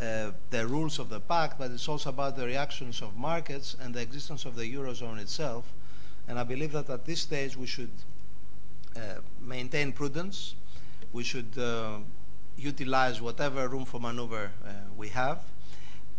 uh, 0.00 0.30
the 0.50 0.66
rules 0.66 0.98
of 0.98 1.08
the 1.08 1.20
pact, 1.20 1.58
but 1.58 1.70
it's 1.70 1.88
also 1.88 2.10
about 2.10 2.36
the 2.36 2.44
reactions 2.44 3.00
of 3.00 3.16
markets 3.16 3.76
and 3.80 3.94
the 3.94 4.00
existence 4.00 4.44
of 4.44 4.54
the 4.54 4.64
eurozone 4.74 5.18
itself. 5.18 5.72
And 6.28 6.38
I 6.38 6.44
believe 6.44 6.72
that 6.72 6.90
at 6.90 7.04
this 7.04 7.22
stage 7.22 7.56
we 7.56 7.66
should 7.66 7.92
uh, 8.96 9.20
maintain 9.40 9.92
prudence. 9.92 10.54
We 11.12 11.22
should 11.22 11.56
uh, 11.56 11.98
utilize 12.56 13.20
whatever 13.20 13.68
room 13.68 13.84
for 13.84 14.00
maneuver 14.00 14.50
uh, 14.64 14.70
we 14.96 15.08
have, 15.10 15.40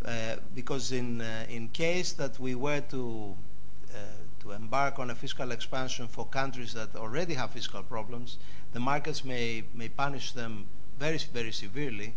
uh, 0.06 0.38
because 0.56 0.92
in 0.92 1.22
in 1.50 1.70
case 1.70 2.14
that 2.14 2.40
we 2.40 2.56
were 2.56 2.82
to 2.82 3.36
to 4.40 4.52
embark 4.52 5.00
on 5.00 5.10
a 5.10 5.16
fiscal 5.16 5.52
expansion 5.52 6.08
for 6.08 6.26
countries 6.26 6.74
that 6.74 6.96
already 6.96 7.34
have 7.34 7.52
fiscal 7.52 7.84
problems, 7.84 8.38
the 8.74 8.80
markets 8.80 9.24
may 9.26 9.64
may 9.74 9.90
punish 9.90 10.32
them 10.32 10.66
very 11.00 11.18
very 11.34 11.52
severely 11.52 12.14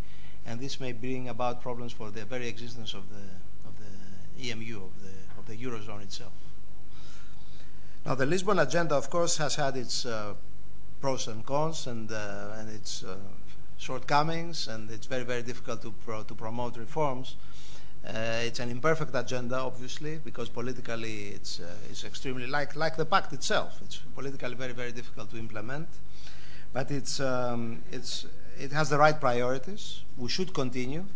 and 0.46 0.60
this 0.60 0.80
may 0.80 0.92
bring 0.92 1.28
about 1.28 1.60
problems 1.60 1.92
for 1.92 2.10
the 2.10 2.24
very 2.24 2.48
existence 2.48 2.94
of 2.94 3.08
the 3.10 3.68
of 3.68 3.74
the 3.78 4.50
EMU 4.50 4.76
of 4.76 5.02
the 5.02 5.38
of 5.38 5.46
the 5.46 5.56
eurozone 5.56 6.02
itself. 6.02 6.32
Now, 8.04 8.14
the 8.14 8.26
Lisbon 8.26 8.58
agenda, 8.58 8.94
of 8.94 9.10
course, 9.10 9.36
has 9.36 9.56
had 9.56 9.76
its 9.76 10.06
uh, 10.06 10.34
pros 11.00 11.28
and 11.28 11.44
cons 11.44 11.86
and 11.86 12.10
uh, 12.10 12.56
and 12.58 12.70
its 12.70 13.04
uh, 13.04 13.16
shortcomings, 13.76 14.68
and 14.68 14.90
it's 14.90 15.06
very 15.06 15.24
very 15.24 15.42
difficult 15.42 15.82
to 15.82 15.92
pro 16.04 16.22
to 16.22 16.34
promote 16.34 16.76
reforms. 16.76 17.36
Uh, 18.06 18.46
it's 18.46 18.60
an 18.60 18.70
imperfect 18.70 19.14
agenda, 19.14 19.56
obviously, 19.56 20.18
because 20.24 20.48
politically 20.48 21.28
it's 21.28 21.60
uh, 21.60 21.90
it's 21.90 22.04
extremely 22.04 22.46
like 22.46 22.74
like 22.74 22.96
the 22.96 23.04
pact 23.04 23.32
itself. 23.32 23.78
It's 23.82 23.98
politically 24.14 24.54
very 24.54 24.72
very 24.72 24.92
difficult 24.92 25.30
to 25.30 25.36
implement, 25.38 25.88
but 26.72 26.90
it's 26.90 27.20
um, 27.20 27.82
it's 27.92 28.24
it 28.60 28.72
has 28.72 28.90
the 28.90 28.98
right 28.98 29.18
priorities. 29.18 30.02
We 30.16 30.28
should 30.28 30.52
continue 30.52 31.06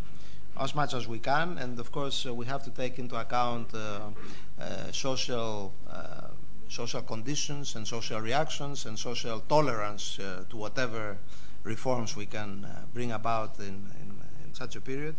as 0.59 0.75
much 0.75 0.95
as 0.95 1.07
we 1.07 1.19
can, 1.19 1.59
and 1.59 1.79
of 1.79 1.93
course, 1.93 2.27
uh, 2.27 2.33
we 2.33 2.47
have 2.47 2.65
to 2.65 2.71
take 2.71 2.99
into 2.99 3.17
account 3.17 3.75
uh, 3.75 4.11
uh, 4.59 4.93
social 4.93 5.73
uh, 5.91 6.29
social 6.69 7.03
conditions 7.03 7.77
and 7.77 7.87
social 7.87 8.21
reactions 8.21 8.87
and 8.87 8.99
social 8.99 9.41
tolerance 9.41 10.19
uh, 10.19 10.45
to 10.49 10.57
whatever 10.57 11.19
reforms 11.65 12.17
we 12.17 12.27
can 12.27 12.65
uh, 12.65 12.83
bring 12.93 13.13
about 13.13 13.59
in, 13.59 13.91
in, 14.01 14.09
in, 14.45 14.55
such 14.55 14.75
a 14.77 14.81
period. 14.81 15.15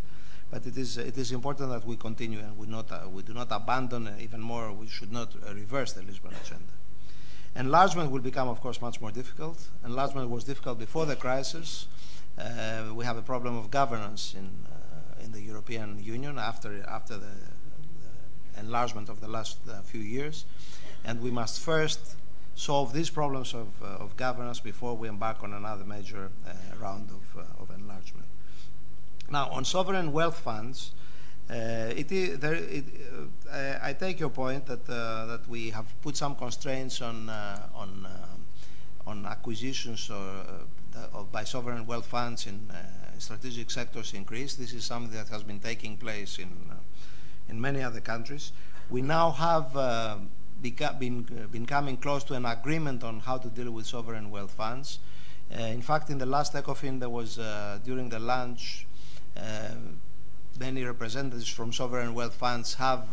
But 0.49 0.65
it 0.65 0.77
is 0.77 0.97
it 0.97 1.17
is 1.17 1.31
important 1.31 1.69
that 1.69 1.85
we 1.85 1.95
continue 1.95 2.39
and 2.39 2.57
we 2.57 2.67
not 2.67 2.89
we 3.11 3.21
do 3.21 3.33
not 3.33 3.47
abandon 3.51 4.09
even 4.19 4.41
more. 4.41 4.71
We 4.71 4.87
should 4.87 5.11
not 5.11 5.29
reverse 5.53 5.93
the 5.93 6.01
Lisbon 6.01 6.33
agenda. 6.41 6.73
Enlargement 7.55 8.11
will 8.11 8.21
become, 8.21 8.49
of 8.49 8.59
course, 8.59 8.81
much 8.81 8.99
more 8.99 9.11
difficult. 9.11 9.69
Enlargement 9.85 10.29
was 10.29 10.43
difficult 10.43 10.77
before 10.77 11.05
the 11.05 11.15
crisis. 11.15 11.87
Uh, 12.37 12.93
we 12.93 13.05
have 13.05 13.17
a 13.17 13.21
problem 13.21 13.55
of 13.55 13.71
governance 13.71 14.35
in 14.37 14.49
uh, 14.67 15.23
in 15.23 15.31
the 15.31 15.41
European 15.41 16.03
Union 16.03 16.37
after 16.37 16.83
after 16.87 17.13
the, 17.17 17.31
the 18.01 18.59
enlargement 18.59 19.09
of 19.09 19.21
the 19.21 19.27
last 19.27 19.57
uh, 19.69 19.81
few 19.83 20.01
years, 20.01 20.45
and 21.05 21.21
we 21.21 21.31
must 21.31 21.61
first 21.61 22.17
solve 22.55 22.93
these 22.93 23.09
problems 23.09 23.53
of, 23.53 23.67
uh, 23.81 24.03
of 24.03 24.15
governance 24.17 24.59
before 24.59 24.95
we 24.95 25.07
embark 25.07 25.43
on 25.43 25.53
another 25.53 25.85
major 25.85 26.29
uh, 26.45 26.51
round 26.79 27.09
of, 27.09 27.45
of 27.59 27.69
enlargement. 27.69 28.27
Now, 29.29 29.49
on 29.49 29.65
sovereign 29.65 30.11
wealth 30.11 30.39
funds, 30.39 30.91
there, 31.47 31.91
it, 31.97 32.85
I 33.83 33.93
take 33.93 34.19
your 34.19 34.29
point 34.29 34.65
that 34.65 34.85
that 34.85 35.47
we 35.47 35.69
have 35.69 35.85
put 36.01 36.17
some 36.17 36.35
constraints 36.35 37.01
on 37.01 37.29
on 37.73 38.07
on 39.07 39.25
acquisitions 39.25 40.09
or 40.09 40.43
uh, 40.95 41.23
by 41.23 41.43
sovereign 41.43 41.85
wealth 41.85 42.05
funds 42.05 42.47
in 42.47 42.69
uh, 42.71 42.75
strategic 43.17 43.69
sectors 43.69 44.13
in 44.13 44.23
Greece. 44.23 44.55
This 44.55 44.73
is 44.73 44.85
something 44.85 45.15
that 45.15 45.27
has 45.29 45.43
been 45.43 45.59
taking 45.59 45.97
place 45.97 46.39
in, 46.39 46.49
uh, 46.71 46.75
in 47.49 47.59
many 47.59 47.81
other 47.81 47.99
countries. 47.99 48.51
We 48.89 49.01
now 49.01 49.31
have 49.31 49.75
uh, 49.75 50.17
been, 50.61 51.27
uh, 51.31 51.47
been 51.47 51.65
coming 51.65 51.97
close 51.97 52.23
to 52.25 52.33
an 52.33 52.45
agreement 52.45 53.03
on 53.03 53.19
how 53.19 53.37
to 53.37 53.47
deal 53.49 53.71
with 53.71 53.85
sovereign 53.85 54.31
wealth 54.31 54.51
funds. 54.51 54.99
Uh, 55.53 55.61
in 55.63 55.81
fact, 55.81 56.09
in 56.09 56.17
the 56.17 56.25
last 56.25 56.53
ECOFIN, 56.53 56.99
there 56.99 57.09
was, 57.09 57.35
during 57.83 58.09
the 58.09 58.19
lunch, 58.19 58.87
many 60.59 60.83
representatives 60.83 61.47
from 61.47 61.71
sovereign 61.71 62.13
wealth 62.13 62.35
funds 62.35 62.73
have 62.75 63.03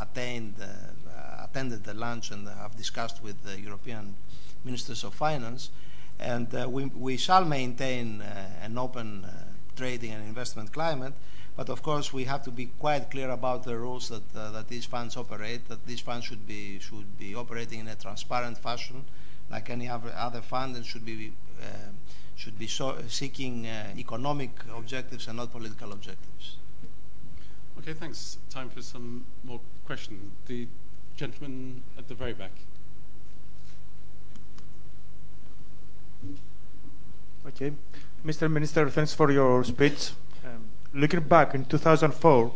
attained, 0.00 0.54
attended 1.42 1.84
the 1.84 1.94
lunch 1.94 2.30
and 2.30 2.48
have 2.48 2.76
discussed 2.76 3.22
with 3.22 3.40
the 3.44 3.60
European 3.60 4.16
ministers 4.64 5.04
of 5.04 5.14
finance. 5.14 5.70
And 6.18 6.52
uh, 6.54 6.68
we, 6.68 6.86
we 6.86 7.16
shall 7.16 7.44
maintain 7.44 8.22
uh, 8.22 8.48
an 8.62 8.78
open 8.78 9.24
uh, 9.24 9.30
trading 9.76 10.12
and 10.12 10.26
investment 10.26 10.72
climate, 10.72 11.12
but 11.56 11.68
of 11.68 11.82
course 11.82 12.12
we 12.12 12.24
have 12.24 12.42
to 12.44 12.50
be 12.50 12.66
quite 12.78 13.10
clear 13.10 13.30
about 13.30 13.64
the 13.64 13.76
rules 13.76 14.08
that, 14.08 14.32
that 14.32 14.68
these 14.68 14.86
funds 14.86 15.16
operate, 15.16 15.68
that 15.68 15.86
these 15.86 16.00
funds 16.00 16.24
should 16.24 16.46
be, 16.46 16.78
should 16.78 17.18
be 17.18 17.34
operating 17.34 17.80
in 17.80 17.88
a 17.88 17.94
transparent 17.94 18.58
fashion 18.58 19.04
like 19.50 19.70
any 19.70 19.88
other, 19.88 20.40
fund 20.40 20.74
and 20.74 20.84
should 20.84 21.04
be, 21.04 21.32
should 22.34 22.58
be 22.58 22.66
so 22.66 22.96
seeking 23.06 23.66
economic 23.96 24.50
objectives 24.74 25.28
and 25.28 25.36
not 25.36 25.52
political 25.52 25.92
objectives. 25.92 26.56
Okay, 27.78 27.92
thanks. 27.92 28.38
Time 28.50 28.68
for 28.70 28.82
some 28.82 29.24
more 29.44 29.60
questions. 29.84 30.32
The 30.46 30.66
gentleman 31.16 31.82
at 31.96 32.08
the 32.08 32.14
very 32.14 32.32
back. 32.32 32.50
Okay. 37.46 37.72
Mr. 38.24 38.50
Minister, 38.50 38.90
thanks 38.90 39.14
for 39.14 39.30
your 39.30 39.62
speech. 39.62 40.10
Um, 40.44 40.64
looking 40.92 41.20
back 41.20 41.54
in 41.54 41.64
2004, 41.64 42.52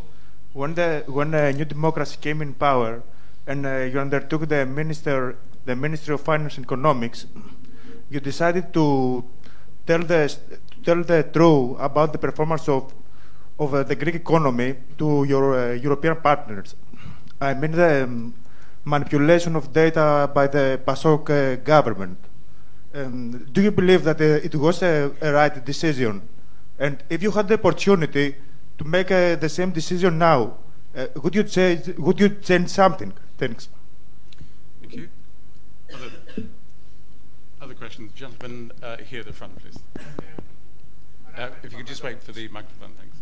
when 0.52 0.74
the 0.74 1.04
when 1.06 1.32
a 1.32 1.52
New 1.52 1.64
Democracy 1.64 2.18
came 2.20 2.42
in 2.42 2.54
power, 2.54 3.02
and 3.46 3.64
uh, 3.64 3.86
you 3.90 4.00
undertook 4.00 4.48
the 4.48 4.66
minister 4.66 5.36
the 5.64 5.76
Ministry 5.76 6.14
of 6.14 6.22
Finance 6.22 6.56
and 6.56 6.66
Economics, 6.66 7.26
you 8.10 8.18
decided 8.18 8.74
to 8.74 9.24
tell 9.86 10.00
the 10.00 10.36
tell 10.82 11.02
the 11.02 11.22
truth 11.22 11.76
about 11.78 12.12
the 12.12 12.18
performance 12.18 12.68
of 12.68 12.92
of 13.58 13.74
uh, 13.74 13.82
the 13.82 13.94
Greek 13.94 14.16
economy 14.16 14.74
to 14.98 15.24
your 15.24 15.54
uh, 15.54 15.72
European 15.74 16.16
partners. 16.16 16.74
I 17.40 17.54
mean 17.54 17.72
the 17.72 18.04
um, 18.04 18.34
manipulation 18.84 19.54
of 19.54 19.72
data 19.72 20.30
by 20.34 20.46
the 20.46 20.80
PASOK 20.84 21.30
uh, 21.30 21.56
government. 21.62 22.18
Um, 22.92 23.46
do 23.52 23.62
you 23.62 23.70
believe 23.70 24.02
that 24.04 24.20
uh, 24.20 24.24
it 24.24 24.54
was 24.54 24.82
a, 24.82 25.12
a, 25.20 25.32
right 25.32 25.64
decision? 25.64 26.28
And 26.78 27.02
if 27.08 27.22
you 27.22 27.30
had 27.30 27.46
the 27.46 27.54
opportunity 27.54 28.34
to 28.78 28.84
make 28.84 29.12
uh, 29.12 29.36
the 29.36 29.48
same 29.48 29.70
decision 29.70 30.18
now, 30.18 30.54
uh, 30.96 31.06
would 31.22 31.34
you 31.34 31.44
change? 31.44 31.86
Would 31.98 32.18
you 32.18 32.30
change 32.30 32.68
something? 32.70 33.12
Thanks. 33.38 33.68
Thank 34.80 34.94
you. 34.94 35.08
Other, 35.94 36.10
other 37.60 37.74
questions, 37.74 38.12
gentlemen 38.12 38.72
uh, 38.82 38.96
here 38.96 39.20
at 39.20 39.26
the 39.26 39.32
front, 39.32 39.56
please. 39.60 39.78
Uh, 41.36 41.50
if 41.62 41.70
you 41.70 41.78
could 41.78 41.86
just 41.86 42.02
wait 42.02 42.20
for 42.20 42.32
the 42.32 42.48
microphone, 42.48 42.90
thanks. 42.98 43.18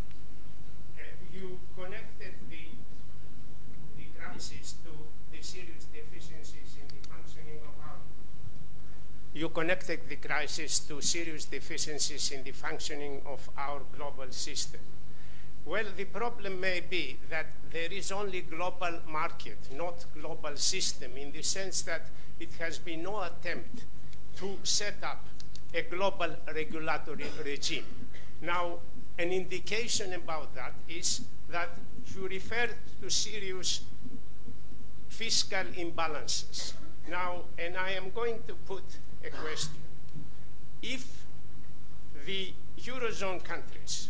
you 1.31 1.59
connected 1.77 2.33
the 2.49 2.65
the 3.99 4.07
crisis 4.19 4.75
to 4.83 4.91
the 5.31 5.43
serious 5.45 5.85
deficiencies 5.93 6.81
in 6.81 6.89
the 6.89 7.07
functioning 7.07 7.61
of 7.63 7.75
our 7.85 8.01
connected 9.47 10.01
the 10.09 10.17
crisis 10.17 10.81
to 10.81 11.01
serious 11.01 11.45
deficiencies 11.45 12.33
in 12.33 12.43
the 12.43 12.51
functioning 12.51 13.23
of 13.25 13.49
our 13.57 13.81
global 13.97 14.31
system. 14.31 14.81
Well, 15.65 15.85
the 15.97 16.07
problem 16.07 16.61
may 16.61 16.81
be 16.81 17.19
that 17.31 17.47
there 17.71 17.93
is 17.93 18.11
only 18.11 18.41
global 18.41 19.01
market, 19.07 19.59
not 19.77 20.07
global 20.21 20.57
system, 20.57 21.17
in 21.17 21.31
the 21.31 21.43
sense 21.43 21.83
that 21.83 22.07
it 22.41 22.51
has 22.59 22.79
been 22.79 23.03
no 23.03 23.23
attempt 23.23 23.85
to 24.39 24.57
set 24.63 24.97
up 25.03 25.25
a 25.75 25.83
global 25.83 26.35
regulatory 26.55 27.27
regime. 27.45 27.85
Now, 28.41 28.79
an 29.19 29.31
indication 29.31 30.15
about 30.15 30.55
that 30.55 30.73
is 30.89 31.21
that 31.51 31.71
you 32.15 32.27
referred 32.29 32.75
to 33.03 33.11
serious 33.11 33.83
fiscal 35.09 35.65
imbalances. 35.77 36.73
Now, 37.09 37.43
and 37.59 37.77
I 37.77 37.91
am 37.91 38.11
going 38.11 38.41
to 38.47 38.55
put 38.55 38.85
a 39.25 39.31
question. 39.31 39.75
If 40.83 41.25
the 42.27 42.53
Eurozone 42.81 43.43
countries 43.43 44.09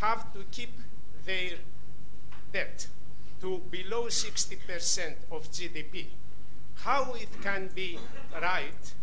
have 0.00 0.32
to 0.34 0.44
keep 0.50 0.72
their 1.26 1.52
debt 2.52 2.86
to 3.40 3.60
below 3.70 4.04
60% 4.06 5.14
of 5.30 5.50
GDP, 5.50 6.06
how 6.76 7.12
it 7.14 7.28
can 7.42 7.70
be 7.74 7.98
right 8.40 8.94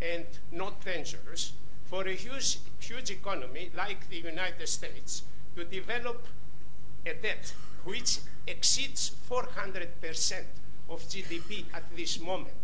and 0.00 0.26
not 0.52 0.84
dangerous 0.84 1.52
for 1.84 2.06
a 2.06 2.12
huge, 2.12 2.58
huge 2.80 3.10
economy 3.10 3.70
like 3.76 4.08
the 4.10 4.16
United 4.16 4.68
States 4.68 5.22
to 5.54 5.64
develop 5.64 6.26
a 7.06 7.14
debt 7.14 7.54
which 7.84 8.18
exceeds 8.46 9.12
400% 9.30 10.42
of 10.88 11.00
GDP 11.02 11.64
at 11.72 11.84
this 11.96 12.20
moment, 12.20 12.54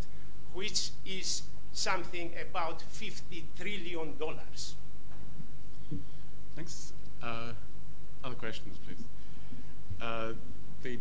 which 0.53 0.91
is 1.07 1.43
something 1.73 2.33
about 2.41 2.83
50 2.83 3.45
trillion 3.59 4.17
dollars. 4.19 4.75
Thanks. 6.55 6.93
Uh, 7.23 7.53
other 8.23 8.35
questions, 8.35 8.77
please. 8.87 9.05
Uh, 10.01 10.33
the 10.83 10.99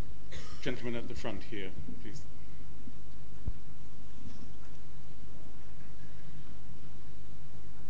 gentleman 0.62 0.96
at 0.96 1.08
the 1.08 1.16
front 1.16 1.44
here, 1.44 1.70
please. 2.04 2.22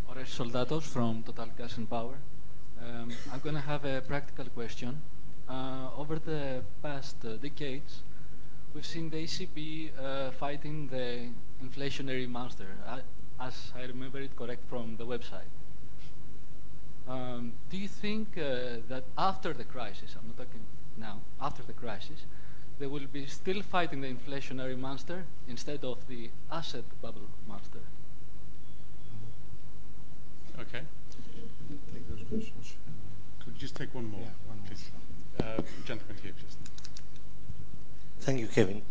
Ores 0.09 0.29
Soldatos 0.29 0.83
from 0.83 1.23
Total 1.23 1.47
Gas 1.57 1.77
and 1.77 1.89
Power. 1.89 2.15
Um, 2.81 3.11
I'm 3.31 3.39
going 3.39 3.55
to 3.55 3.61
have 3.61 3.85
a 3.85 4.01
practical 4.01 4.45
question. 4.45 5.01
Uh, 5.47 5.89
over 5.97 6.17
the 6.17 6.63
past 6.81 7.17
uh, 7.25 7.35
decades, 7.37 8.03
we've 8.73 8.85
seen 8.85 9.09
the 9.09 9.17
ECB 9.17 9.91
uh, 9.99 10.31
fighting 10.31 10.87
the 10.87 11.27
inflationary 11.63 12.27
monster, 12.27 12.67
as 13.39 13.71
I 13.75 13.83
remember 13.83 14.19
it 14.19 14.35
correct 14.35 14.67
from 14.69 14.97
the 14.97 15.05
website. 15.05 15.51
Um, 17.07 17.53
do 17.69 17.77
you 17.77 17.87
think 17.87 18.37
uh, 18.37 18.77
that 18.87 19.03
after 19.17 19.53
the 19.53 19.63
crisis, 19.63 20.15
I'm 20.17 20.27
not 20.27 20.37
talking 20.37 20.61
now, 20.97 21.21
after 21.41 21.63
the 21.63 21.73
crisis, 21.73 22.25
they 22.79 22.87
will 22.87 23.07
be 23.11 23.25
still 23.25 23.61
fighting 23.61 24.01
the 24.01 24.07
inflationary 24.07 24.77
monster 24.77 25.23
instead 25.47 25.83
of 25.83 26.07
the 26.07 26.29
asset 26.51 26.83
bubble 27.01 27.29
monster? 27.47 27.79
Okay. 30.59 30.81
Take 31.93 32.09
those 32.09 32.25
questions. 32.27 32.73
Could 33.43 33.53
you 33.53 33.59
just 33.59 33.75
take 33.75 33.93
one 33.95 34.05
more, 34.05 34.21
Yeah, 34.21 34.27
one 34.47 34.57
more, 34.59 34.67
please? 34.67 34.91
Uh, 35.39 35.61
gentleman 35.85 36.17
here, 36.21 36.33
just. 36.43 36.57
Thank 38.19 38.39
you, 38.39 38.47
Kevin. 38.47 38.83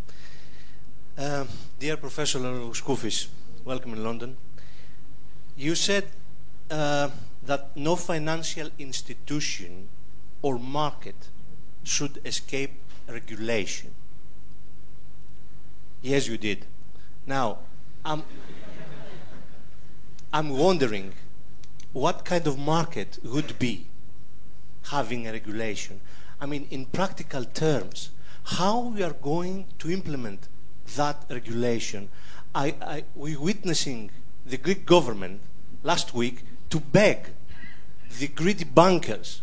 Uh, 1.17 1.45
dear 1.77 1.97
Professor 1.97 2.39
Skoufis, 2.39 3.27
welcome 3.65 3.93
in 3.93 4.01
London. 4.01 4.37
You 5.57 5.75
said 5.75 6.05
uh, 6.69 7.09
that 7.45 7.75
no 7.75 7.97
financial 7.97 8.69
institution 8.79 9.89
or 10.41 10.57
market 10.57 11.27
should 11.83 12.21
escape 12.23 12.71
regulation. 13.09 13.91
Yes, 16.01 16.27
you 16.29 16.37
did. 16.37 16.65
Now, 17.27 17.59
I'm, 18.05 18.23
I'm 20.31 20.49
wondering 20.49 21.11
what 21.91 22.23
kind 22.23 22.47
of 22.47 22.57
market 22.57 23.19
would 23.21 23.59
be 23.59 23.85
having 24.83 25.27
a 25.27 25.33
regulation? 25.33 25.99
I 26.39 26.45
mean, 26.45 26.67
in 26.71 26.85
practical 26.85 27.43
terms, 27.43 28.11
how 28.43 28.79
we 28.79 29.03
are 29.03 29.13
going 29.13 29.65
to 29.79 29.91
implement 29.91 30.47
that 30.95 31.25
regulation? 31.29 32.09
I, 32.53 32.75
I, 32.81 33.03
we're 33.15 33.39
witnessing 33.39 34.11
the 34.45 34.57
Greek 34.57 34.85
government 34.85 35.41
last 35.83 36.13
week 36.13 36.43
to 36.69 36.79
beg 36.79 37.31
the 38.19 38.27
greedy 38.27 38.65
bankers 38.65 39.41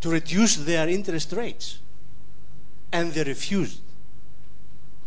to 0.00 0.10
reduce 0.10 0.56
their 0.56 0.88
interest 0.88 1.32
rates, 1.32 1.78
and 2.92 3.12
they 3.12 3.24
refused. 3.24 3.80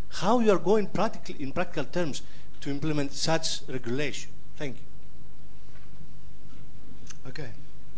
How 0.09 0.39
you 0.39 0.51
are 0.51 0.57
going 0.57 0.87
practically, 0.87 1.43
in 1.43 1.51
practical 1.51 1.85
terms 1.85 2.21
to 2.61 2.69
implement 2.69 3.13
such 3.13 3.61
regulation? 3.67 4.31
Thank 4.55 4.77
you. 4.77 4.81
Okay. 7.29 7.49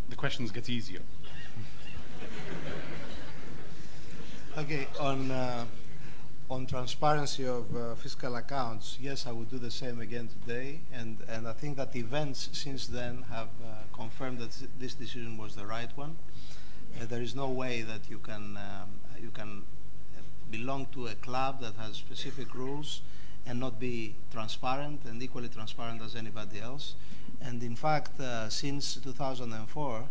The 0.10 0.16
questions 0.16 0.52
get 0.52 0.70
easier. 0.70 1.02
Okay, 4.58 4.88
on, 5.00 5.32
uh, 5.32 5.64
on 6.50 6.66
transparency 6.66 7.46
of 7.46 7.76
uh, 7.76 7.94
fiscal 7.96 8.36
accounts, 8.36 8.98
yes, 9.00 9.28
I 9.28 9.32
would 9.32 9.50
do 9.52 9.60
the 9.60 9.70
same 9.70 10.02
again 10.02 10.28
today, 10.28 10.80
and, 10.92 11.18
and 11.28 11.48
I 11.48 11.54
think 11.54 11.78
that 11.78 11.96
events 11.96 12.50
since 12.54 12.88
then 12.88 13.24
have 13.30 13.50
uh, 13.64 13.84
confirmed 13.94 14.40
that 14.40 14.50
this 14.80 14.96
decision 14.96 15.38
was 15.38 15.56
the 15.56 15.66
right 15.66 15.96
one. 15.96 16.18
Uh, 17.00 17.06
there 17.06 17.22
is 17.22 17.36
no 17.36 17.48
way 17.48 17.84
that 17.84 18.10
you 18.10 18.18
can, 18.18 18.58
um, 18.58 18.90
you 19.22 19.30
can 19.30 19.62
belong 20.50 20.88
to 20.94 21.06
a 21.08 21.16
club 21.16 21.62
that 21.62 21.76
has 21.76 21.96
specific 21.96 22.56
rules 22.56 23.02
and 23.46 23.60
not 23.60 23.80
be 23.80 24.16
transparent 24.32 25.02
and 25.06 25.22
equally 25.22 25.50
transparent 25.50 26.02
as 26.02 26.16
anybody 26.16 26.60
else. 26.60 26.96
And 27.42 27.62
in 27.62 27.76
fact, 27.76 28.20
uh, 28.20 28.50
since 28.50 28.96
2004, 28.96 30.04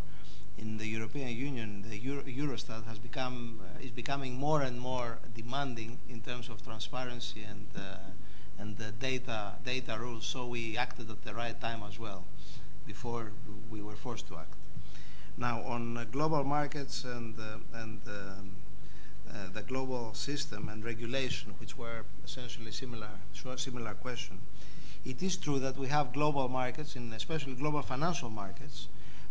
in 0.59 0.77
the 0.77 0.87
European 0.87 1.29
Union, 1.29 1.85
the 1.89 1.97
Euro 1.99 2.23
Eurostat 2.23 2.85
has 2.87 2.99
become 2.99 3.61
uh, 3.63 3.85
is 3.85 3.91
becoming 3.91 4.35
more 4.35 4.63
and 4.63 4.79
more 4.81 5.19
demanding 5.35 5.99
in 6.09 6.21
terms 6.21 6.49
of 6.49 6.63
transparency 6.63 7.43
and 7.43 7.67
uh, 7.77 8.61
and 8.61 8.77
the 8.77 8.91
data 8.93 9.53
data 9.65 9.97
rules. 9.99 10.27
So 10.27 10.47
we 10.47 10.77
acted 10.77 11.11
at 11.11 11.23
the 11.23 11.35
right 11.35 11.59
time 11.61 11.83
as 11.89 11.99
well, 11.99 12.25
before 12.87 13.33
we 13.71 13.81
were 13.81 13.97
forced 13.97 14.27
to 14.29 14.37
act. 14.37 14.55
Now 15.37 15.63
on 15.63 15.97
uh, 15.97 16.05
global 16.11 16.45
markets 16.45 17.05
and 17.05 17.35
uh, 17.39 17.79
and 17.81 18.01
um, 18.07 18.57
uh, 19.31 19.49
the 19.53 19.63
global 19.63 20.15
system 20.15 20.69
and 20.69 20.85
regulation, 20.85 21.55
which 21.61 21.79
were 21.79 22.05
essentially 22.25 22.73
similar 22.73 23.11
similar 23.57 23.95
question. 23.95 24.41
It 25.05 25.23
is 25.23 25.37
true 25.37 25.61
that 25.61 25.77
we 25.77 25.87
have 25.89 26.13
global 26.13 26.49
markets, 26.49 26.97
in 26.97 27.13
especially 27.13 27.55
global 27.55 27.83
financial 27.83 28.31
markets 28.31 28.89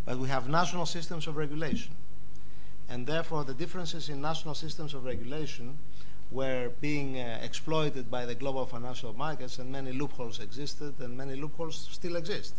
but 0.08 0.18
we 0.18 0.30
have 0.30 0.48
national 0.48 0.86
systems 0.86 1.28
of 1.28 1.36
regulation. 1.36 1.94
And 2.88 3.06
therefore, 3.06 3.44
the 3.44 3.54
differences 3.54 4.08
in 4.08 4.22
national 4.22 4.54
systems 4.54 4.94
of 4.94 5.04
regulation 5.04 5.78
were 6.32 6.72
being 6.80 7.18
uh, 7.20 7.40
exploited 7.44 8.10
by 8.10 8.26
the 8.26 8.34
global 8.34 8.66
financial 8.66 9.12
markets, 9.14 9.60
and 9.60 9.70
many 9.70 9.92
loopholes 9.92 10.40
existed, 10.40 10.94
and 11.00 11.18
many 11.18 11.36
loopholes 11.36 11.90
still 11.92 12.16
exist. 12.16 12.56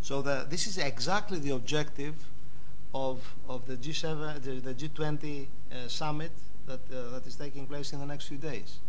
So 0.00 0.20
the, 0.20 0.44
this 0.50 0.66
is 0.66 0.76
exactly 0.78 1.38
the 1.38 1.50
objective 1.50 2.16
of, 2.92 3.34
of 3.48 3.68
the 3.68 3.76
G7, 3.76 4.42
the, 4.42 4.72
the 4.72 4.74
G20 4.74 5.46
uh, 5.46 5.86
summit 5.86 6.32
that, 6.66 6.80
uh, 6.92 7.10
that 7.10 7.28
is 7.28 7.36
taking 7.36 7.64
place 7.64 7.92
in 7.92 8.00
the 8.00 8.06
next 8.06 8.26
few 8.26 8.38
days, 8.38 8.80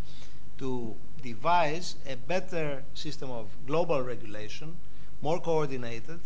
to 0.58 0.96
devise 1.22 1.96
a 2.08 2.16
better 2.16 2.84
system 2.96 3.30
of 3.30 3.50
global 3.68 4.02
regulation, 4.02 4.76
more 5.22 5.40
coordinated, 5.40 6.20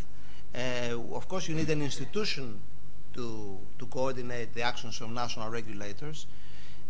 of 0.53 1.27
course, 1.27 1.47
you 1.47 1.55
need 1.55 1.69
an 1.69 1.81
institution 1.81 2.59
to, 3.13 3.57
to 3.79 3.85
coordinate 3.87 4.53
the 4.53 4.61
actions 4.61 5.01
of 5.01 5.11
national 5.11 5.49
regulators. 5.49 6.27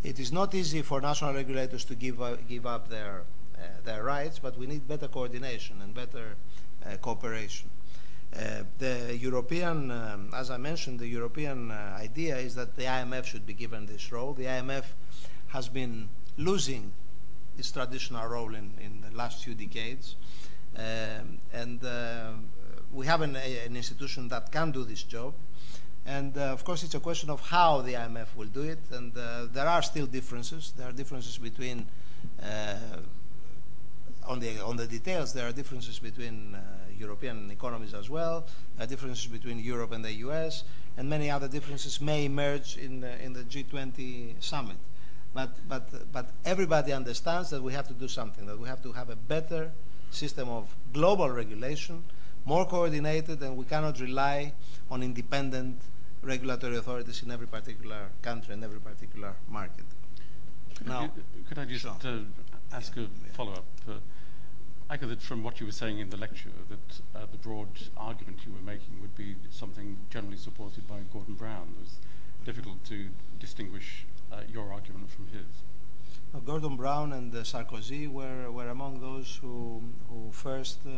It 0.03 0.19
is 0.19 0.31
not 0.31 0.53
easy 0.53 0.81
for 0.81 0.99
national 1.01 1.33
regulators 1.33 1.85
to 1.85 1.95
give, 1.95 2.21
uh, 2.21 2.35
give 2.47 2.65
up 2.65 2.89
their, 2.89 3.23
uh, 3.57 3.61
their 3.85 4.03
rights, 4.03 4.39
but 4.39 4.57
we 4.57 4.67
need 4.67 4.87
better 4.87 5.07
coordination 5.07 5.81
and 5.81 5.93
better 5.93 6.35
uh, 6.85 6.97
cooperation. 6.97 7.69
Uh, 8.35 8.63
the 8.79 9.15
European, 9.15 9.91
um, 9.91 10.33
as 10.35 10.49
I 10.49 10.57
mentioned, 10.57 10.99
the 10.99 11.07
European 11.07 11.71
uh, 11.71 11.97
idea 11.99 12.35
is 12.37 12.55
that 12.55 12.75
the 12.75 12.83
IMF 12.83 13.25
should 13.25 13.45
be 13.45 13.53
given 13.53 13.85
this 13.85 14.11
role. 14.11 14.33
The 14.33 14.45
IMF 14.45 14.85
has 15.47 15.69
been 15.69 16.09
losing 16.37 16.91
its 17.57 17.71
traditional 17.71 18.27
role 18.27 18.55
in, 18.55 18.71
in 18.81 19.03
the 19.07 19.15
last 19.15 19.43
few 19.43 19.53
decades. 19.53 20.15
Um, 20.75 21.37
and 21.53 21.79
we 22.93 23.05
have 23.05 23.21
an, 23.21 23.35
a, 23.35 23.65
an, 23.65 23.75
institution 23.75 24.27
that 24.29 24.51
can 24.51 24.71
do 24.71 24.83
this 24.83 25.03
job. 25.03 25.33
And 26.05 26.37
uh, 26.37 26.51
of 26.51 26.63
course, 26.63 26.83
it's 26.83 26.95
a 26.95 26.99
question 26.99 27.29
of 27.29 27.41
how 27.41 27.81
the 27.81 27.93
IMF 27.93 28.35
will 28.35 28.47
do 28.47 28.61
it. 28.61 28.79
And 28.91 29.17
uh, 29.17 29.45
there 29.51 29.67
are 29.67 29.81
still 29.81 30.05
differences. 30.05 30.73
There 30.77 30.87
are 30.87 30.91
differences 30.91 31.37
between 31.37 31.85
uh, 32.41 32.75
on 34.27 34.39
the 34.39 34.59
on 34.63 34.77
the 34.77 34.87
details, 34.87 35.33
there 35.33 35.47
are 35.47 35.51
differences 35.51 35.99
between 35.99 36.55
uh, 36.55 36.61
European 36.97 37.51
economies 37.51 37.93
as 37.93 38.09
well, 38.09 38.45
differences 38.87 39.27
between 39.27 39.59
Europe 39.59 39.91
and 39.91 40.03
the 40.03 40.13
U.S., 40.27 40.63
and 40.97 41.09
many 41.09 41.29
other 41.29 41.47
differences 41.47 41.99
may 41.99 42.25
emerge 42.25 42.77
in 42.77 43.01
the, 43.01 43.21
in 43.23 43.33
the 43.33 43.43
G20 43.43 44.41
summit. 44.41 44.77
But 45.33 45.49
but 45.67 46.11
but 46.11 46.29
everybody 46.45 46.93
understands 46.93 47.49
that 47.49 47.61
we 47.61 47.73
have 47.73 47.87
to 47.87 47.93
do 47.93 48.07
something. 48.07 48.45
That 48.45 48.59
we 48.59 48.67
have 48.67 48.83
to 48.83 48.91
have 48.93 49.09
a 49.09 49.15
better 49.15 49.71
system 50.11 50.47
of 50.47 50.75
global 50.93 51.29
regulation, 51.29 52.03
more 52.45 52.65
coordinated, 52.65 53.41
and 53.41 53.57
we 53.57 53.65
cannot 53.65 53.99
rely 53.99 54.53
on 54.89 55.01
independent 55.03 55.81
regulatory 56.21 56.77
authorities 56.77 57.21
in 57.23 57.31
every 57.31 57.47
particular 57.47 58.07
country 58.21 58.53
and 58.53 58.63
every 58.63 58.79
particular 58.79 59.35
market. 59.49 59.85
Could, 60.75 60.87
Now, 60.87 61.03
you, 61.03 61.43
could 61.47 61.59
I 61.59 61.65
just 61.65 61.83
sure. 61.83 61.95
uh, 62.03 62.19
ask 62.71 62.95
a 62.97 63.07
follow-up? 63.33 63.65
Uh, 63.87 63.93
I 64.89 64.97
gathered 64.97 65.21
from 65.21 65.43
what 65.43 65.59
you 65.59 65.65
were 65.65 65.71
saying 65.71 65.99
in 65.99 66.09
the 66.09 66.17
lecture 66.17 66.51
that 66.69 67.01
uh, 67.15 67.25
the 67.31 67.37
broad 67.37 67.69
argument 67.97 68.39
you 68.45 68.53
were 68.53 68.61
making 68.61 69.01
would 69.01 69.15
be 69.15 69.35
something 69.49 69.97
generally 70.09 70.37
supported 70.37 70.87
by 70.87 70.99
Gordon 71.11 71.35
Brown. 71.35 71.73
It 71.77 71.83
was 71.83 71.99
difficult 72.45 72.83
to 72.85 73.07
distinguish 73.39 74.05
uh, 74.31 74.41
your 74.51 74.71
argument 74.71 75.09
from 75.09 75.27
his. 75.27 76.43
Gordon 76.45 76.75
Brown 76.75 77.13
and 77.13 77.33
uh, 77.33 77.43
Sarkozy 77.43 78.07
were, 78.11 78.51
were 78.51 78.69
among 78.69 78.99
those 78.99 79.37
who, 79.41 79.81
who 80.09 80.31
first 80.31 80.79
uh, 80.85 80.89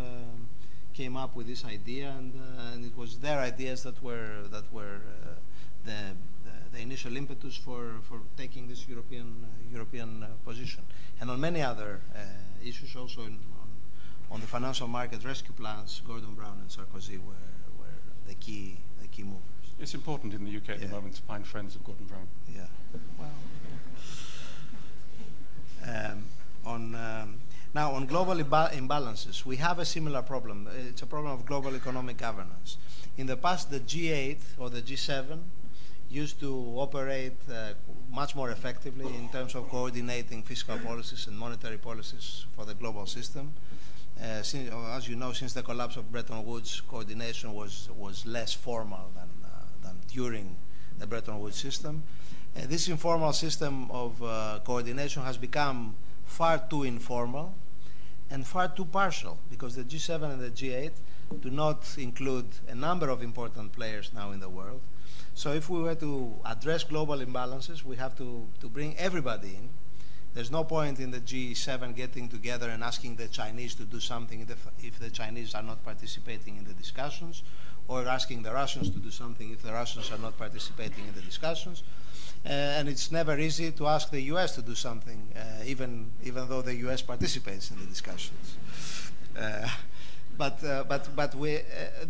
came 0.96 1.18
up 1.18 1.36
with 1.36 1.46
this 1.48 1.66
idea, 1.66 2.14
and, 2.18 2.34
uh, 2.36 2.72
and 2.74 2.86
it 2.86 2.96
was 2.98 3.20
their 3.20 3.40
ideas 3.40 3.84
that 3.84 4.02
were, 4.02 4.44
that 4.50 4.72
were 4.72 5.02
uh, 5.06 5.30
the, 5.84 5.92
the, 6.46 6.78
the 6.78 6.80
initial 6.82 7.18
impetus 7.18 7.56
for, 7.56 7.96
for 8.08 8.20
taking 8.38 8.68
this 8.68 8.88
European, 8.88 9.44
uh, 9.44 9.74
European 9.74 10.24
uh, 10.24 10.28
position. 10.46 10.84
And 11.20 11.30
on 11.30 11.40
many 11.40 11.62
other 11.62 12.00
uh, 12.16 12.20
issues, 12.64 12.96
also 12.96 13.22
in, 13.22 13.38
on, 13.62 13.70
on 14.32 14.40
the 14.42 14.48
financial 14.48 14.88
market 14.88 15.24
rescue 15.26 15.54
plans, 15.54 16.02
Gordon 16.08 16.34
Brown 16.34 16.60
and 16.62 16.70
Sarkozy 16.70 17.18
were, 17.20 17.34
were 17.78 17.98
the, 18.28 18.36
key, 18.36 18.78
the 19.02 19.08
key 19.08 19.24
movers. 19.24 19.42
It's 19.80 19.94
important 19.94 20.34
in 20.34 20.46
the 20.46 20.56
UK 20.56 20.70
at 20.70 20.80
Yeah. 20.80 20.88
the 20.88 20.94
moment 20.94 21.16
to 21.16 21.22
find 21.24 21.46
friends 21.46 21.76
of 21.76 21.84
Gordon 21.84 22.06
Brown. 22.06 22.28
Yeah. 22.56 22.68
Um, 25.86 26.24
on 26.66 26.96
um, 26.96 27.40
now 27.76 27.92
on 27.92 28.06
global 28.06 28.36
imba- 28.36 28.72
imbalances, 28.72 29.46
we 29.46 29.58
have 29.58 29.80
a 29.80 29.86
similar 29.86 30.22
problem. 30.22 30.70
It's 30.90 31.02
a 31.02 31.06
problem 31.06 31.34
of 31.34 31.46
global 31.46 31.76
economic 31.76 32.16
governance. 32.16 32.78
In 33.18 33.28
the 33.28 33.36
past, 33.36 33.70
the 33.70 33.82
G8 33.82 34.38
or 34.58 34.70
the 34.70 34.82
G7 34.82 35.40
used 36.10 36.40
to 36.40 36.52
operate 36.78 37.36
uh, 37.52 37.74
much 38.10 38.34
more 38.34 38.50
effectively 38.52 39.06
in 39.06 39.28
terms 39.28 39.56
of 39.56 39.68
coordinating 39.68 40.42
fiscal 40.42 40.78
policies 40.78 41.28
and 41.28 41.38
monetary 41.38 41.78
policies 41.78 42.46
for 42.56 42.64
the 42.64 42.74
global 42.74 43.06
system. 43.06 43.52
Uh, 44.24 44.42
since, 44.42 44.72
as 44.92 45.10
you 45.10 45.18
know, 45.18 45.34
since 45.34 45.52
the 45.52 45.62
collapse 45.62 45.98
of 45.98 46.10
Bretton 46.10 46.46
Woods, 46.46 46.82
coordination 46.88 47.54
was, 47.54 47.90
was 47.98 48.26
less 48.26 48.54
formal 48.54 49.12
than, 49.16 49.28
uh, 49.44 49.50
than 49.84 50.00
during 50.08 50.56
the 50.98 51.06
Bretton 51.06 51.38
Woods 51.42 51.58
system. 51.58 52.04
Uh, 52.56 52.62
this 52.68 52.88
informal 52.88 53.34
system 53.34 53.92
of 53.92 54.24
uh, 54.24 54.60
coordination 54.64 55.24
has 55.24 55.36
become 55.36 55.94
far 56.26 56.58
too 56.70 56.84
informal 56.84 57.54
and 58.30 58.46
far 58.46 58.68
too 58.68 58.86
partial 58.86 59.38
because 59.50 59.76
the 59.76 59.84
G7 59.84 60.24
and 60.24 60.42
the 60.42 60.50
G8 60.50 60.92
do 61.42 61.50
not 61.50 61.98
include 61.98 62.48
a 62.68 62.76
number 62.76 63.10
of 63.10 63.22
important 63.22 63.72
players 63.72 64.12
now 64.14 64.32
in 64.32 64.40
the 64.40 64.50
world. 64.50 64.82
So 65.34 65.52
if 65.52 65.70
we 65.70 65.82
were 65.82 65.96
to 65.96 66.36
address 66.46 66.84
global 66.84 67.18
imbalances, 67.18 67.84
we 67.84 67.98
have 67.98 68.18
to, 68.18 68.48
to 68.62 68.70
bring 68.70 68.98
everybody 68.98 69.50
in. 69.50 69.70
There's 70.34 70.52
no 70.52 70.64
point 70.64 71.00
in 71.00 71.12
the 71.12 71.20
G7 71.20 71.96
getting 71.96 72.28
together 72.28 72.70
and 72.70 72.84
asking 72.84 73.16
the 73.16 73.28
Chinese 73.28 73.76
to 73.76 73.84
do 73.84 74.00
something 74.00 74.42
if, 74.42 74.68
if 74.84 75.00
the 75.00 75.10
Chinese 75.10 75.56
are 75.56 75.64
not 75.64 75.84
participating 75.84 76.58
in 76.58 76.66
the 76.66 76.74
discussions, 76.74 77.44
or 77.88 78.06
asking 78.08 78.44
the 78.44 78.52
Russians 78.52 78.90
to 78.90 79.00
do 79.00 79.12
something 79.12 79.52
if 79.52 79.62
the 79.62 79.72
Russians 79.72 80.12
are 80.12 80.18
not 80.18 80.38
participating 80.38 81.08
in 81.08 81.14
the 81.14 81.22
discussions. 81.22 81.84
Uh, 82.46 82.50
and 82.50 82.88
it's 82.88 83.12
never 83.12 83.40
easy 83.40 83.72
to 83.72 83.88
ask 83.88 84.12
the 84.12 84.22
U.S. 84.22 84.54
to 84.54 84.62
do 84.62 84.76
something, 84.76 85.30
uh, 85.36 85.64
even 85.66 86.12
even 86.24 86.48
though 86.48 86.62
the 86.62 86.76
U.S. 86.86 87.02
participates 87.02 87.72
in 87.72 87.80
the 87.80 87.86
discussions. 87.88 88.58
Uh, 89.36 89.68
but 90.38 90.62
but 90.88 91.10
but 91.16 91.34
we, 91.34 91.62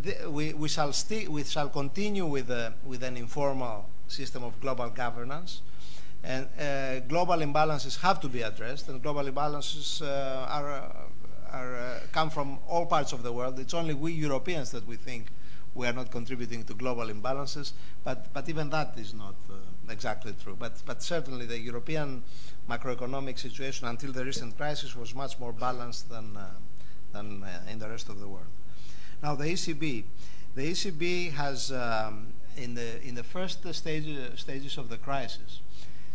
the, 0.02 0.30
we 0.30 0.52
we 0.52 0.68
shall 0.68 0.92
sti- 0.92 1.26
we 1.28 1.42
shall 1.44 1.70
continue 1.70 2.26
with 2.26 2.50
with 2.84 3.02
an 3.02 3.16
informal 3.16 3.88
system 4.08 4.44
of 4.44 4.60
global 4.60 4.90
governance, 4.90 5.62
and 6.22 6.48
uh, 6.60 7.00
global 7.08 7.36
imbalances 7.36 7.98
have 8.00 8.20
to 8.20 8.28
be 8.28 8.42
addressed, 8.42 8.88
and 8.88 9.02
global 9.02 9.24
imbalances 9.24 10.02
uh, 10.02 10.46
are. 10.48 10.92
Are, 11.52 11.76
uh, 11.76 12.00
come 12.12 12.28
from 12.28 12.58
all 12.68 12.84
parts 12.86 13.12
of 13.12 13.22
the 13.22 13.32
world. 13.32 13.58
It's 13.60 13.72
only 13.72 13.94
we 13.94 14.12
Europeans 14.12 14.72
that 14.72 14.86
we 14.86 14.96
think 14.96 15.28
we 15.76 15.86
are 15.86 15.92
not 15.92 16.10
contributing 16.10 16.64
to 16.64 16.74
global 16.74 17.06
imbalances, 17.06 17.72
but, 18.02 18.32
but 18.32 18.48
even 18.48 18.68
that 18.70 18.94
is 18.98 19.14
not 19.14 19.36
exactly 19.90 20.34
true. 20.42 20.56
But, 20.58 20.82
but 20.86 21.02
certainly 21.02 21.46
the 21.46 21.58
European 21.58 22.22
macroeconomic 22.68 23.38
situation 23.38 23.86
until 23.86 24.12
the 24.12 24.24
recent 24.24 24.56
crisis 24.56 24.96
was 24.96 25.14
much 25.14 25.38
more 25.38 25.52
balanced 25.52 26.08
than, 26.08 26.36
uh, 26.36 26.48
than 27.12 27.42
uh, 27.42 27.60
in 27.70 27.78
the 27.78 27.88
rest 27.88 28.08
of 28.08 28.20
the 28.20 28.28
world. 28.28 28.46
Now 29.22 29.34
the 29.34 29.44
ECB, 29.44 30.04
the 30.54 30.70
ECB 30.72 31.32
has 31.32 31.72
um, 31.72 32.28
in 32.56 32.74
the 32.74 33.02
in 33.06 33.14
the 33.14 33.22
first 33.22 33.66
stage, 33.74 34.06
stages 34.36 34.78
of 34.78 34.88
the 34.88 34.96
crisis, 34.96 35.60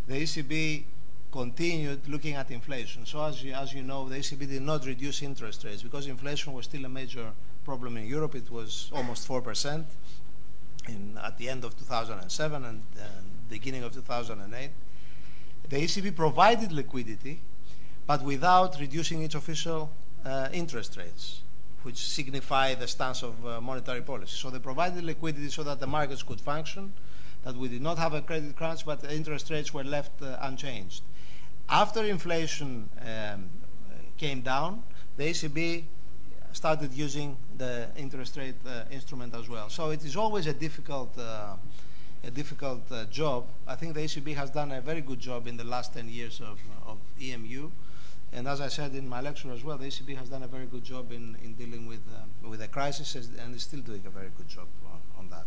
the 0.08 0.16
ECB 0.16 0.84
continued 1.32 2.08
looking 2.08 2.36
at 2.36 2.52
inflation. 2.52 3.06
So 3.06 3.24
as 3.24 3.44
you, 3.44 3.54
as 3.54 3.74
you 3.74 3.84
know, 3.84 4.10
the 4.10 4.18
ECB 4.18 4.50
did 4.50 4.62
not 4.62 4.86
reduce 4.86 5.22
interest 5.22 5.64
rates 5.64 5.82
because 5.82 6.08
inflation 6.08 6.54
was 6.54 6.66
still 6.66 6.86
a 6.86 6.90
major 6.90 7.32
problem 7.64 7.98
in 7.98 8.06
Europe. 8.06 8.36
It 8.36 8.52
was 8.52 8.92
almost 8.94 9.28
4% 9.28 9.86
in, 10.90 11.18
at 11.24 11.38
the 11.38 11.48
end 11.48 11.64
of 11.64 11.78
2007 11.78 12.66
and 12.66 12.84
uh, 12.98 13.04
beginning 13.52 13.84
of 13.84 13.94
2008. 13.94 14.72
The 15.70 15.78
ECB 15.78 16.16
provided 16.16 16.72
liquidity, 16.72 17.40
but 18.08 18.24
without 18.24 18.80
reducing 18.80 19.22
its 19.22 19.36
official 19.36 19.92
uh, 20.26 20.50
interest 20.52 20.98
rates, 20.98 21.42
which 21.84 21.98
signify 21.98 22.74
the 22.74 22.88
stance 22.88 23.22
of 23.22 23.34
uh, 23.46 23.62
monetary 23.62 24.02
policy. 24.02 24.36
So 24.36 24.50
they 24.50 24.60
provided 24.60 25.04
liquidity 25.04 25.50
so 25.50 25.64
that 25.64 25.80
the 25.80 25.88
markets 25.88 26.24
could 26.24 26.42
function, 26.42 26.94
that 27.44 27.56
we 27.56 27.68
did 27.68 27.82
not 27.82 27.98
have 27.98 28.14
a 28.14 28.22
credit 28.22 28.56
crunch, 28.56 28.86
but 28.86 29.02
the 29.02 29.14
interest 29.14 29.50
rates 29.50 29.74
were 29.74 29.84
left 29.84 30.22
uh, 30.22 30.38
unchanged. 30.42 31.04
After 31.70 32.04
inflation 32.04 32.90
um, 33.06 33.50
came 34.18 34.42
down, 34.42 34.84
the 35.18 35.26
ECB 35.26 35.84
started 36.54 36.94
using 36.94 37.38
the 37.58 37.88
interest 37.96 38.38
rate 38.38 38.56
uh, 38.66 38.84
instrument 38.92 39.34
as 39.36 39.48
well. 39.48 39.70
So 39.70 39.92
it 39.92 40.04
is 40.04 40.16
always 40.16 40.48
a 40.48 40.54
difficult, 40.54 41.18
uh, 41.18 41.56
a 42.24 42.32
difficult 42.32 42.92
uh, 42.92 43.06
job. 43.06 43.46
I 43.68 43.76
think 43.76 43.96
the 43.96 44.02
ECB 44.02 44.36
has 44.36 44.50
done 44.50 44.72
a 44.72 44.82
very 44.82 45.02
good 45.02 45.20
job 45.20 45.48
in 45.48 45.58
the 45.58 45.64
last 45.64 45.94
10 45.94 46.10
years 46.10 46.40
of, 46.40 46.60
of 46.86 46.98
EMU. 47.20 47.72
And 48.34 48.48
as 48.48 48.62
I 48.62 48.68
said 48.68 48.96
in 48.96 49.10
my 49.10 49.22
lecture 49.22 49.52
as 49.52 49.64
well, 49.64 49.78
the 49.78 49.88
ECB 49.88 50.16
has 50.18 50.30
done 50.30 50.44
a 50.44 50.48
very 50.48 50.66
good 50.66 50.84
job 50.84 51.12
in, 51.12 51.36
in 51.44 51.54
dealing 51.56 51.88
with, 51.88 52.02
uh, 52.16 52.48
with 52.48 52.60
the 52.60 52.68
crisis 52.68 53.16
and 53.16 53.56
is 53.56 53.64
still 53.64 53.82
doing 53.82 54.04
a 54.06 54.10
very 54.10 54.30
good 54.38 54.48
job 54.48 54.68
on, 54.86 55.02
on 55.18 55.30
that. 55.30 55.46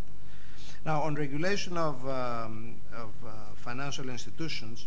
Now, 0.84 1.02
on 1.02 1.14
regulation 1.14 1.78
of, 1.78 2.06
um, 2.06 2.74
of 2.94 3.10
uh, 3.26 3.30
financial 3.56 4.10
institutions, 4.10 4.86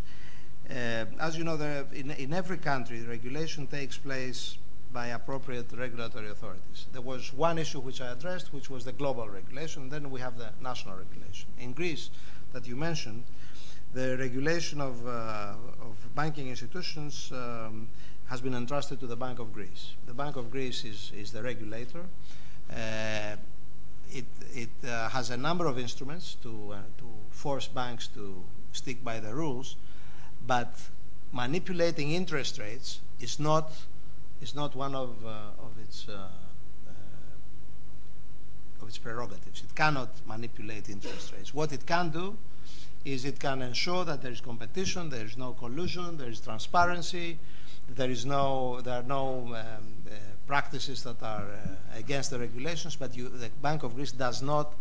uh, 0.69 1.05
as 1.19 1.37
you 1.37 1.43
know, 1.43 1.55
in, 1.93 2.11
in 2.11 2.33
every 2.33 2.57
country, 2.57 3.01
regulation 3.01 3.65
takes 3.65 3.97
place 3.97 4.57
by 4.97 5.07
appropriate 5.09 5.69
regulatory 5.77 6.29
authorities. 6.35 6.79
There 6.91 7.05
was 7.13 7.31
one 7.31 7.59
issue 7.59 7.79
which 7.79 8.01
I 8.01 8.09
addressed, 8.15 8.47
which 8.51 8.67
was 8.67 8.83
the 8.83 8.95
global 9.01 9.27
regulation, 9.29 9.89
then 9.89 10.09
we 10.09 10.19
have 10.21 10.35
the 10.43 10.49
national 10.69 10.95
regulation. 11.03 11.47
In 11.59 11.73
Greece, 11.73 12.09
that 12.53 12.63
you 12.65 12.75
mentioned, 12.75 13.21
the 13.93 14.17
regulation 14.17 14.81
of, 14.81 14.95
uh, 15.05 15.53
of 15.87 15.93
banking 16.15 16.47
institutions 16.49 17.31
um, 17.31 17.89
has 18.31 18.41
been 18.41 18.55
entrusted 18.55 18.99
to 19.01 19.07
the 19.13 19.19
Bank 19.25 19.37
of 19.37 19.53
Greece. 19.53 19.83
The 20.07 20.15
Bank 20.15 20.35
of 20.35 20.49
Greece 20.49 20.83
is, 20.83 21.11
is 21.21 21.31
the 21.31 21.43
regulator. 21.43 22.03
Uh, 22.71 23.35
it, 24.19 24.25
it 24.63 24.75
uh, 24.83 25.09
has 25.09 25.29
a 25.29 25.37
number 25.37 25.67
of 25.67 25.77
instruments 25.77 26.37
to, 26.41 26.73
uh, 26.73 26.77
to 27.01 27.07
force 27.29 27.67
banks 27.67 28.07
to 28.15 28.43
stick 28.71 29.03
by 29.03 29.19
the 29.19 29.31
rules, 29.35 29.75
but 30.47 30.71
manipulating 31.31 32.13
interest 32.13 32.57
rates 32.57 33.01
is 33.19 33.39
not, 33.39 33.71
is 34.41 34.55
not 34.55 34.75
one 34.75 34.95
of, 34.95 35.25
uh, 35.25 35.29
of, 35.59 35.71
its, 35.81 36.07
uh, 36.09 36.13
uh, 36.87 36.91
of 38.81 38.87
its 38.87 38.97
prerogatives. 38.97 39.63
It 39.63 39.75
cannot 39.75 40.09
manipulate 40.27 40.89
interest 40.89 41.33
rates. 41.33 41.53
What 41.53 41.71
it 41.71 41.85
can 41.85 42.09
do 42.09 42.37
is 43.05 43.25
it 43.25 43.39
can 43.39 43.61
ensure 43.61 44.03
that 44.05 44.21
there 44.21 44.31
is 44.31 44.41
competition, 44.41 45.09
there 45.09 45.25
is 45.25 45.37
no 45.37 45.53
collusion, 45.53 46.17
there 46.17 46.29
is 46.29 46.39
transparency, 46.39 47.39
there 47.95 48.09
is 48.09 48.25
no, 48.25 48.81
there 48.81 48.99
are 48.99 49.03
no 49.03 49.45
um, 49.47 49.55
uh, 49.55 50.13
practices 50.45 51.03
that 51.03 51.21
are 51.23 51.45
uh, 51.45 51.97
against 51.97 52.31
the 52.31 52.39
regulations, 52.39 52.95
but 52.95 53.15
you, 53.15 53.29
the 53.29 53.49
Bank 53.61 53.83
of 53.83 53.95
Greece 53.95 54.11
does 54.11 54.41
not 54.41 54.73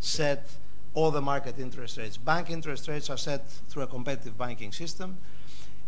set 0.00 0.48
all 0.94 1.10
the 1.10 1.20
market 1.20 1.58
interest 1.58 1.98
rates. 1.98 2.16
Bank 2.16 2.50
interest 2.50 2.88
rates 2.88 3.10
are 3.10 3.18
set 3.18 3.48
through 3.68 3.82
a 3.82 3.86
competitive 3.86 4.38
banking 4.38 4.72
system. 4.72 5.18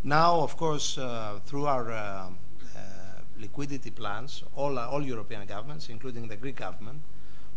Now, 0.05 0.41
of 0.41 0.57
course, 0.57 0.99
uh, 0.99 1.41
through 1.47 1.66
our 1.66 2.31
liquidity 3.39 3.91
plans, 3.91 4.43
all, 4.55 4.78
all 4.78 5.03
European 5.03 5.47
governments, 5.47 5.89
including 5.89 6.28
the 6.28 6.37
Greek 6.37 6.57
government, 6.57 7.01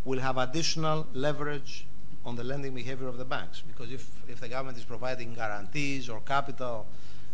will 0.05 0.19
have 0.19 0.37
additional 0.37 1.07
leverage 1.13 1.85
on 2.25 2.35
the 2.35 2.43
lending 2.43 2.73
behavior 2.73 3.07
of 3.07 3.17
the 3.17 3.25
banks. 3.25 3.61
Because 3.65 3.91
if, 3.91 4.09
if 4.27 4.39
the 4.39 4.47
government 4.47 4.77
is 4.77 4.83
providing 4.83 5.33
guarantees 5.33 6.09
or 6.09 6.19
capital 6.21 6.85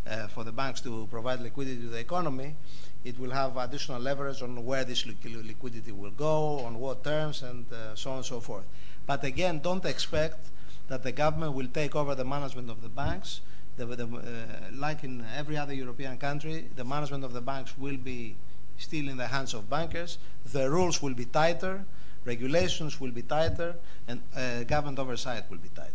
uh, 0.08 0.28
for 0.28 0.44
the 0.44 0.52
banks 0.52 0.82
to 0.82 1.08
provide 1.10 1.42
liquidity 1.42 1.82
to 1.82 1.88
the 1.88 2.00
economy, 2.00 2.56
it 3.04 3.20
will 3.20 3.32
have 3.32 3.58
additional 3.58 4.00
leverage 4.02 4.42
on 4.42 4.66
where 4.66 4.84
this 4.84 5.06
liquidity 5.06 5.92
will 5.92 6.12
go, 6.12 6.60
on 6.60 6.80
what 6.80 7.04
terms, 7.04 7.44
and 7.44 7.72
uh, 7.72 7.96
so 7.96 8.12
on 8.12 8.18
and 8.18 8.26
so 8.26 8.40
forth. 8.40 8.66
But 9.06 9.24
again, 9.24 9.60
don't 9.60 9.86
expect 9.86 10.48
that 10.88 11.04
the 11.04 11.12
government 11.12 11.54
will 11.54 11.68
take 11.68 11.96
over 11.96 12.16
the 12.16 12.26
management 12.26 12.70
of 12.70 12.82
the 12.82 12.90
banks. 12.90 13.42
The, 13.78 13.86
the, 13.86 14.06
uh, 14.06 14.76
like 14.76 15.04
in 15.04 15.26
every 15.36 15.58
other 15.58 15.74
European 15.74 16.18
country, 16.18 16.70
the 16.76 16.84
management 16.84 17.24
of 17.24 17.34
the 17.34 17.42
banks 17.42 17.78
will 17.78 17.98
be 17.98 18.36
still 18.78 19.10
in 19.10 19.18
the 19.18 19.28
hands 19.28 19.54
of 19.54 19.70
bankers. 19.70 20.18
The 20.52 20.70
rules 20.70 21.02
will 21.02 21.14
be 21.14 21.26
tighter, 21.26 21.86
regulations 22.24 23.00
will 23.02 23.12
be 23.12 23.22
tighter, 23.22 23.76
and 24.08 24.22
uh, 24.36 24.64
government 24.64 25.00
oversight 25.00 25.50
will 25.50 25.58
be 25.58 25.70
tighter. 25.70 25.92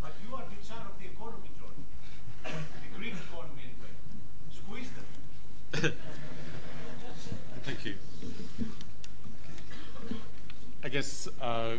But 0.00 0.12
you 0.26 0.34
are 0.34 0.44
the 0.44 0.64
son 0.64 0.78
of 0.78 0.98
the 0.98 1.06
economy, 1.06 1.50
George. 1.60 1.74
the 2.44 2.98
Greek 2.98 3.14
economy, 3.14 3.62
anyway. 3.64 3.92
Squeeze 4.50 4.90
them. 5.82 5.92
Thank 7.64 7.84
you. 7.84 7.94
I 10.84 10.88
guess 10.88 11.28
uh, 11.40 11.76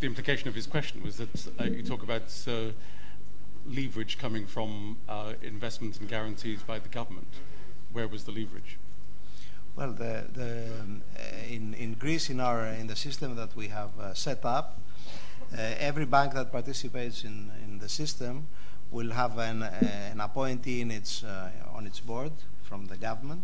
the 0.00 0.06
implication 0.06 0.48
of 0.48 0.54
his 0.54 0.66
question 0.66 1.02
was 1.02 1.18
that 1.18 1.46
uh, 1.60 1.64
you 1.64 1.82
talk 1.82 2.02
about 2.02 2.22
uh, 2.48 2.72
leverage 3.66 4.18
coming 4.18 4.46
from 4.46 4.96
uh, 5.08 5.34
investments 5.42 5.98
and 5.98 6.08
guarantees 6.08 6.62
by 6.62 6.78
the 6.78 6.88
government. 6.88 7.28
Where 7.92 8.08
was 8.08 8.24
the 8.24 8.32
leverage? 8.32 8.78
Well, 9.76 9.92
the, 9.92 10.24
the, 10.32 10.80
um, 10.80 11.02
in, 11.48 11.74
in 11.74 11.94
Greece, 11.94 12.30
in, 12.30 12.40
our, 12.40 12.66
in 12.66 12.86
the 12.86 12.96
system 12.96 13.36
that 13.36 13.54
we 13.54 13.68
have 13.68 13.98
uh, 13.98 14.14
set 14.14 14.44
up, 14.44 14.80
uh, 15.52 15.60
every 15.78 16.04
bank 16.04 16.34
that 16.34 16.52
participates 16.52 17.24
in, 17.24 17.50
in 17.64 17.78
the 17.78 17.88
system 17.88 18.46
will 18.90 19.10
have 19.12 19.38
an, 19.38 19.62
an 19.62 20.20
appointee 20.20 20.80
in 20.80 20.90
its, 20.90 21.24
on 21.72 21.86
its 21.86 22.00
board 22.00 22.32
from 22.62 22.86
the 22.86 22.96
government. 22.96 23.42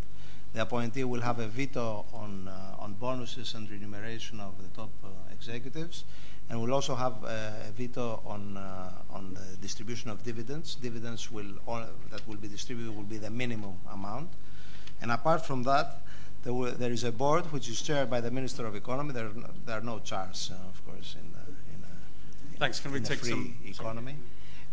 The 0.53 0.63
appointee 0.63 1.05
will 1.05 1.21
have 1.21 1.39
a 1.39 1.47
veto 1.47 2.05
on, 2.13 2.51
on 2.79 2.95
bonuses 2.95 3.55
and 3.55 3.71
remuneration 3.71 4.41
of 4.41 4.55
the 4.61 4.69
top 4.77 4.91
executives 5.33 6.05
and 6.49 6.61
we'll 6.61 6.75
also 6.75 6.95
have 6.95 7.23
a 7.25 7.73
veto 7.77 8.21
on 8.25 8.57
uh, 8.57 8.91
on 9.11 9.35
the 9.35 9.57
distribution 9.61 10.11
of 10.11 10.23
dividends. 10.23 10.77
Dividends 10.77 11.31
will 11.31 11.53
that 12.11 12.27
will 12.27 12.37
be 12.37 12.49
distributed 12.49 12.95
will 12.95 13.03
be 13.03 13.19
the 13.19 13.31
minimum 13.31 13.75
amount, 13.93 14.29
and 15.01 15.11
apart 15.11 15.45
from 15.45 15.63
that, 15.65 16.03
there, 16.45 16.55
will, 16.55 16.73
there 16.73 16.93
is 16.93 17.03
a 17.05 17.11
board 17.11 17.45
which 17.53 17.69
is 17.69 17.83
chaired 17.83 18.09
by 18.09 18.21
the 18.21 18.31
Minister 18.31 18.67
of 18.67 18.77
Economy. 18.77 19.13
There, 19.13 19.29
no, 19.35 19.49
there 19.67 19.79
are 19.79 19.83
no 19.83 19.99
chairs, 19.99 20.53
uh, 20.53 20.69
of 20.69 20.87
course, 20.87 21.17
in, 21.19 21.27
in 21.75 21.85
a, 21.85 22.59
Thanks. 22.59 22.79
Can 22.79 22.93
we 22.93 23.01
take 23.01 23.19
free 23.19 23.31
some 23.31 23.57
economy? 23.65 24.15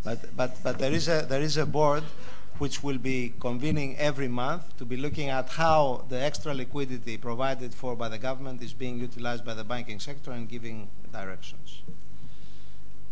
But 0.04 0.36
but 0.36 0.62
but 0.62 0.78
there 0.78 0.92
is 0.92 1.08
a 1.08 1.26
there 1.28 1.42
is 1.42 1.56
a 1.56 1.66
board 1.66 2.04
which 2.58 2.82
will 2.82 2.98
be 2.98 3.34
convening 3.40 3.96
every 3.96 4.28
month 4.28 4.76
to 4.78 4.84
be 4.84 4.96
looking 4.96 5.28
at 5.28 5.48
how 5.50 6.04
the 6.08 6.20
extra 6.20 6.54
liquidity 6.54 7.16
provided 7.16 7.74
for 7.74 7.96
by 7.96 8.08
the 8.08 8.18
government 8.18 8.62
is 8.62 8.72
being 8.72 8.98
utilized 8.98 9.44
by 9.44 9.54
the 9.54 9.64
banking 9.64 9.98
sector 9.98 10.30
and 10.30 10.48
giving 10.48 10.88
directions. 11.12 11.82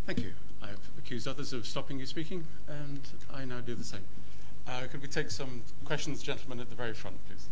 Thank 0.07 0.21
you. 0.21 0.33
I've 0.63 0.79
accused 0.99 1.27
others 1.27 1.53
of 1.53 1.67
stopping 1.67 1.99
you 1.99 2.07
speaking, 2.07 2.45
and 2.69 3.01
I 3.33 3.45
now 3.45 3.61
do 3.61 3.75
the 3.75 3.85
same. 3.85 4.05
Uh, 4.67 4.83
could 4.91 5.03
we 5.03 5.09
take 5.09 5.31
some 5.31 5.63
questions, 5.85 6.23
gentlemen, 6.23 6.61
at 6.61 6.69
the 6.69 6.77
very 6.77 6.95
front, 6.95 7.17
please? 7.27 7.49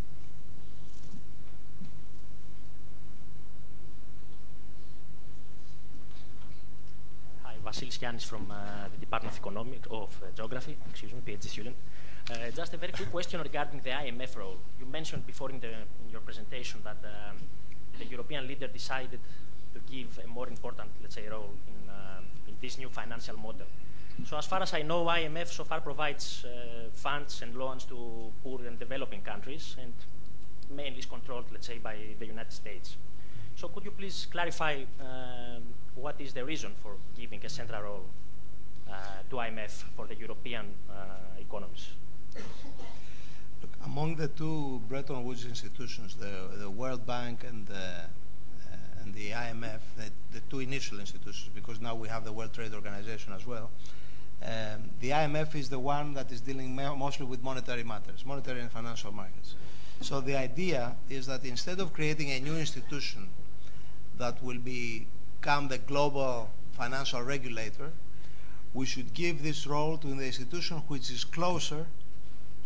Vasilis 7.71 7.99
Giannis 7.99 8.25
from 8.25 8.51
uh, 8.51 8.89
the 8.93 8.99
Department 8.99 9.33
of 9.33 9.39
Economics 9.39 9.87
of 9.91 10.11
uh, 10.23 10.27
Geography, 10.35 10.77
excuse 10.91 11.13
me, 11.13 11.21
PhD 11.25 11.45
student. 11.45 11.77
Uh, 12.29 12.51
just 12.55 12.75
a 12.75 12.77
very 12.77 12.93
quick 12.93 13.11
question 13.13 13.41
regarding 13.41 13.81
the 13.81 13.91
IMF 13.91 14.37
role. 14.37 14.57
You 14.81 14.87
mentioned 14.87 15.25
before 15.25 15.51
in, 15.51 15.61
the, 15.61 15.69
in 15.69 16.11
your 16.11 16.21
presentation 16.21 16.81
that 16.83 16.99
um, 17.05 17.37
the 17.99 18.07
European 18.07 18.47
leader 18.49 18.67
decided 18.67 19.21
to 19.75 19.81
give 19.89 20.19
a 20.25 20.27
more 20.27 20.49
important, 20.49 20.91
let's 21.01 21.15
say, 21.15 21.29
role 21.29 21.55
in, 21.69 21.91
in 22.49 22.55
this 22.61 22.77
new 22.77 22.89
financial 22.89 23.37
model. 23.37 23.67
So 24.27 24.37
as 24.37 24.47
far 24.47 24.63
as 24.63 24.75
I 24.75 24.83
know, 24.83 25.05
IMF 25.05 25.49
so 25.49 25.65
far 25.65 25.81
provides 25.81 26.45
uh, 26.45 26.91
funds 26.93 27.43
and 27.43 27.55
loans 27.55 27.85
to 27.85 28.33
poor 28.43 28.61
and 28.67 28.79
developing 28.79 29.23
countries 29.23 29.77
and 29.81 29.93
mainly 30.77 30.99
is 30.99 31.07
controlled, 31.07 31.45
let's 31.53 31.69
say, 31.69 31.79
by 31.79 31.97
the 32.19 32.27
United 32.27 32.53
States. 32.53 32.97
So 33.57 33.69
could 33.69 33.85
you 33.85 33.91
please 33.91 34.27
clarify 34.31 34.85
um, 35.01 35.63
what 35.95 36.21
is 36.21 36.33
the 36.33 36.45
reason 36.45 36.73
for 36.83 36.93
giving 37.17 37.45
a 37.45 37.49
central 37.49 37.83
role 37.83 38.05
uh, 38.91 38.95
to 39.29 39.37
IMF 39.37 39.85
for 39.97 40.07
the 40.07 40.15
European 40.15 40.67
uh, 40.89 40.95
economies? 41.39 41.91
Look, 42.35 43.71
among 43.85 44.17
the 44.17 44.29
two 44.29 44.81
Bretton 44.89 45.25
Woods 45.25 45.45
institutions, 45.45 46.17
the, 46.17 46.57
the 46.59 46.71
World 46.71 47.07
Bank 47.07 47.45
and 47.47 47.67
the, 47.67 47.75
uh, 47.75 49.03
and 49.03 49.15
the 49.15 49.31
IMF, 49.31 49.81
the, 49.97 50.11
the, 50.33 50.41
two 50.49 50.61
initial 50.61 50.99
institutions, 50.99 51.51
because 51.55 51.81
now 51.81 51.95
we 51.95 52.09
have 52.09 52.25
the 52.25 52.33
World 52.33 52.53
Trade 52.53 52.73
Organization 52.73 53.33
as 53.33 53.47
well, 53.47 53.71
um, 54.43 54.91
the 55.01 55.11
IMF 55.11 55.55
is 55.55 55.69
the 55.69 55.79
one 55.79 56.15
that 56.15 56.33
is 56.33 56.41
dealing 56.41 56.75
mostly 56.75 57.27
with 57.27 57.43
monetary 57.43 57.85
matters, 57.85 58.25
monetary 58.25 58.61
and 58.61 58.71
financial 58.71 59.13
markets. 59.13 59.55
So 60.01 60.23
the 60.23 60.35
idea 60.35 60.97
is 61.11 61.27
that 61.27 61.45
instead 61.45 61.79
of 61.79 61.93
creating 61.93 62.31
a 62.31 62.41
new 62.41 62.57
institution 62.57 63.29
that 64.21 64.43
will 64.43 64.59
become 64.59 65.69
the 65.69 65.79
global 65.79 66.51
financial 66.73 67.23
regulator, 67.23 67.91
we 68.73 68.87
should 68.87 69.13
give 69.13 69.43
this 69.43 69.67
role 69.67 69.99
to 69.99 70.07
the 70.07 70.25
institution 70.25 70.77
which 70.89 71.11
is 71.11 71.25
closer 71.25 71.87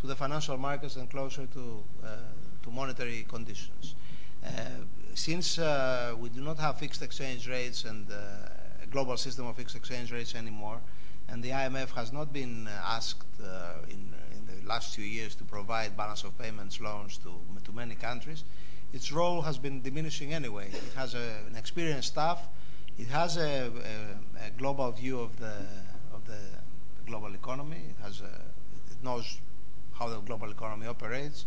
to 0.01 0.07
the 0.07 0.15
financial 0.15 0.57
markets 0.57 0.95
and 0.97 1.09
closer 1.09 1.47
to, 1.47 1.83
uh, 2.03 2.07
to 2.61 2.69
monetary 2.69 3.25
conditions. 3.27 3.95
Uh, 4.45 4.49
since 5.15 5.57
uh, 5.57 6.13
we 6.19 6.29
do 6.29 6.41
not 6.41 6.59
have 6.59 6.77
fixed 6.77 7.01
exchange 7.01 7.49
rates 7.49 7.85
and 7.85 8.05
uh, 8.11 8.83
a 8.83 8.87
global 8.91 9.17
system 9.17 9.47
of 9.47 9.55
fixed 9.55 9.75
exchange 9.75 10.11
rates 10.11 10.35
anymore, 10.35 10.79
and 11.29 11.41
the 11.43 11.49
IMF 11.49 11.89
has 11.91 12.13
not 12.13 12.31
been 12.31 12.67
uh, 12.67 12.71
asked 12.85 13.25
uh, 13.41 13.73
in, 13.89 14.13
in, 14.35 14.45
the 14.45 14.67
last 14.67 14.95
few 14.95 15.05
years 15.05 15.33
to 15.35 15.43
provide 15.43 15.97
balance 15.97 16.23
of 16.23 16.37
payments 16.37 16.79
loans 16.79 17.17
to, 17.17 17.31
to 17.63 17.71
many 17.71 17.95
countries, 17.95 18.43
its 18.95 19.11
role 19.11 19.41
has 19.41 19.57
been 19.57 19.81
diminishing 19.81 20.33
anyway. 20.33 20.67
It 20.69 20.93
has 20.95 21.13
a, 21.13 21.27
an 21.49 21.55
experienced 21.55 22.07
staff 22.07 22.39
it 22.97 23.07
has 23.07 23.37
a, 23.37 23.41
a, 23.41 24.47
a, 24.47 24.49
global 24.57 24.91
view 24.91 25.19
of 25.19 25.37
the 25.37 25.53
of 26.13 26.25
the 26.25 26.39
global 27.05 27.33
economy. 27.33 27.81
It 27.89 28.01
has 28.01 28.21
it 28.21 29.03
knows 29.03 29.39
how 29.93 30.07
the 30.07 30.19
global 30.19 30.49
economy 30.49 30.87
operates, 30.87 31.45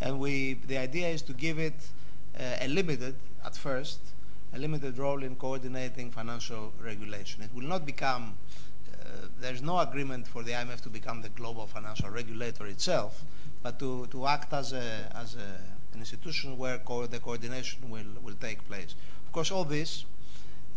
and 0.00 0.20
we 0.20 0.54
the 0.66 0.76
idea 0.76 1.08
is 1.08 1.22
to 1.22 1.32
give 1.32 1.58
it 1.58 1.80
uh, 2.38 2.56
a 2.60 2.68
limited 2.68 3.14
at 3.44 3.56
first 3.56 4.00
a 4.54 4.58
limited 4.58 4.98
role 4.98 5.22
in 5.22 5.34
coordinating 5.36 6.10
financial 6.10 6.74
regulation. 6.78 7.42
It 7.42 7.54
will 7.54 7.68
not 7.68 7.86
become 7.86 8.34
uh, 8.92 9.28
there's 9.40 9.62
no 9.62 9.78
agreement 9.78 10.28
for 10.28 10.42
the 10.42 10.52
IMF 10.52 10.82
to 10.82 10.90
become 10.90 11.22
the 11.22 11.30
global 11.30 11.66
financial 11.66 12.10
regulator 12.10 12.66
itself, 12.66 13.24
but 13.62 13.78
to, 13.78 14.06
to 14.08 14.26
act 14.26 14.52
as 14.52 14.74
a 14.74 15.10
as 15.14 15.36
a, 15.36 15.58
an 15.94 16.00
institution 16.00 16.56
where 16.58 16.78
co 16.78 17.06
the 17.06 17.18
coordination 17.18 17.90
will 17.90 18.12
will 18.22 18.38
take 18.40 18.66
place. 18.68 18.94
Of 19.26 19.32
course, 19.32 19.50
all 19.50 19.64
this 19.64 20.04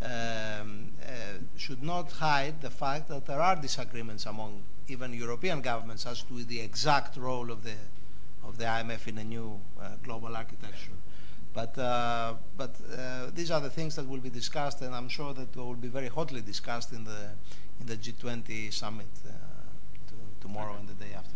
um, 0.02 0.92
uh, 1.04 1.08
should 1.58 1.84
not 1.84 2.12
hide 2.12 2.62
the 2.62 2.70
fact 2.70 3.08
that 3.10 3.26
there 3.26 3.42
are 3.42 3.56
disagreements 3.56 4.26
among 4.26 4.64
even 4.88 5.14
European 5.14 5.62
governments 5.62 6.06
as 6.06 6.22
to 6.24 6.44
the 6.44 6.60
exact 6.60 7.18
role 7.18 7.52
of 7.52 7.64
the 7.64 7.76
of 8.44 8.58
the 8.58 8.66
IMF 8.66 9.08
in 9.08 9.18
a 9.18 9.24
new 9.24 9.60
uh, 9.82 9.90
global 10.04 10.36
architecture. 10.36 10.98
But 11.54 11.78
uh, 11.78 12.34
but 12.58 12.76
uh, 12.92 13.32
these 13.34 13.50
are 13.50 13.62
the 13.62 13.70
things 13.70 13.96
that 13.96 14.08
will 14.08 14.20
be 14.20 14.30
discussed, 14.30 14.82
and 14.82 14.94
I'm 14.94 15.10
sure 15.10 15.34
that 15.34 15.56
will 15.56 15.74
be 15.74 15.88
very 15.88 16.10
hotly 16.10 16.42
discussed 16.42 16.92
in 16.92 17.06
the 17.06 17.32
in 17.80 17.88
the 17.88 17.98
G20 17.98 18.72
summit 18.74 19.08
uh, 19.26 19.32
to, 20.08 20.16
tomorrow 20.42 20.72
okay. 20.72 20.80
and 20.80 20.90
the 20.90 21.06
day 21.06 21.14
after. 21.16 21.36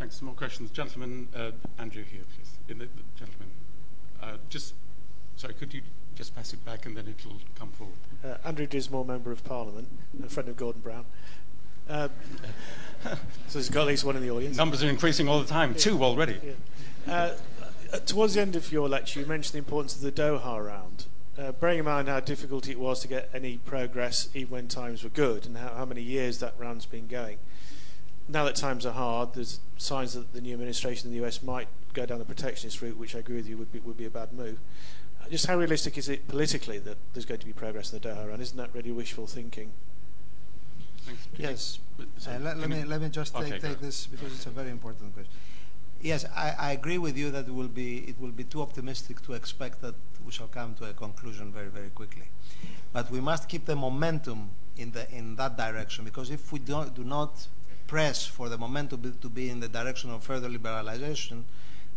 Thanks. 0.00 0.16
Some 0.16 0.26
more 0.26 0.34
questions, 0.34 0.70
gentlemen. 0.70 1.28
Uh, 1.36 1.50
Andrew 1.78 2.02
here, 2.02 2.22
please. 2.34 2.50
In 2.68 2.78
the, 2.78 2.86
the 2.86 3.02
gentleman. 3.18 3.50
just 4.48 4.72
sorry, 5.36 5.52
could 5.52 5.74
you 5.74 5.82
just 6.14 6.34
pass 6.34 6.54
it 6.54 6.64
back 6.64 6.86
and 6.86 6.96
then 6.96 7.06
it'll 7.06 7.38
come 7.54 7.70
forward. 7.72 7.96
Uh, 8.24 8.36
Andrew 8.46 8.66
Dismore, 8.66 9.04
Member 9.04 9.30
of 9.30 9.44
Parliament, 9.44 9.88
a 10.24 10.28
friend 10.30 10.48
of 10.48 10.56
Gordon 10.56 10.80
Brown. 10.80 11.04
Uh, 11.88 12.08
so 13.48 13.58
he's 13.58 13.68
got 13.68 13.82
at 13.82 13.88
least 13.88 14.04
one 14.04 14.16
in 14.16 14.22
the 14.22 14.30
audience. 14.30 14.56
Numbers 14.56 14.82
are 14.82 14.88
increasing 14.88 15.28
all 15.28 15.38
the 15.38 15.46
time, 15.46 15.72
yeah. 15.72 15.78
two 15.78 16.02
already. 16.02 16.38
Yeah. 17.06 17.12
Uh, 17.12 17.36
uh, 17.92 17.98
towards 17.98 18.34
the 18.34 18.40
end 18.40 18.56
of 18.56 18.72
your 18.72 18.88
lecture, 18.88 19.20
you 19.20 19.26
mentioned 19.26 19.52
the 19.52 19.58
importance 19.58 19.96
of 19.96 20.00
the 20.00 20.12
Doha 20.12 20.64
round. 20.64 21.04
Uh, 21.38 21.52
bearing 21.52 21.80
in 21.80 21.84
mind 21.84 22.08
how 22.08 22.20
difficult 22.20 22.68
it 22.68 22.78
was 22.78 23.00
to 23.00 23.08
get 23.08 23.28
any 23.34 23.58
progress 23.58 24.30
even 24.34 24.50
when 24.50 24.68
times 24.68 25.04
were 25.04 25.10
good 25.10 25.44
and 25.44 25.58
how, 25.58 25.74
how 25.74 25.84
many 25.84 26.02
years 26.02 26.38
that 26.38 26.54
round's 26.58 26.86
been 26.86 27.06
going. 27.06 27.38
Now 28.30 28.44
that 28.44 28.54
times 28.54 28.86
are 28.86 28.92
hard, 28.92 29.34
there's 29.34 29.58
signs 29.76 30.14
that 30.14 30.32
the 30.32 30.40
new 30.40 30.52
administration 30.52 31.10
in 31.10 31.18
the 31.18 31.26
US 31.26 31.42
might 31.42 31.66
go 31.94 32.06
down 32.06 32.20
the 32.20 32.24
protectionist 32.24 32.80
route, 32.80 32.96
which 32.96 33.16
I 33.16 33.18
agree 33.18 33.34
with 33.36 33.48
you 33.48 33.58
would 33.58 33.72
be, 33.72 33.80
would 33.80 33.96
be 33.96 34.04
a 34.04 34.10
bad 34.10 34.32
move. 34.32 34.58
Uh, 35.20 35.28
just 35.28 35.46
how 35.46 35.56
realistic 35.58 35.98
is 35.98 36.08
it 36.08 36.28
politically 36.28 36.78
that 36.78 36.96
there's 37.12 37.24
going 37.26 37.40
to 37.40 37.46
be 37.46 37.52
progress 37.52 37.92
in 37.92 37.98
the 37.98 38.08
Doha 38.08 38.28
round? 38.28 38.40
Isn't 38.40 38.56
that 38.56 38.70
really 38.72 38.92
wishful 38.92 39.26
thinking? 39.26 39.72
Thanks. 41.04 41.26
Yes. 41.36 41.78
So, 42.18 42.30
Uh, 42.30 42.38
let, 42.38 42.58
let 42.58 42.68
me 42.70 42.84
let 42.84 43.00
me 43.00 43.08
just 43.08 43.34
take, 43.34 43.42
Okay, 43.44 43.58
go. 43.58 43.68
take 43.68 43.80
this 43.80 44.06
because 44.06 44.32
it's 44.32 44.46
a 44.46 44.50
very 44.50 44.70
important 44.70 45.12
question. 45.12 45.32
Yes, 46.00 46.24
I, 46.34 46.54
I 46.58 46.70
agree 46.72 46.98
with 46.98 47.16
you 47.18 47.30
that 47.32 47.48
it 47.48 47.54
will 47.54 47.68
be 47.68 47.98
it 48.10 48.18
will 48.20 48.30
be 48.30 48.44
too 48.44 48.62
optimistic 48.62 49.22
to 49.22 49.32
expect 49.32 49.80
that 49.82 49.96
we 50.24 50.30
shall 50.30 50.46
come 50.46 50.74
to 50.76 50.84
a 50.84 50.92
conclusion 50.92 51.52
very 51.52 51.68
very 51.68 51.90
quickly. 51.90 52.28
But 52.92 53.10
we 53.10 53.20
must 53.20 53.48
keep 53.48 53.64
the 53.66 53.76
momentum 53.76 54.50
in 54.76 54.92
the 54.92 55.10
in 55.10 55.34
that 55.36 55.56
direction 55.56 56.04
because 56.04 56.30
if 56.30 56.52
we 56.52 56.60
don't, 56.60 56.94
do 56.94 57.02
not 57.02 57.48
press 57.90 58.24
for 58.24 58.48
the 58.48 58.56
momentum 58.56 59.02
to 59.02 59.08
be, 59.08 59.18
to 59.20 59.28
be 59.28 59.50
in 59.50 59.58
the 59.58 59.68
direction 59.68 60.10
of 60.10 60.22
further 60.22 60.48
liberalization, 60.48 61.42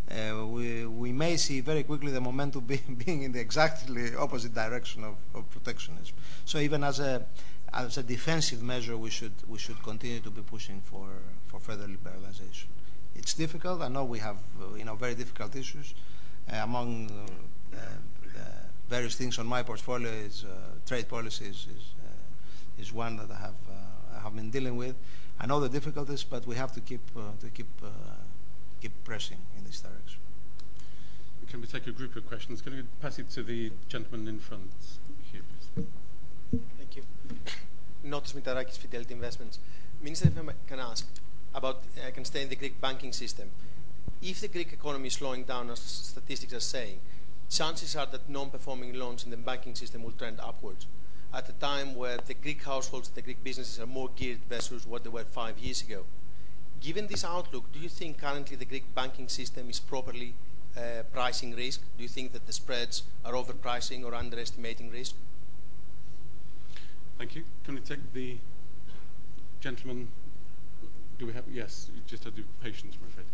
uh, 0.10 0.46
we 0.56 0.86
we 0.88 1.12
may 1.12 1.38
see 1.38 1.62
very 1.62 1.84
quickly 1.84 2.12
the 2.12 2.20
momentum 2.30 2.62
being, 2.72 2.96
being 3.06 3.22
in 3.22 3.32
the 3.32 3.40
exactly 3.40 4.16
opposite 4.16 4.54
direction 4.56 5.04
of, 5.04 5.16
of 5.36 5.50
protectionism. 5.52 6.16
So 6.46 6.58
even 6.58 6.84
as 6.84 7.00
a 7.00 7.14
as 7.72 7.98
a 7.98 8.04
defensive 8.04 8.62
measure, 8.64 8.98
we 8.98 9.12
should 9.18 9.38
we 9.48 9.60
should 9.60 9.80
continue 9.84 10.20
to 10.20 10.32
be 10.32 10.42
pushing 10.42 10.82
for 10.82 11.08
for 11.50 11.60
further 11.60 11.88
liberalization. 11.88 12.70
It's 13.16 13.36
difficult. 13.36 13.82
I 13.82 13.88
know 13.88 14.04
we 14.04 14.20
have 14.20 14.40
uh, 14.60 14.76
you 14.80 14.86
know 14.86 14.96
very 14.96 15.16
difficult 15.16 15.56
issues. 15.56 15.94
Uh, 16.52 16.70
among 16.70 16.90
uh, 17.12 17.78
uh, 17.78 17.80
various 18.90 19.16
things 19.16 19.38
on 19.38 19.46
my 19.46 19.62
portfolio 19.64 20.12
is 20.30 20.44
uh, 20.44 20.50
trade 20.90 21.08
policies 21.08 21.58
is 21.78 21.86
uh, 22.08 22.82
is 22.82 22.92
one 22.92 23.14
that 23.18 23.30
I 23.38 23.40
have 23.48 23.60
I 24.16 24.20
have 24.24 24.36
been 24.36 24.50
dealing 24.50 24.76
with. 24.76 24.96
I 25.40 25.46
know 25.46 25.60
the 25.60 25.70
difficulties, 25.70 26.24
but 26.24 26.46
we 26.46 26.56
have 26.56 26.72
to 26.74 26.82
keep 26.82 27.02
uh, 27.16 27.22
to 27.42 27.50
keep 27.50 27.70
uh, 27.84 27.90
keep 28.82 28.92
pressing 29.04 29.40
in 29.58 29.64
this 29.66 29.82
direction. 29.82 30.20
Can 31.50 31.62
we 31.62 31.68
take 31.68 31.86
a 31.88 31.92
group 31.92 32.16
of 32.16 32.26
questions? 32.28 32.62
Can 32.62 32.76
we 32.76 32.84
pass 33.02 33.20
it 33.20 33.30
to 33.32 33.44
the 33.44 33.72
gentleman 33.88 34.28
in 34.28 34.40
front 34.40 34.72
here, 35.32 35.42
please? 35.76 35.86
Thank 36.78 36.96
you. 36.96 37.04
Notis 38.06 38.34
Mitarakis, 38.34 38.78
Fidelity 38.78 39.14
Investments. 39.14 39.60
Minister, 40.02 40.30
if 40.30 40.50
I 40.50 40.54
can 40.68 40.80
ask 40.80 41.08
about, 41.54 41.84
I 42.06 42.12
can 42.12 42.26
stay 42.26 42.42
in 42.42 42.50
the 42.50 42.56
Greek 42.56 42.82
banking 42.82 43.14
system. 43.14 43.52
If 44.22 44.42
the 44.42 44.48
Greek 44.48 44.74
economy 44.74 45.08
is 45.08 45.14
slowing 45.14 45.44
down, 45.44 45.70
as 45.70 45.80
statistics 45.80 46.54
are 46.54 46.60
saying, 46.60 47.00
chances 47.50 47.96
are 47.96 48.08
that 48.08 48.30
non-performing 48.30 48.94
loans 48.94 49.24
in 49.24 49.30
the 49.30 49.38
banking 49.38 49.76
system 49.76 50.04
will 50.04 50.12
trend 50.12 50.40
upwards 50.40 50.88
at 51.34 51.50
a 51.50 51.54
time 51.54 51.96
where 51.96 52.18
the 52.18 52.34
Greek 52.34 52.64
households, 52.64 53.10
the 53.10 53.22
Greek 53.22 53.44
businesses 53.44 53.80
are 53.80 53.88
more 53.88 54.10
geared 54.16 54.40
versus 54.48 54.86
what 54.86 55.04
they 55.04 55.10
were 55.10 55.24
five 55.24 55.58
years 55.58 55.82
ago. 55.82 56.04
Given 56.80 57.08
this 57.08 57.26
outlook, 57.26 57.72
do 57.72 57.80
you 57.80 57.90
think 57.90 58.20
currently 58.20 58.56
the 58.56 58.66
Greek 58.66 58.94
banking 58.94 59.30
system 59.30 59.70
is 59.70 59.80
properly 59.80 60.36
uh, 60.78 61.04
pricing 61.12 61.56
risk? 61.56 61.82
Do 61.98 62.04
you 62.04 62.10
think 62.10 62.34
that 62.34 62.46
the 62.46 62.54
spreads 62.54 63.04
are 63.26 63.34
overpricing 63.34 64.04
or 64.04 64.14
underestimating 64.14 64.92
risk? 64.92 65.16
Thank 67.18 67.36
you. 67.36 67.44
Can 67.64 67.76
we 67.76 67.82
take 67.82 68.14
the 68.14 68.38
gentleman? 69.60 70.10
Do 71.18 71.26
we 71.26 71.34
have? 71.34 71.46
Yes, 71.52 71.90
you 71.96 72.02
just 72.06 72.26
have 72.26 72.36
do 72.36 72.44
patience, 72.62 72.96
I'm 73.00 73.08
afraid. 73.08 73.26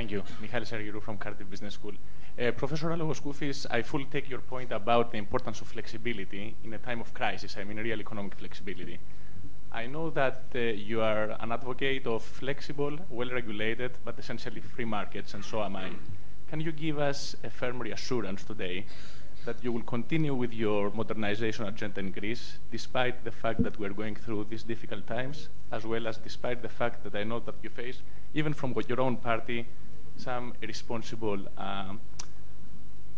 Thank 0.00 0.12
you. 0.12 0.22
Michael 0.40 0.62
Sergirou 0.62 1.02
from 1.02 1.18
Cardiff 1.18 1.50
Business 1.50 1.74
School. 1.74 1.92
Uh, 2.40 2.52
Professor 2.52 2.88
Alogoskoufis, 2.88 3.66
I 3.70 3.82
fully 3.82 4.06
take 4.06 4.30
your 4.30 4.38
point 4.38 4.72
about 4.72 5.12
the 5.12 5.18
importance 5.18 5.60
of 5.60 5.68
flexibility 5.68 6.56
in 6.64 6.72
a 6.72 6.78
time 6.78 7.02
of 7.02 7.12
crisis, 7.12 7.58
I 7.58 7.64
mean 7.64 7.76
real 7.76 8.00
economic 8.00 8.34
flexibility. 8.34 8.98
I 9.70 9.86
know 9.86 10.08
that 10.08 10.44
uh, 10.54 10.58
you 10.58 11.02
are 11.02 11.36
an 11.38 11.52
advocate 11.52 12.06
of 12.06 12.22
flexible, 12.22 12.96
well-regulated, 13.10 13.98
but 14.02 14.18
essentially 14.18 14.62
free 14.62 14.86
markets, 14.86 15.34
and 15.34 15.44
so 15.44 15.62
am 15.62 15.76
I. 15.76 15.90
Can 16.48 16.62
you 16.62 16.72
give 16.72 16.98
us 16.98 17.36
a 17.44 17.50
firm 17.50 17.78
reassurance 17.78 18.42
today 18.42 18.86
that 19.44 19.62
you 19.62 19.70
will 19.70 19.82
continue 19.82 20.34
with 20.34 20.54
your 20.54 20.90
modernization 20.92 21.66
agenda 21.66 22.00
in 22.00 22.10
Greece, 22.10 22.58
despite 22.70 23.22
the 23.24 23.30
fact 23.30 23.62
that 23.64 23.78
we 23.78 23.86
are 23.86 23.92
going 23.92 24.14
through 24.14 24.44
these 24.44 24.62
difficult 24.62 25.06
times, 25.06 25.50
as 25.72 25.84
well 25.84 26.06
as 26.06 26.16
despite 26.16 26.62
the 26.62 26.68
fact 26.70 27.04
that 27.04 27.14
I 27.14 27.24
know 27.24 27.40
that 27.40 27.56
you 27.62 27.68
face, 27.68 28.00
even 28.32 28.54
from 28.54 28.74
your 28.88 29.00
own 29.02 29.18
party, 29.18 29.66
some 30.20 30.52
irresponsible, 30.60 31.40
um, 31.56 32.00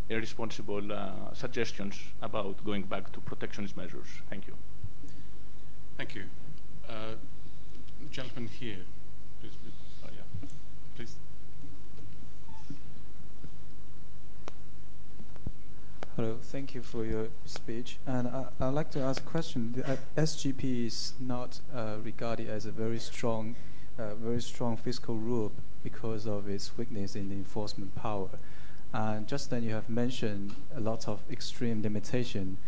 irresponsible 0.09 0.93
uh, 0.93 1.35
suggestions 1.35 1.99
about 2.23 2.65
going 2.65 2.83
back 2.83 3.11
to 3.13 3.21
protectionist 3.21 3.77
measures. 3.77 4.07
Thank 4.31 4.47
you. 4.47 4.55
Thank 5.97 6.15
you. 6.15 6.25
Uh, 6.89 7.15
gentleman 8.11 8.49
here, 8.49 8.85
please. 9.41 9.53
Oh, 10.05 10.09
yeah. 10.17 10.49
Please. 10.97 11.17
Hello, 16.17 16.39
thank 16.41 16.75
you 16.75 16.83
for 16.83 17.05
your 17.05 17.29
speech. 17.47 17.99
And 18.07 18.29
I, 18.29 18.45
I'd 18.61 18.75
like 18.75 18.91
to 18.93 19.01
ask 19.01 19.23
a 19.23 19.27
question. 19.27 19.73
The 19.73 19.93
uh, 19.93 19.97
SGP 20.17 20.87
is 20.87 21.15
not 21.19 21.61
uh, 21.75 21.97
regarded 22.05 22.49
as 22.49 22.67
a 22.67 22.71
very 22.71 22.99
strong, 22.99 23.57
uh, 23.99 24.15
very 24.15 24.43
strong 24.43 24.77
fiscal 24.77 25.17
rule 25.17 25.53
because 25.83 26.27
of 26.27 26.49
its 26.49 26.77
weakness 26.77 27.17
in 27.17 27.29
the 27.29 27.35
enforcement 27.35 27.95
power. 27.95 28.29
And 28.93 29.27
just 29.27 29.51
then 29.51 29.63
you 29.63 29.75
have 29.75 29.89
mentioned 29.89 30.55
a 30.77 30.81
lot 30.81 31.09
of 31.09 31.21
extreme 31.31 31.83
limitation. 31.83 32.59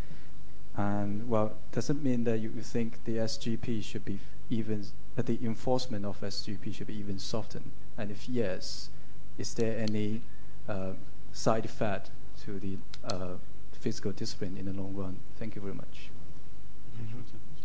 And 0.76 1.28
well, 1.28 1.52
does 1.72 1.90
it 1.90 2.02
mean 2.02 2.24
that 2.24 2.40
you 2.40 2.50
you 2.54 2.62
think 2.62 3.04
the 3.04 3.16
SGP 3.18 3.84
should 3.84 4.04
be 4.04 4.18
even, 4.50 4.86
that 5.16 5.26
the 5.26 5.38
enforcement 5.44 6.04
of 6.04 6.20
SGP 6.20 6.74
should 6.74 6.86
be 6.86 6.96
even 6.96 7.18
softened? 7.18 7.70
And 7.96 8.10
if 8.10 8.28
yes, 8.28 8.90
is 9.38 9.54
there 9.54 9.78
any 9.78 10.22
uh, 10.68 10.92
side 11.32 11.64
effect 11.64 12.10
to 12.44 12.58
the 12.58 12.78
uh, 13.04 13.34
fiscal 13.72 14.12
discipline 14.12 14.56
in 14.56 14.66
the 14.66 14.72
long 14.72 14.94
run? 14.94 15.18
Thank 15.38 15.54
you 15.56 15.62
very 15.62 15.74
much. 15.74 16.10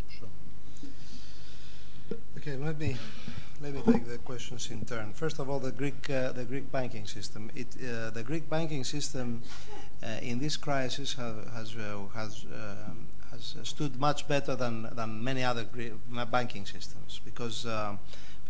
Sure. 0.08 0.28
Okay, 2.36 2.56
let 2.56 2.78
me 2.78 2.96
let 3.62 3.74
me 3.74 3.82
take 3.92 4.08
the 4.08 4.18
questions 4.18 4.70
in 4.70 4.84
turn. 4.84 5.12
First 5.12 5.38
of 5.38 5.50
all, 5.50 5.58
the 5.58 5.72
Greek 5.72 6.08
uh, 6.08 6.32
the 6.32 6.44
Greek 6.44 6.72
banking 6.72 7.06
system. 7.06 7.50
It 7.54 7.68
uh, 7.76 8.10
the 8.10 8.22
Greek 8.22 8.48
banking 8.48 8.84
system 8.84 9.42
uh, 10.02 10.18
in 10.22 10.38
this 10.38 10.56
crisis 10.56 11.14
have, 11.14 11.48
has 11.52 11.76
uh, 11.76 12.06
has 12.14 12.46
um, 12.46 13.06
has 13.30 13.56
stood 13.62 14.00
much 14.00 14.26
better 14.26 14.56
than 14.56 14.88
than 14.94 15.22
many 15.22 15.44
other 15.44 15.64
Gre- 15.64 16.24
banking 16.30 16.66
systems 16.66 17.20
because. 17.24 17.66
Um, 17.66 17.98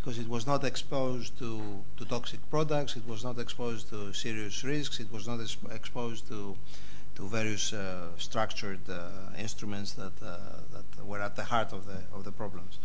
because 0.02 0.18
it 0.18 0.30
was 0.30 0.46
not 0.46 0.64
exposed 0.64 1.38
to, 1.38 1.84
to 1.98 2.06
toxic 2.06 2.40
products, 2.48 2.96
it 2.96 3.06
was 3.06 3.22
not 3.22 3.38
exposed 3.38 3.90
to 3.90 4.14
serious 4.14 4.64
risks, 4.64 4.98
it 4.98 5.12
was 5.12 5.28
not 5.28 5.40
exposed 5.70 6.26
to 6.28 6.56
to 7.16 7.28
various 7.28 7.74
uh, 7.74 8.06
structured 8.16 8.80
uh, 8.88 9.10
instruments 9.38 9.92
that 9.92 10.12
uh, 10.22 10.38
that 10.72 11.04
were 11.04 11.20
at 11.20 11.36
the 11.36 11.44
heart 11.44 11.74
of 11.74 11.84
the 11.84 11.98
of 12.14 12.24
the 12.24 12.32
problems. 12.32 12.78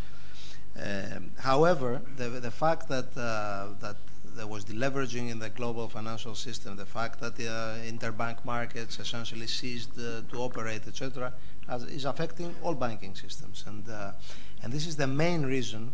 Um, 0.77 1.31
however, 1.37 2.01
the, 2.17 2.29
the 2.29 2.51
fact 2.51 2.89
that 2.89 3.15
uh, 3.17 3.67
that 3.79 3.95
there 4.35 4.47
was 4.47 4.65
deleveraging 4.65 5.29
in 5.29 5.39
the 5.39 5.49
global 5.49 5.87
financial 5.87 6.35
system, 6.35 6.75
the 6.75 6.85
fact 6.85 7.21
that 7.21 7.37
the 7.37 7.47
uh, 7.47 7.77
interbank 7.89 8.43
markets 8.43 8.99
essentially 8.99 9.47
ceased 9.47 9.91
uh, 9.97 10.21
to 10.29 10.37
operate, 10.39 10.85
etc., 10.87 11.31
is 11.87 12.05
affecting 12.05 12.53
all 12.61 12.75
banking 12.75 13.15
systems, 13.15 13.63
and 13.67 13.87
uh, 13.89 14.11
and 14.61 14.73
this 14.73 14.85
is 14.85 14.97
the 14.97 15.07
main 15.07 15.43
reason 15.43 15.91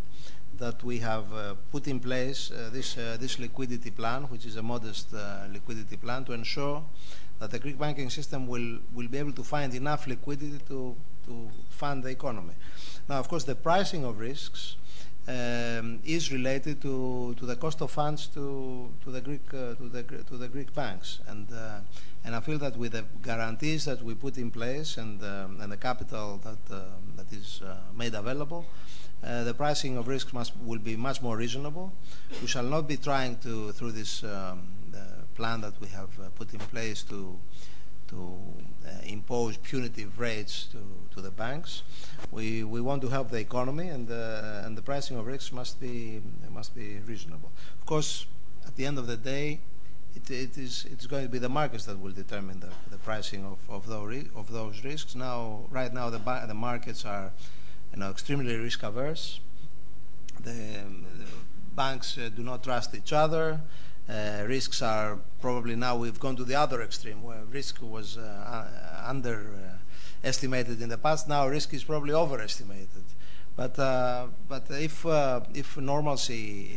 that 0.58 0.84
we 0.84 0.98
have 1.00 1.32
uh, 1.34 1.56
put 1.72 1.88
in 1.88 2.00
place 2.00 2.52
uh, 2.52 2.70
this 2.74 2.96
this 2.96 3.38
liquidity 3.38 3.92
plan, 3.92 4.24
which 4.24 4.46
is 4.46 4.56
a 4.56 4.64
modest 4.64 5.14
liquidity 5.52 5.98
plan, 5.98 6.26
to 6.26 6.34
ensure 6.34 6.84
that 7.40 7.52
the 7.52 7.60
Greek 7.60 7.78
banking 7.78 8.10
system 8.10 8.48
will 8.48 8.80
will 8.94 9.08
be 9.08 9.20
able 9.20 9.34
to 9.34 9.44
find 9.44 9.74
enough 9.76 10.08
liquidity 10.08 10.60
to 10.68 10.96
to 11.32 11.50
fund 11.70 12.04
the 12.04 12.10
economy. 12.10 12.54
Now, 13.10 13.20
of 13.20 13.28
course, 13.28 13.44
the 13.44 13.56
pricing 13.56 14.04
of 14.06 14.20
risks 14.20 14.76
um, 15.28 16.00
is 16.04 16.32
related 16.32 16.82
to, 16.82 17.36
to 17.40 17.46
the 17.46 17.56
cost 17.56 17.82
of 17.82 17.92
funds 17.92 18.28
to, 18.36 18.90
to 19.04 19.12
the 19.12 19.22
Greek 19.22 19.46
uh, 19.54 19.76
to 19.76 19.90
the 19.96 20.04
to 20.30 20.38
the 20.38 20.48
Greek 20.48 20.74
banks, 20.74 21.20
and 21.28 21.48
uh, 21.54 21.80
and 22.26 22.36
I 22.36 22.40
feel 22.40 22.58
that 22.60 22.76
with 22.78 22.94
the 22.94 23.06
guarantees 23.22 23.86
that 23.86 24.02
we 24.02 24.14
put 24.16 24.38
in 24.38 24.50
place 24.52 24.98
and 24.98 25.22
um, 25.24 25.62
and 25.62 25.72
the 25.72 25.78
capital 25.78 26.40
that 26.48 26.76
uh, 26.76 26.82
that 27.18 27.32
is 27.32 27.62
uh, 27.64 27.76
made 27.96 28.16
available, 28.16 28.66
uh, 29.24 29.44
the 29.44 29.54
pricing 29.54 29.98
of 29.98 30.08
risks 30.08 30.34
must 30.34 30.54
will 30.66 30.80
be 30.80 30.96
much 30.96 31.22
more 31.22 31.38
reasonable. 31.38 31.94
We 32.42 32.48
shall 32.48 32.70
not 32.76 32.88
be 32.88 32.98
trying 32.98 33.38
to 33.46 33.72
through 33.74 33.94
this 33.94 34.24
um, 34.24 34.68
plan 35.36 35.62
that 35.62 35.80
we 35.80 35.88
have 35.88 36.10
uh, 36.20 36.30
put 36.36 36.54
in 36.54 36.60
place 36.60 37.04
to 37.04 37.38
to 38.12 38.38
uh, 38.86 38.92
impose 39.04 39.58
punitive 39.58 40.20
rates 40.20 40.68
to, 40.72 40.80
to 41.14 41.22
the 41.22 41.32
banks. 41.32 41.84
We, 42.32 42.64
we 42.64 42.80
want 42.82 43.02
to 43.02 43.10
help 43.10 43.32
the 43.32 43.40
economy, 43.40 43.88
and, 43.90 44.10
uh, 44.10 44.64
and 44.66 44.78
the 44.78 44.82
pricing 44.82 45.18
of 45.18 45.26
risks 45.26 45.52
must 45.52 45.80
be, 45.80 46.22
must 46.50 46.76
be 46.76 47.00
reasonable. 47.00 47.52
Of 47.80 47.86
course, 47.86 48.26
at 48.68 48.76
the 48.76 48.86
end 48.86 49.00
of 49.00 49.08
the 49.08 49.18
day, 49.18 49.62
it, 50.16 50.30
it 50.30 50.58
is 50.58 50.86
it's 50.92 51.08
going 51.08 51.24
to 51.24 51.30
be 51.30 51.40
the 51.40 51.50
markets 51.50 51.86
that 51.86 52.00
will 52.00 52.12
determine 52.12 52.60
the, 52.60 52.70
the 52.90 52.98
pricing 52.98 53.46
of, 53.46 53.60
of, 53.70 53.88
those, 53.88 54.26
of 54.36 54.52
those 54.52 54.84
risks. 54.84 55.16
Now, 55.16 55.62
right 55.70 55.94
now, 55.94 56.10
the, 56.10 56.20
the 56.48 56.54
markets 56.54 57.06
are 57.06 57.32
you 57.94 58.00
know, 58.00 58.10
extremely 58.10 58.56
risk 58.56 58.84
averse. 58.84 59.40
The, 60.44 60.52
the 60.52 61.28
banks 61.76 62.18
uh, 62.18 62.30
do 62.36 62.44
not 62.44 62.64
trust 62.64 62.94
each 62.96 63.14
other. 63.14 63.62
Uh, 64.12 64.44
risks 64.46 64.82
are 64.82 65.20
probably 65.40 65.74
now 65.74 65.96
we've 65.96 66.20
gone 66.20 66.36
to 66.36 66.44
the 66.44 66.56
other 66.56 66.82
extreme 66.82 67.24
where 67.24 67.46
risk 67.46 67.82
was 67.82 68.18
uh, 68.18 69.04
underestimated 69.08 70.82
in 70.82 70.90
the 70.90 70.98
past. 70.98 71.30
Now 71.30 71.48
risk 71.48 71.74
is 71.74 71.86
probably 71.86 72.14
overestimated. 72.14 73.06
But 73.56 73.80
uh, 73.80 74.28
but 74.50 74.66
if 74.70 75.06
uh, 75.06 75.42
if 75.54 75.78
normalcy 75.78 76.72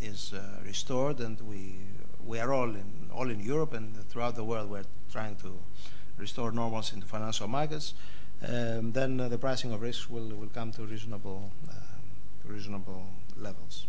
is 0.00 0.32
uh, 0.32 0.60
restored 0.64 1.18
and 1.18 1.40
we 1.40 1.74
we 2.24 2.38
are 2.38 2.52
all 2.52 2.70
in 2.70 3.10
all 3.12 3.30
in 3.30 3.40
Europe 3.40 3.72
and 3.72 3.96
throughout 4.08 4.36
the 4.36 4.44
world 4.44 4.70
we're 4.70 4.90
trying 5.10 5.34
to 5.36 5.58
restore 6.18 6.52
normalcy 6.52 6.94
into 6.94 7.08
financial 7.08 7.48
markets, 7.48 7.94
um, 8.46 8.92
then 8.92 9.16
the 9.16 9.38
pricing 9.38 9.72
of 9.72 9.82
risks 9.82 10.08
will 10.08 10.28
will 10.36 10.50
come 10.54 10.70
to 10.72 10.82
reasonable 10.82 11.50
reasonable 12.44 13.06
levels. 13.36 13.86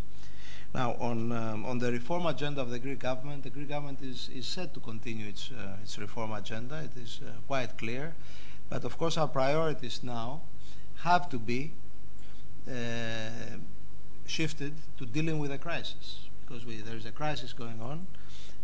Now, 0.74 0.96
on 1.00 1.32
um, 1.32 1.64
on 1.64 1.78
the 1.78 1.90
reform 1.90 2.26
agenda 2.26 2.60
of 2.60 2.70
the 2.70 2.78
Greek 2.78 2.98
government, 2.98 3.42
the 3.42 3.50
Greek 3.50 3.68
government 3.68 4.02
is 4.02 4.28
is 4.34 4.46
set 4.46 4.74
to 4.74 4.80
continue 4.80 5.26
its 5.26 5.50
uh, 5.50 5.82
its 5.82 5.98
reform 5.98 6.32
agenda. 6.32 6.82
It 6.84 6.96
is 7.00 7.20
uh, 7.24 7.30
quite 7.46 7.78
clear, 7.78 8.14
but 8.68 8.84
of 8.84 8.98
course 8.98 9.16
our 9.16 9.28
priorities 9.28 10.02
now 10.02 10.42
have 11.02 11.28
to 11.30 11.38
be 11.38 11.72
uh, 12.68 13.30
shifted 14.26 14.74
to 14.98 15.06
dealing 15.06 15.38
with 15.38 15.50
the 15.50 15.58
crisis 15.58 16.28
because 16.46 16.66
we, 16.66 16.82
there 16.82 16.96
is 16.96 17.06
a 17.06 17.12
crisis 17.12 17.52
going 17.52 17.80
on. 17.80 18.06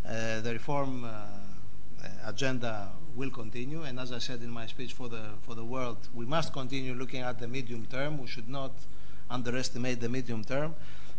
Uh, 0.06 0.40
the 0.40 0.52
reform 0.52 1.04
uh, 1.04 1.24
agenda 2.26 2.90
will 3.16 3.30
continue, 3.30 3.82
and 3.82 3.98
as 3.98 4.12
I 4.12 4.18
said 4.18 4.42
in 4.42 4.50
my 4.50 4.66
speech 4.66 4.92
for 4.92 5.08
the 5.08 5.30
for 5.40 5.54
the 5.54 5.64
world, 5.64 6.08
we 6.12 6.26
must 6.26 6.52
continue 6.52 6.92
looking 6.92 7.22
at 7.22 7.38
the 7.38 7.48
medium 7.48 7.86
term. 7.86 8.18
We 8.18 8.26
should 8.26 8.48
not 8.48 8.72
underestimate 9.30 10.00
the 10.00 10.10
medium 10.10 10.44
term, 10.44 10.74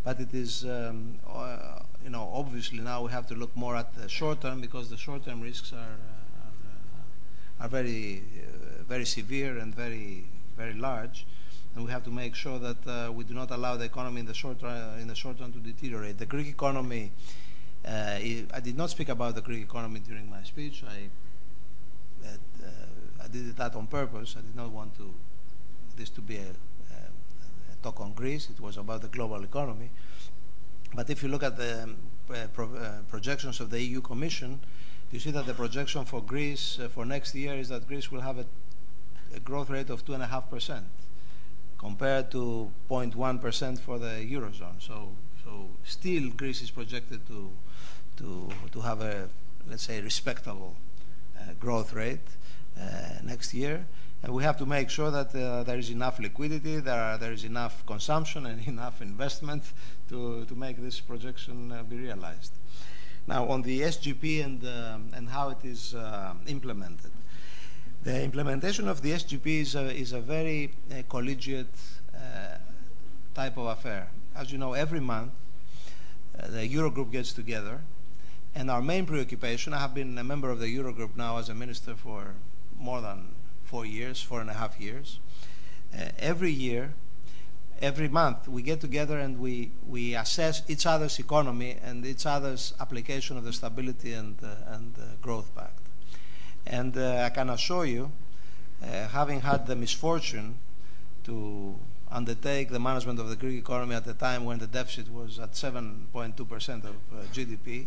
but 0.06 0.20
it 0.20 0.32
is 0.32 0.64
um, 0.64 1.18
uh, 1.28 1.80
you 2.04 2.10
know 2.10 2.30
obviously 2.32 2.78
now 2.78 3.02
we 3.02 3.10
have 3.10 3.26
to 3.26 3.34
look 3.34 3.54
more 3.56 3.74
at 3.74 3.92
the 3.96 4.08
short 4.08 4.40
term 4.40 4.60
because 4.60 4.88
the 4.88 4.96
short 4.96 5.24
term 5.24 5.40
risks 5.40 5.72
are 5.72 5.98
are, 6.44 7.64
are 7.64 7.68
very 7.68 8.22
very 8.88 9.04
severe 9.04 9.58
and 9.58 9.74
very 9.74 10.24
very 10.56 10.74
large 10.74 11.26
and 11.74 11.84
we 11.84 11.90
have 11.90 12.04
to 12.04 12.10
make 12.10 12.36
sure 12.36 12.58
that 12.60 12.86
uh, 12.86 13.12
we 13.12 13.24
do 13.24 13.34
not 13.34 13.50
allow 13.50 13.76
the 13.76 13.84
economy 13.84 14.20
in 14.20 14.26
the 14.26 14.32
short 14.42 14.62
run, 14.62 14.98
in 15.00 15.08
the 15.08 15.14
short 15.14 15.40
run 15.40 15.52
to 15.52 15.58
deteriorate. 15.58 16.16
The 16.18 16.24
Greek 16.24 16.48
economy. 16.48 17.12
Uh, 17.86 18.18
I 18.58 18.60
did 18.64 18.76
not 18.76 18.90
speak 18.90 19.10
about 19.10 19.34
the 19.34 19.42
Greek 19.42 19.62
economy 19.62 20.00
during 20.00 20.28
my 20.30 20.42
speech. 20.42 20.82
I 20.88 20.98
uh, 22.26 22.70
I 23.22 23.28
did 23.28 23.56
that 23.56 23.76
on 23.76 23.86
purpose. 23.86 24.36
I 24.38 24.40
did 24.40 24.56
not 24.56 24.70
want 24.70 24.96
to 24.96 25.12
this 25.96 26.10
to 26.10 26.20
be 26.20 26.36
a, 26.36 26.46
talk 27.86 28.00
on 28.00 28.12
Greece. 28.12 28.48
It 28.50 28.60
was 28.60 28.76
about 28.76 29.00
the 29.02 29.08
global 29.08 29.42
economy. 29.44 29.90
But 30.94 31.10
if 31.10 31.22
you 31.22 31.28
look 31.28 31.42
at 31.42 31.56
the 31.56 31.72
um, 31.84 31.96
pro 32.52 32.66
uh, 32.66 33.02
projections 33.08 33.60
of 33.60 33.70
the 33.70 33.80
EU 33.80 34.00
Commission, 34.00 34.60
you 35.12 35.20
see 35.20 35.30
that 35.30 35.46
the 35.46 35.54
projection 35.54 36.04
for 36.04 36.20
Greece 36.20 36.78
uh, 36.80 36.88
for 36.88 37.04
next 37.04 37.34
year 37.34 37.54
is 37.54 37.68
that 37.68 37.86
Greece 37.86 38.10
will 38.10 38.22
have 38.22 38.38
a, 38.38 38.46
a 39.34 39.40
growth 39.40 39.70
rate 39.70 39.90
of 39.90 40.04
two 40.04 40.14
and 40.14 40.22
a 40.22 40.26
half 40.26 40.50
percent 40.50 40.86
compared 41.78 42.30
to 42.30 42.70
0.1% 42.90 43.78
for 43.78 43.98
the 43.98 44.14
eurozone. 44.34 44.78
So, 44.80 44.96
so 45.44 45.50
still 45.84 46.30
Greece 46.30 46.62
is 46.62 46.70
projected 46.70 47.20
to 47.28 47.50
to 48.18 48.48
to 48.72 48.80
have 48.80 49.00
a 49.02 49.28
let's 49.70 49.84
say 49.88 50.00
respectable 50.00 50.74
uh, 51.38 51.52
growth 51.60 51.92
rate 51.92 52.28
uh, 52.80 52.82
next 53.22 53.54
year. 53.54 53.86
And 54.26 54.34
we 54.34 54.42
have 54.42 54.56
to 54.56 54.66
make 54.66 54.90
sure 54.90 55.12
that 55.12 55.32
uh, 55.36 55.62
there 55.62 55.78
is 55.78 55.88
enough 55.90 56.18
liquidity, 56.18 56.80
there, 56.80 57.00
are, 57.00 57.16
there 57.16 57.30
is 57.30 57.44
enough 57.44 57.86
consumption 57.86 58.44
and 58.46 58.66
enough 58.66 59.00
investment 59.00 59.62
to, 60.08 60.44
to 60.46 60.54
make 60.56 60.78
this 60.82 60.98
projection 60.98 61.70
uh, 61.70 61.84
be 61.84 61.94
realized. 61.94 62.50
Now, 63.28 63.46
on 63.46 63.62
the 63.62 63.82
SGP 63.82 64.44
and, 64.44 64.64
um, 64.64 65.10
and 65.14 65.28
how 65.28 65.50
it 65.50 65.64
is 65.64 65.94
uh, 65.94 66.34
implemented, 66.48 67.12
the 68.02 68.20
implementation 68.20 68.88
of 68.88 69.00
the 69.00 69.12
SGP 69.12 69.60
is 69.60 69.76
a, 69.76 69.94
is 69.94 70.12
a 70.12 70.20
very 70.20 70.72
uh, 70.90 71.02
collegiate 71.08 71.78
uh, 72.12 72.58
type 73.32 73.56
of 73.56 73.66
affair. 73.66 74.08
As 74.34 74.50
you 74.50 74.58
know, 74.58 74.72
every 74.72 74.98
month 74.98 75.30
uh, 76.36 76.48
the 76.48 76.68
Eurogroup 76.68 77.12
gets 77.12 77.32
together, 77.32 77.80
and 78.56 78.72
our 78.72 78.82
main 78.82 79.06
preoccupation, 79.06 79.72
I 79.72 79.78
have 79.78 79.94
been 79.94 80.18
a 80.18 80.24
member 80.24 80.50
of 80.50 80.58
the 80.58 80.66
Eurogroup 80.66 81.14
now 81.14 81.36
as 81.36 81.48
a 81.48 81.54
minister 81.54 81.94
for 81.94 82.34
more 82.76 83.00
than 83.00 83.35
four 83.66 83.84
years, 83.84 84.22
four 84.22 84.40
and 84.40 84.48
a 84.48 84.54
half 84.54 84.80
years. 84.80 85.18
Uh, 85.92 86.08
every 86.18 86.50
year, 86.50 86.94
every 87.82 88.08
month, 88.08 88.48
we 88.48 88.62
get 88.62 88.80
together 88.80 89.18
and 89.18 89.38
we, 89.38 89.72
we 89.86 90.14
assess 90.14 90.62
each 90.68 90.86
other's 90.86 91.18
economy 91.18 91.76
and 91.84 92.06
each 92.06 92.26
other's 92.26 92.74
application 92.80 93.36
of 93.36 93.44
the 93.44 93.52
Stability 93.52 94.12
and, 94.12 94.36
uh, 94.42 94.74
and 94.74 94.94
uh, 94.98 95.02
Growth 95.20 95.54
Pact. 95.54 95.80
And 96.66 96.96
uh, 96.96 97.22
I 97.26 97.30
can 97.30 97.50
assure 97.50 97.84
you, 97.84 98.12
uh, 98.82 99.08
having 99.08 99.40
had 99.40 99.66
the 99.66 99.76
misfortune 99.76 100.58
to 101.24 101.74
undertake 102.10 102.70
the 102.70 102.78
management 102.78 103.18
of 103.18 103.28
the 103.28 103.36
Greek 103.36 103.58
economy 103.58 103.94
at 103.94 104.06
a 104.06 104.14
time 104.14 104.44
when 104.44 104.58
the 104.58 104.66
deficit 104.66 105.12
was 105.12 105.38
at 105.38 105.52
7.2% 105.52 106.84
of 106.84 106.86
uh, 106.86 107.22
GDP, 107.32 107.86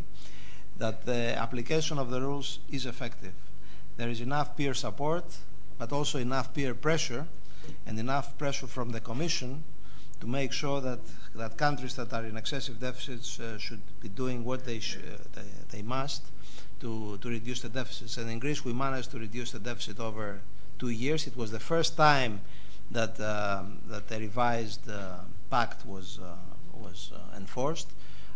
that 0.78 1.06
the 1.06 1.38
application 1.38 1.98
of 1.98 2.10
the 2.10 2.22
rules 2.22 2.60
is 2.70 2.86
effective. 2.86 3.34
There 3.98 4.10
is 4.10 4.22
enough 4.22 4.56
peer 4.56 4.74
support, 4.74 5.26
but 5.80 5.92
also 5.92 6.20
enough 6.20 6.54
peer 6.54 6.76
pressure 6.76 7.26
and 7.88 7.98
enough 7.98 8.38
pressure 8.38 8.68
from 8.68 8.92
the 8.92 9.00
Commission 9.00 9.64
to 10.20 10.28
make 10.28 10.52
sure 10.52 10.82
that, 10.82 11.00
that 11.34 11.58
countries 11.58 11.96
that 11.96 12.14
are 12.14 12.26
in 12.26 12.38
excessive 12.38 12.80
deficits 12.80 13.40
uh, 13.40 13.58
should 13.58 13.82
be 14.02 14.10
doing 14.10 14.44
what 14.44 14.66
they, 14.66 14.80
sh- 14.80 14.98
uh, 14.98 15.18
they, 15.34 15.78
they 15.78 15.82
must 15.82 16.26
to, 16.82 17.18
to 17.22 17.30
reduce 17.30 17.62
the 17.62 17.70
deficits. 17.70 18.18
And 18.18 18.30
in 18.30 18.38
Greece, 18.40 18.64
we 18.66 18.74
managed 18.74 19.12
to 19.12 19.20
reduce 19.20 19.52
the 19.52 19.60
deficit 19.60 20.00
over 20.00 20.42
two 20.78 20.90
years. 20.90 21.26
It 21.26 21.38
was 21.38 21.52
the 21.52 21.60
first 21.60 21.96
time 21.96 22.42
that, 22.92 23.20
um, 23.22 23.80
that 23.88 24.10
the 24.10 24.20
revised 24.20 24.90
uh, 24.90 25.20
pact 25.50 25.86
was, 25.86 26.20
uh, 26.22 26.36
was 26.74 27.12
uh, 27.16 27.38
enforced. 27.38 27.92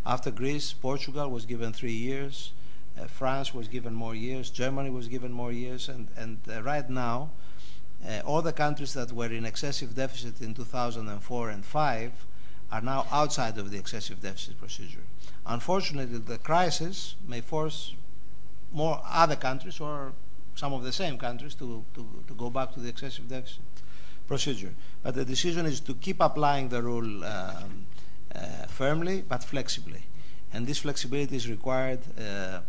After 0.06 0.32
Greece, 0.32 0.74
Portugal 0.74 1.30
was 1.30 1.46
given 1.46 1.74
three 1.74 1.94
years. 1.94 2.52
Uh, 3.00 3.06
France 3.06 3.54
was 3.54 3.68
given 3.68 3.94
more 3.94 4.16
years. 4.16 4.50
Germany 4.50 4.90
was 4.90 5.08
given 5.08 5.32
more 5.32 5.52
years. 5.52 5.90
And, 5.90 6.08
and 6.16 6.38
uh, 6.50 6.62
right 6.62 6.90
now, 6.90 7.32
uh, 8.08 8.22
all 8.26 8.42
the 8.42 8.54
countries 8.54 8.94
that 8.94 9.12
were 9.12 9.32
in 9.32 9.46
excessive 9.46 9.96
deficit 9.96 10.42
in 10.42 10.54
2004 10.54 11.50
and 11.50 11.66
5 11.66 12.12
are 12.72 12.82
now 12.82 13.06
outside 13.12 13.58
of 13.58 13.72
the 13.72 13.78
excessive 13.78 14.22
deficit 14.22 14.60
procedure. 14.60 15.04
Unfortunately, 15.46 16.18
the 16.18 16.38
crisis 16.38 17.16
may 17.28 17.42
force 17.42 17.94
more 18.72 19.02
other 19.06 19.36
countries 19.36 19.80
or 19.80 20.14
some 20.56 20.74
of 20.74 20.84
the 20.84 20.92
same 20.92 21.18
countries 21.18 21.56
to, 21.56 21.84
to, 21.94 22.24
to 22.28 22.34
go 22.34 22.50
back 22.50 22.74
to 22.74 22.80
the 22.80 22.90
excessive 22.90 23.28
deficit 23.28 23.62
procedure. 24.28 24.74
But 25.02 25.16
the 25.16 25.26
decision 25.26 25.66
is 25.66 25.80
to 25.82 25.94
keep 25.96 26.20
applying 26.20 26.70
the 26.70 26.82
rule 26.82 27.24
um, 27.24 27.86
uh, 28.34 28.40
firmly 28.68 29.24
but 29.28 29.44
flexibly. 29.44 30.04
And 30.54 30.68
this 30.68 30.80
flexibility 30.80 31.36
is 31.36 31.50
required 31.50 32.00
uh, 32.18 32.60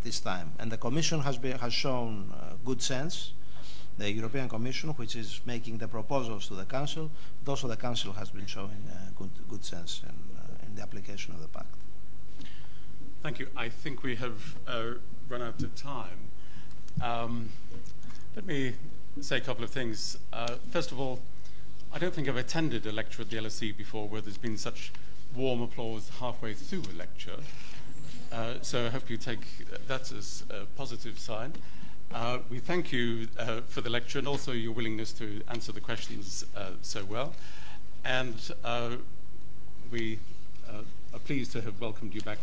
at 0.00 0.04
this 0.04 0.20
time. 0.20 0.52
And 0.58 0.72
the 0.72 0.78
Commission 0.78 1.20
has, 1.20 1.36
been, 1.36 1.58
has 1.58 1.72
shown 1.72 2.32
uh, 2.32 2.54
good 2.64 2.80
sense, 2.80 3.32
the 3.98 4.10
European 4.10 4.48
Commission, 4.48 4.90
which 4.90 5.14
is 5.14 5.40
making 5.44 5.78
the 5.78 5.88
proposals 5.88 6.48
to 6.48 6.54
the 6.54 6.64
Council, 6.64 7.10
but 7.44 7.52
also 7.52 7.68
the 7.68 7.76
Council 7.76 8.12
has 8.14 8.30
been 8.30 8.46
showing 8.46 8.82
uh, 8.90 9.10
good, 9.16 9.30
good 9.48 9.64
sense 9.64 10.02
in, 10.02 10.36
uh, 10.38 10.66
in 10.66 10.74
the 10.74 10.82
application 10.82 11.34
of 11.34 11.40
the 11.42 11.48
Pact. 11.48 11.74
Thank 13.22 13.38
you. 13.38 13.48
I 13.54 13.68
think 13.68 14.02
we 14.02 14.16
have 14.16 14.56
run 15.28 15.42
out 15.42 15.62
of 15.62 15.74
time. 15.74 16.30
Um, 17.02 17.50
let 18.34 18.46
me 18.46 18.72
say 19.20 19.36
a 19.36 19.40
couple 19.40 19.64
of 19.64 19.70
things. 19.70 20.16
Uh, 20.32 20.54
first 20.70 20.92
of 20.92 20.98
all, 20.98 21.20
I 21.92 21.98
don't 21.98 22.14
think 22.14 22.28
I've 22.28 22.36
attended 22.36 22.86
a 22.86 22.92
lecture 22.92 23.20
at 23.20 23.28
the 23.28 23.36
LSE 23.36 23.76
before 23.76 24.08
where 24.08 24.22
there's 24.22 24.38
been 24.38 24.56
such 24.56 24.92
warm 25.34 25.60
applause 25.60 26.10
halfway 26.20 26.54
through 26.54 26.84
a 26.94 26.96
lecture. 26.96 27.36
Uh, 28.32 28.54
so 28.62 28.86
I 28.86 28.90
hope 28.90 29.10
you 29.10 29.16
take 29.16 29.40
that 29.88 30.12
as 30.12 30.44
a 30.50 30.64
positive 30.76 31.18
sign. 31.18 31.52
Uh, 32.14 32.38
we 32.48 32.60
thank 32.60 32.92
you 32.92 33.26
uh, 33.38 33.60
for 33.62 33.80
the 33.80 33.90
lecture 33.90 34.18
and 34.20 34.28
also 34.28 34.52
your 34.52 34.72
willingness 34.72 35.12
to 35.14 35.42
answer 35.48 35.72
the 35.72 35.80
questions 35.80 36.44
uh, 36.56 36.70
so 36.82 37.04
well. 37.04 37.34
And 38.04 38.36
uh, 38.64 38.96
we 39.90 40.18
are 41.12 41.18
pleased 41.18 41.50
to 41.52 41.60
have 41.62 41.80
welcomed 41.80 42.14
you 42.14 42.20
back 42.20 42.38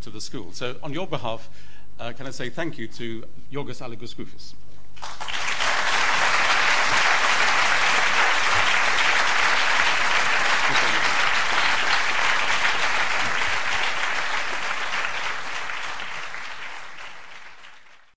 to 0.00 0.10
the 0.10 0.20
school. 0.20 0.52
So 0.52 0.76
on 0.82 0.92
your 0.92 1.08
behalf, 1.08 1.48
can 1.98 2.26
I 2.26 2.30
say 2.30 2.48
thank 2.48 2.78
you 2.78 2.86
to 2.88 3.24
Yorgos 3.52 3.80
Alogoskoufis. 3.80 4.54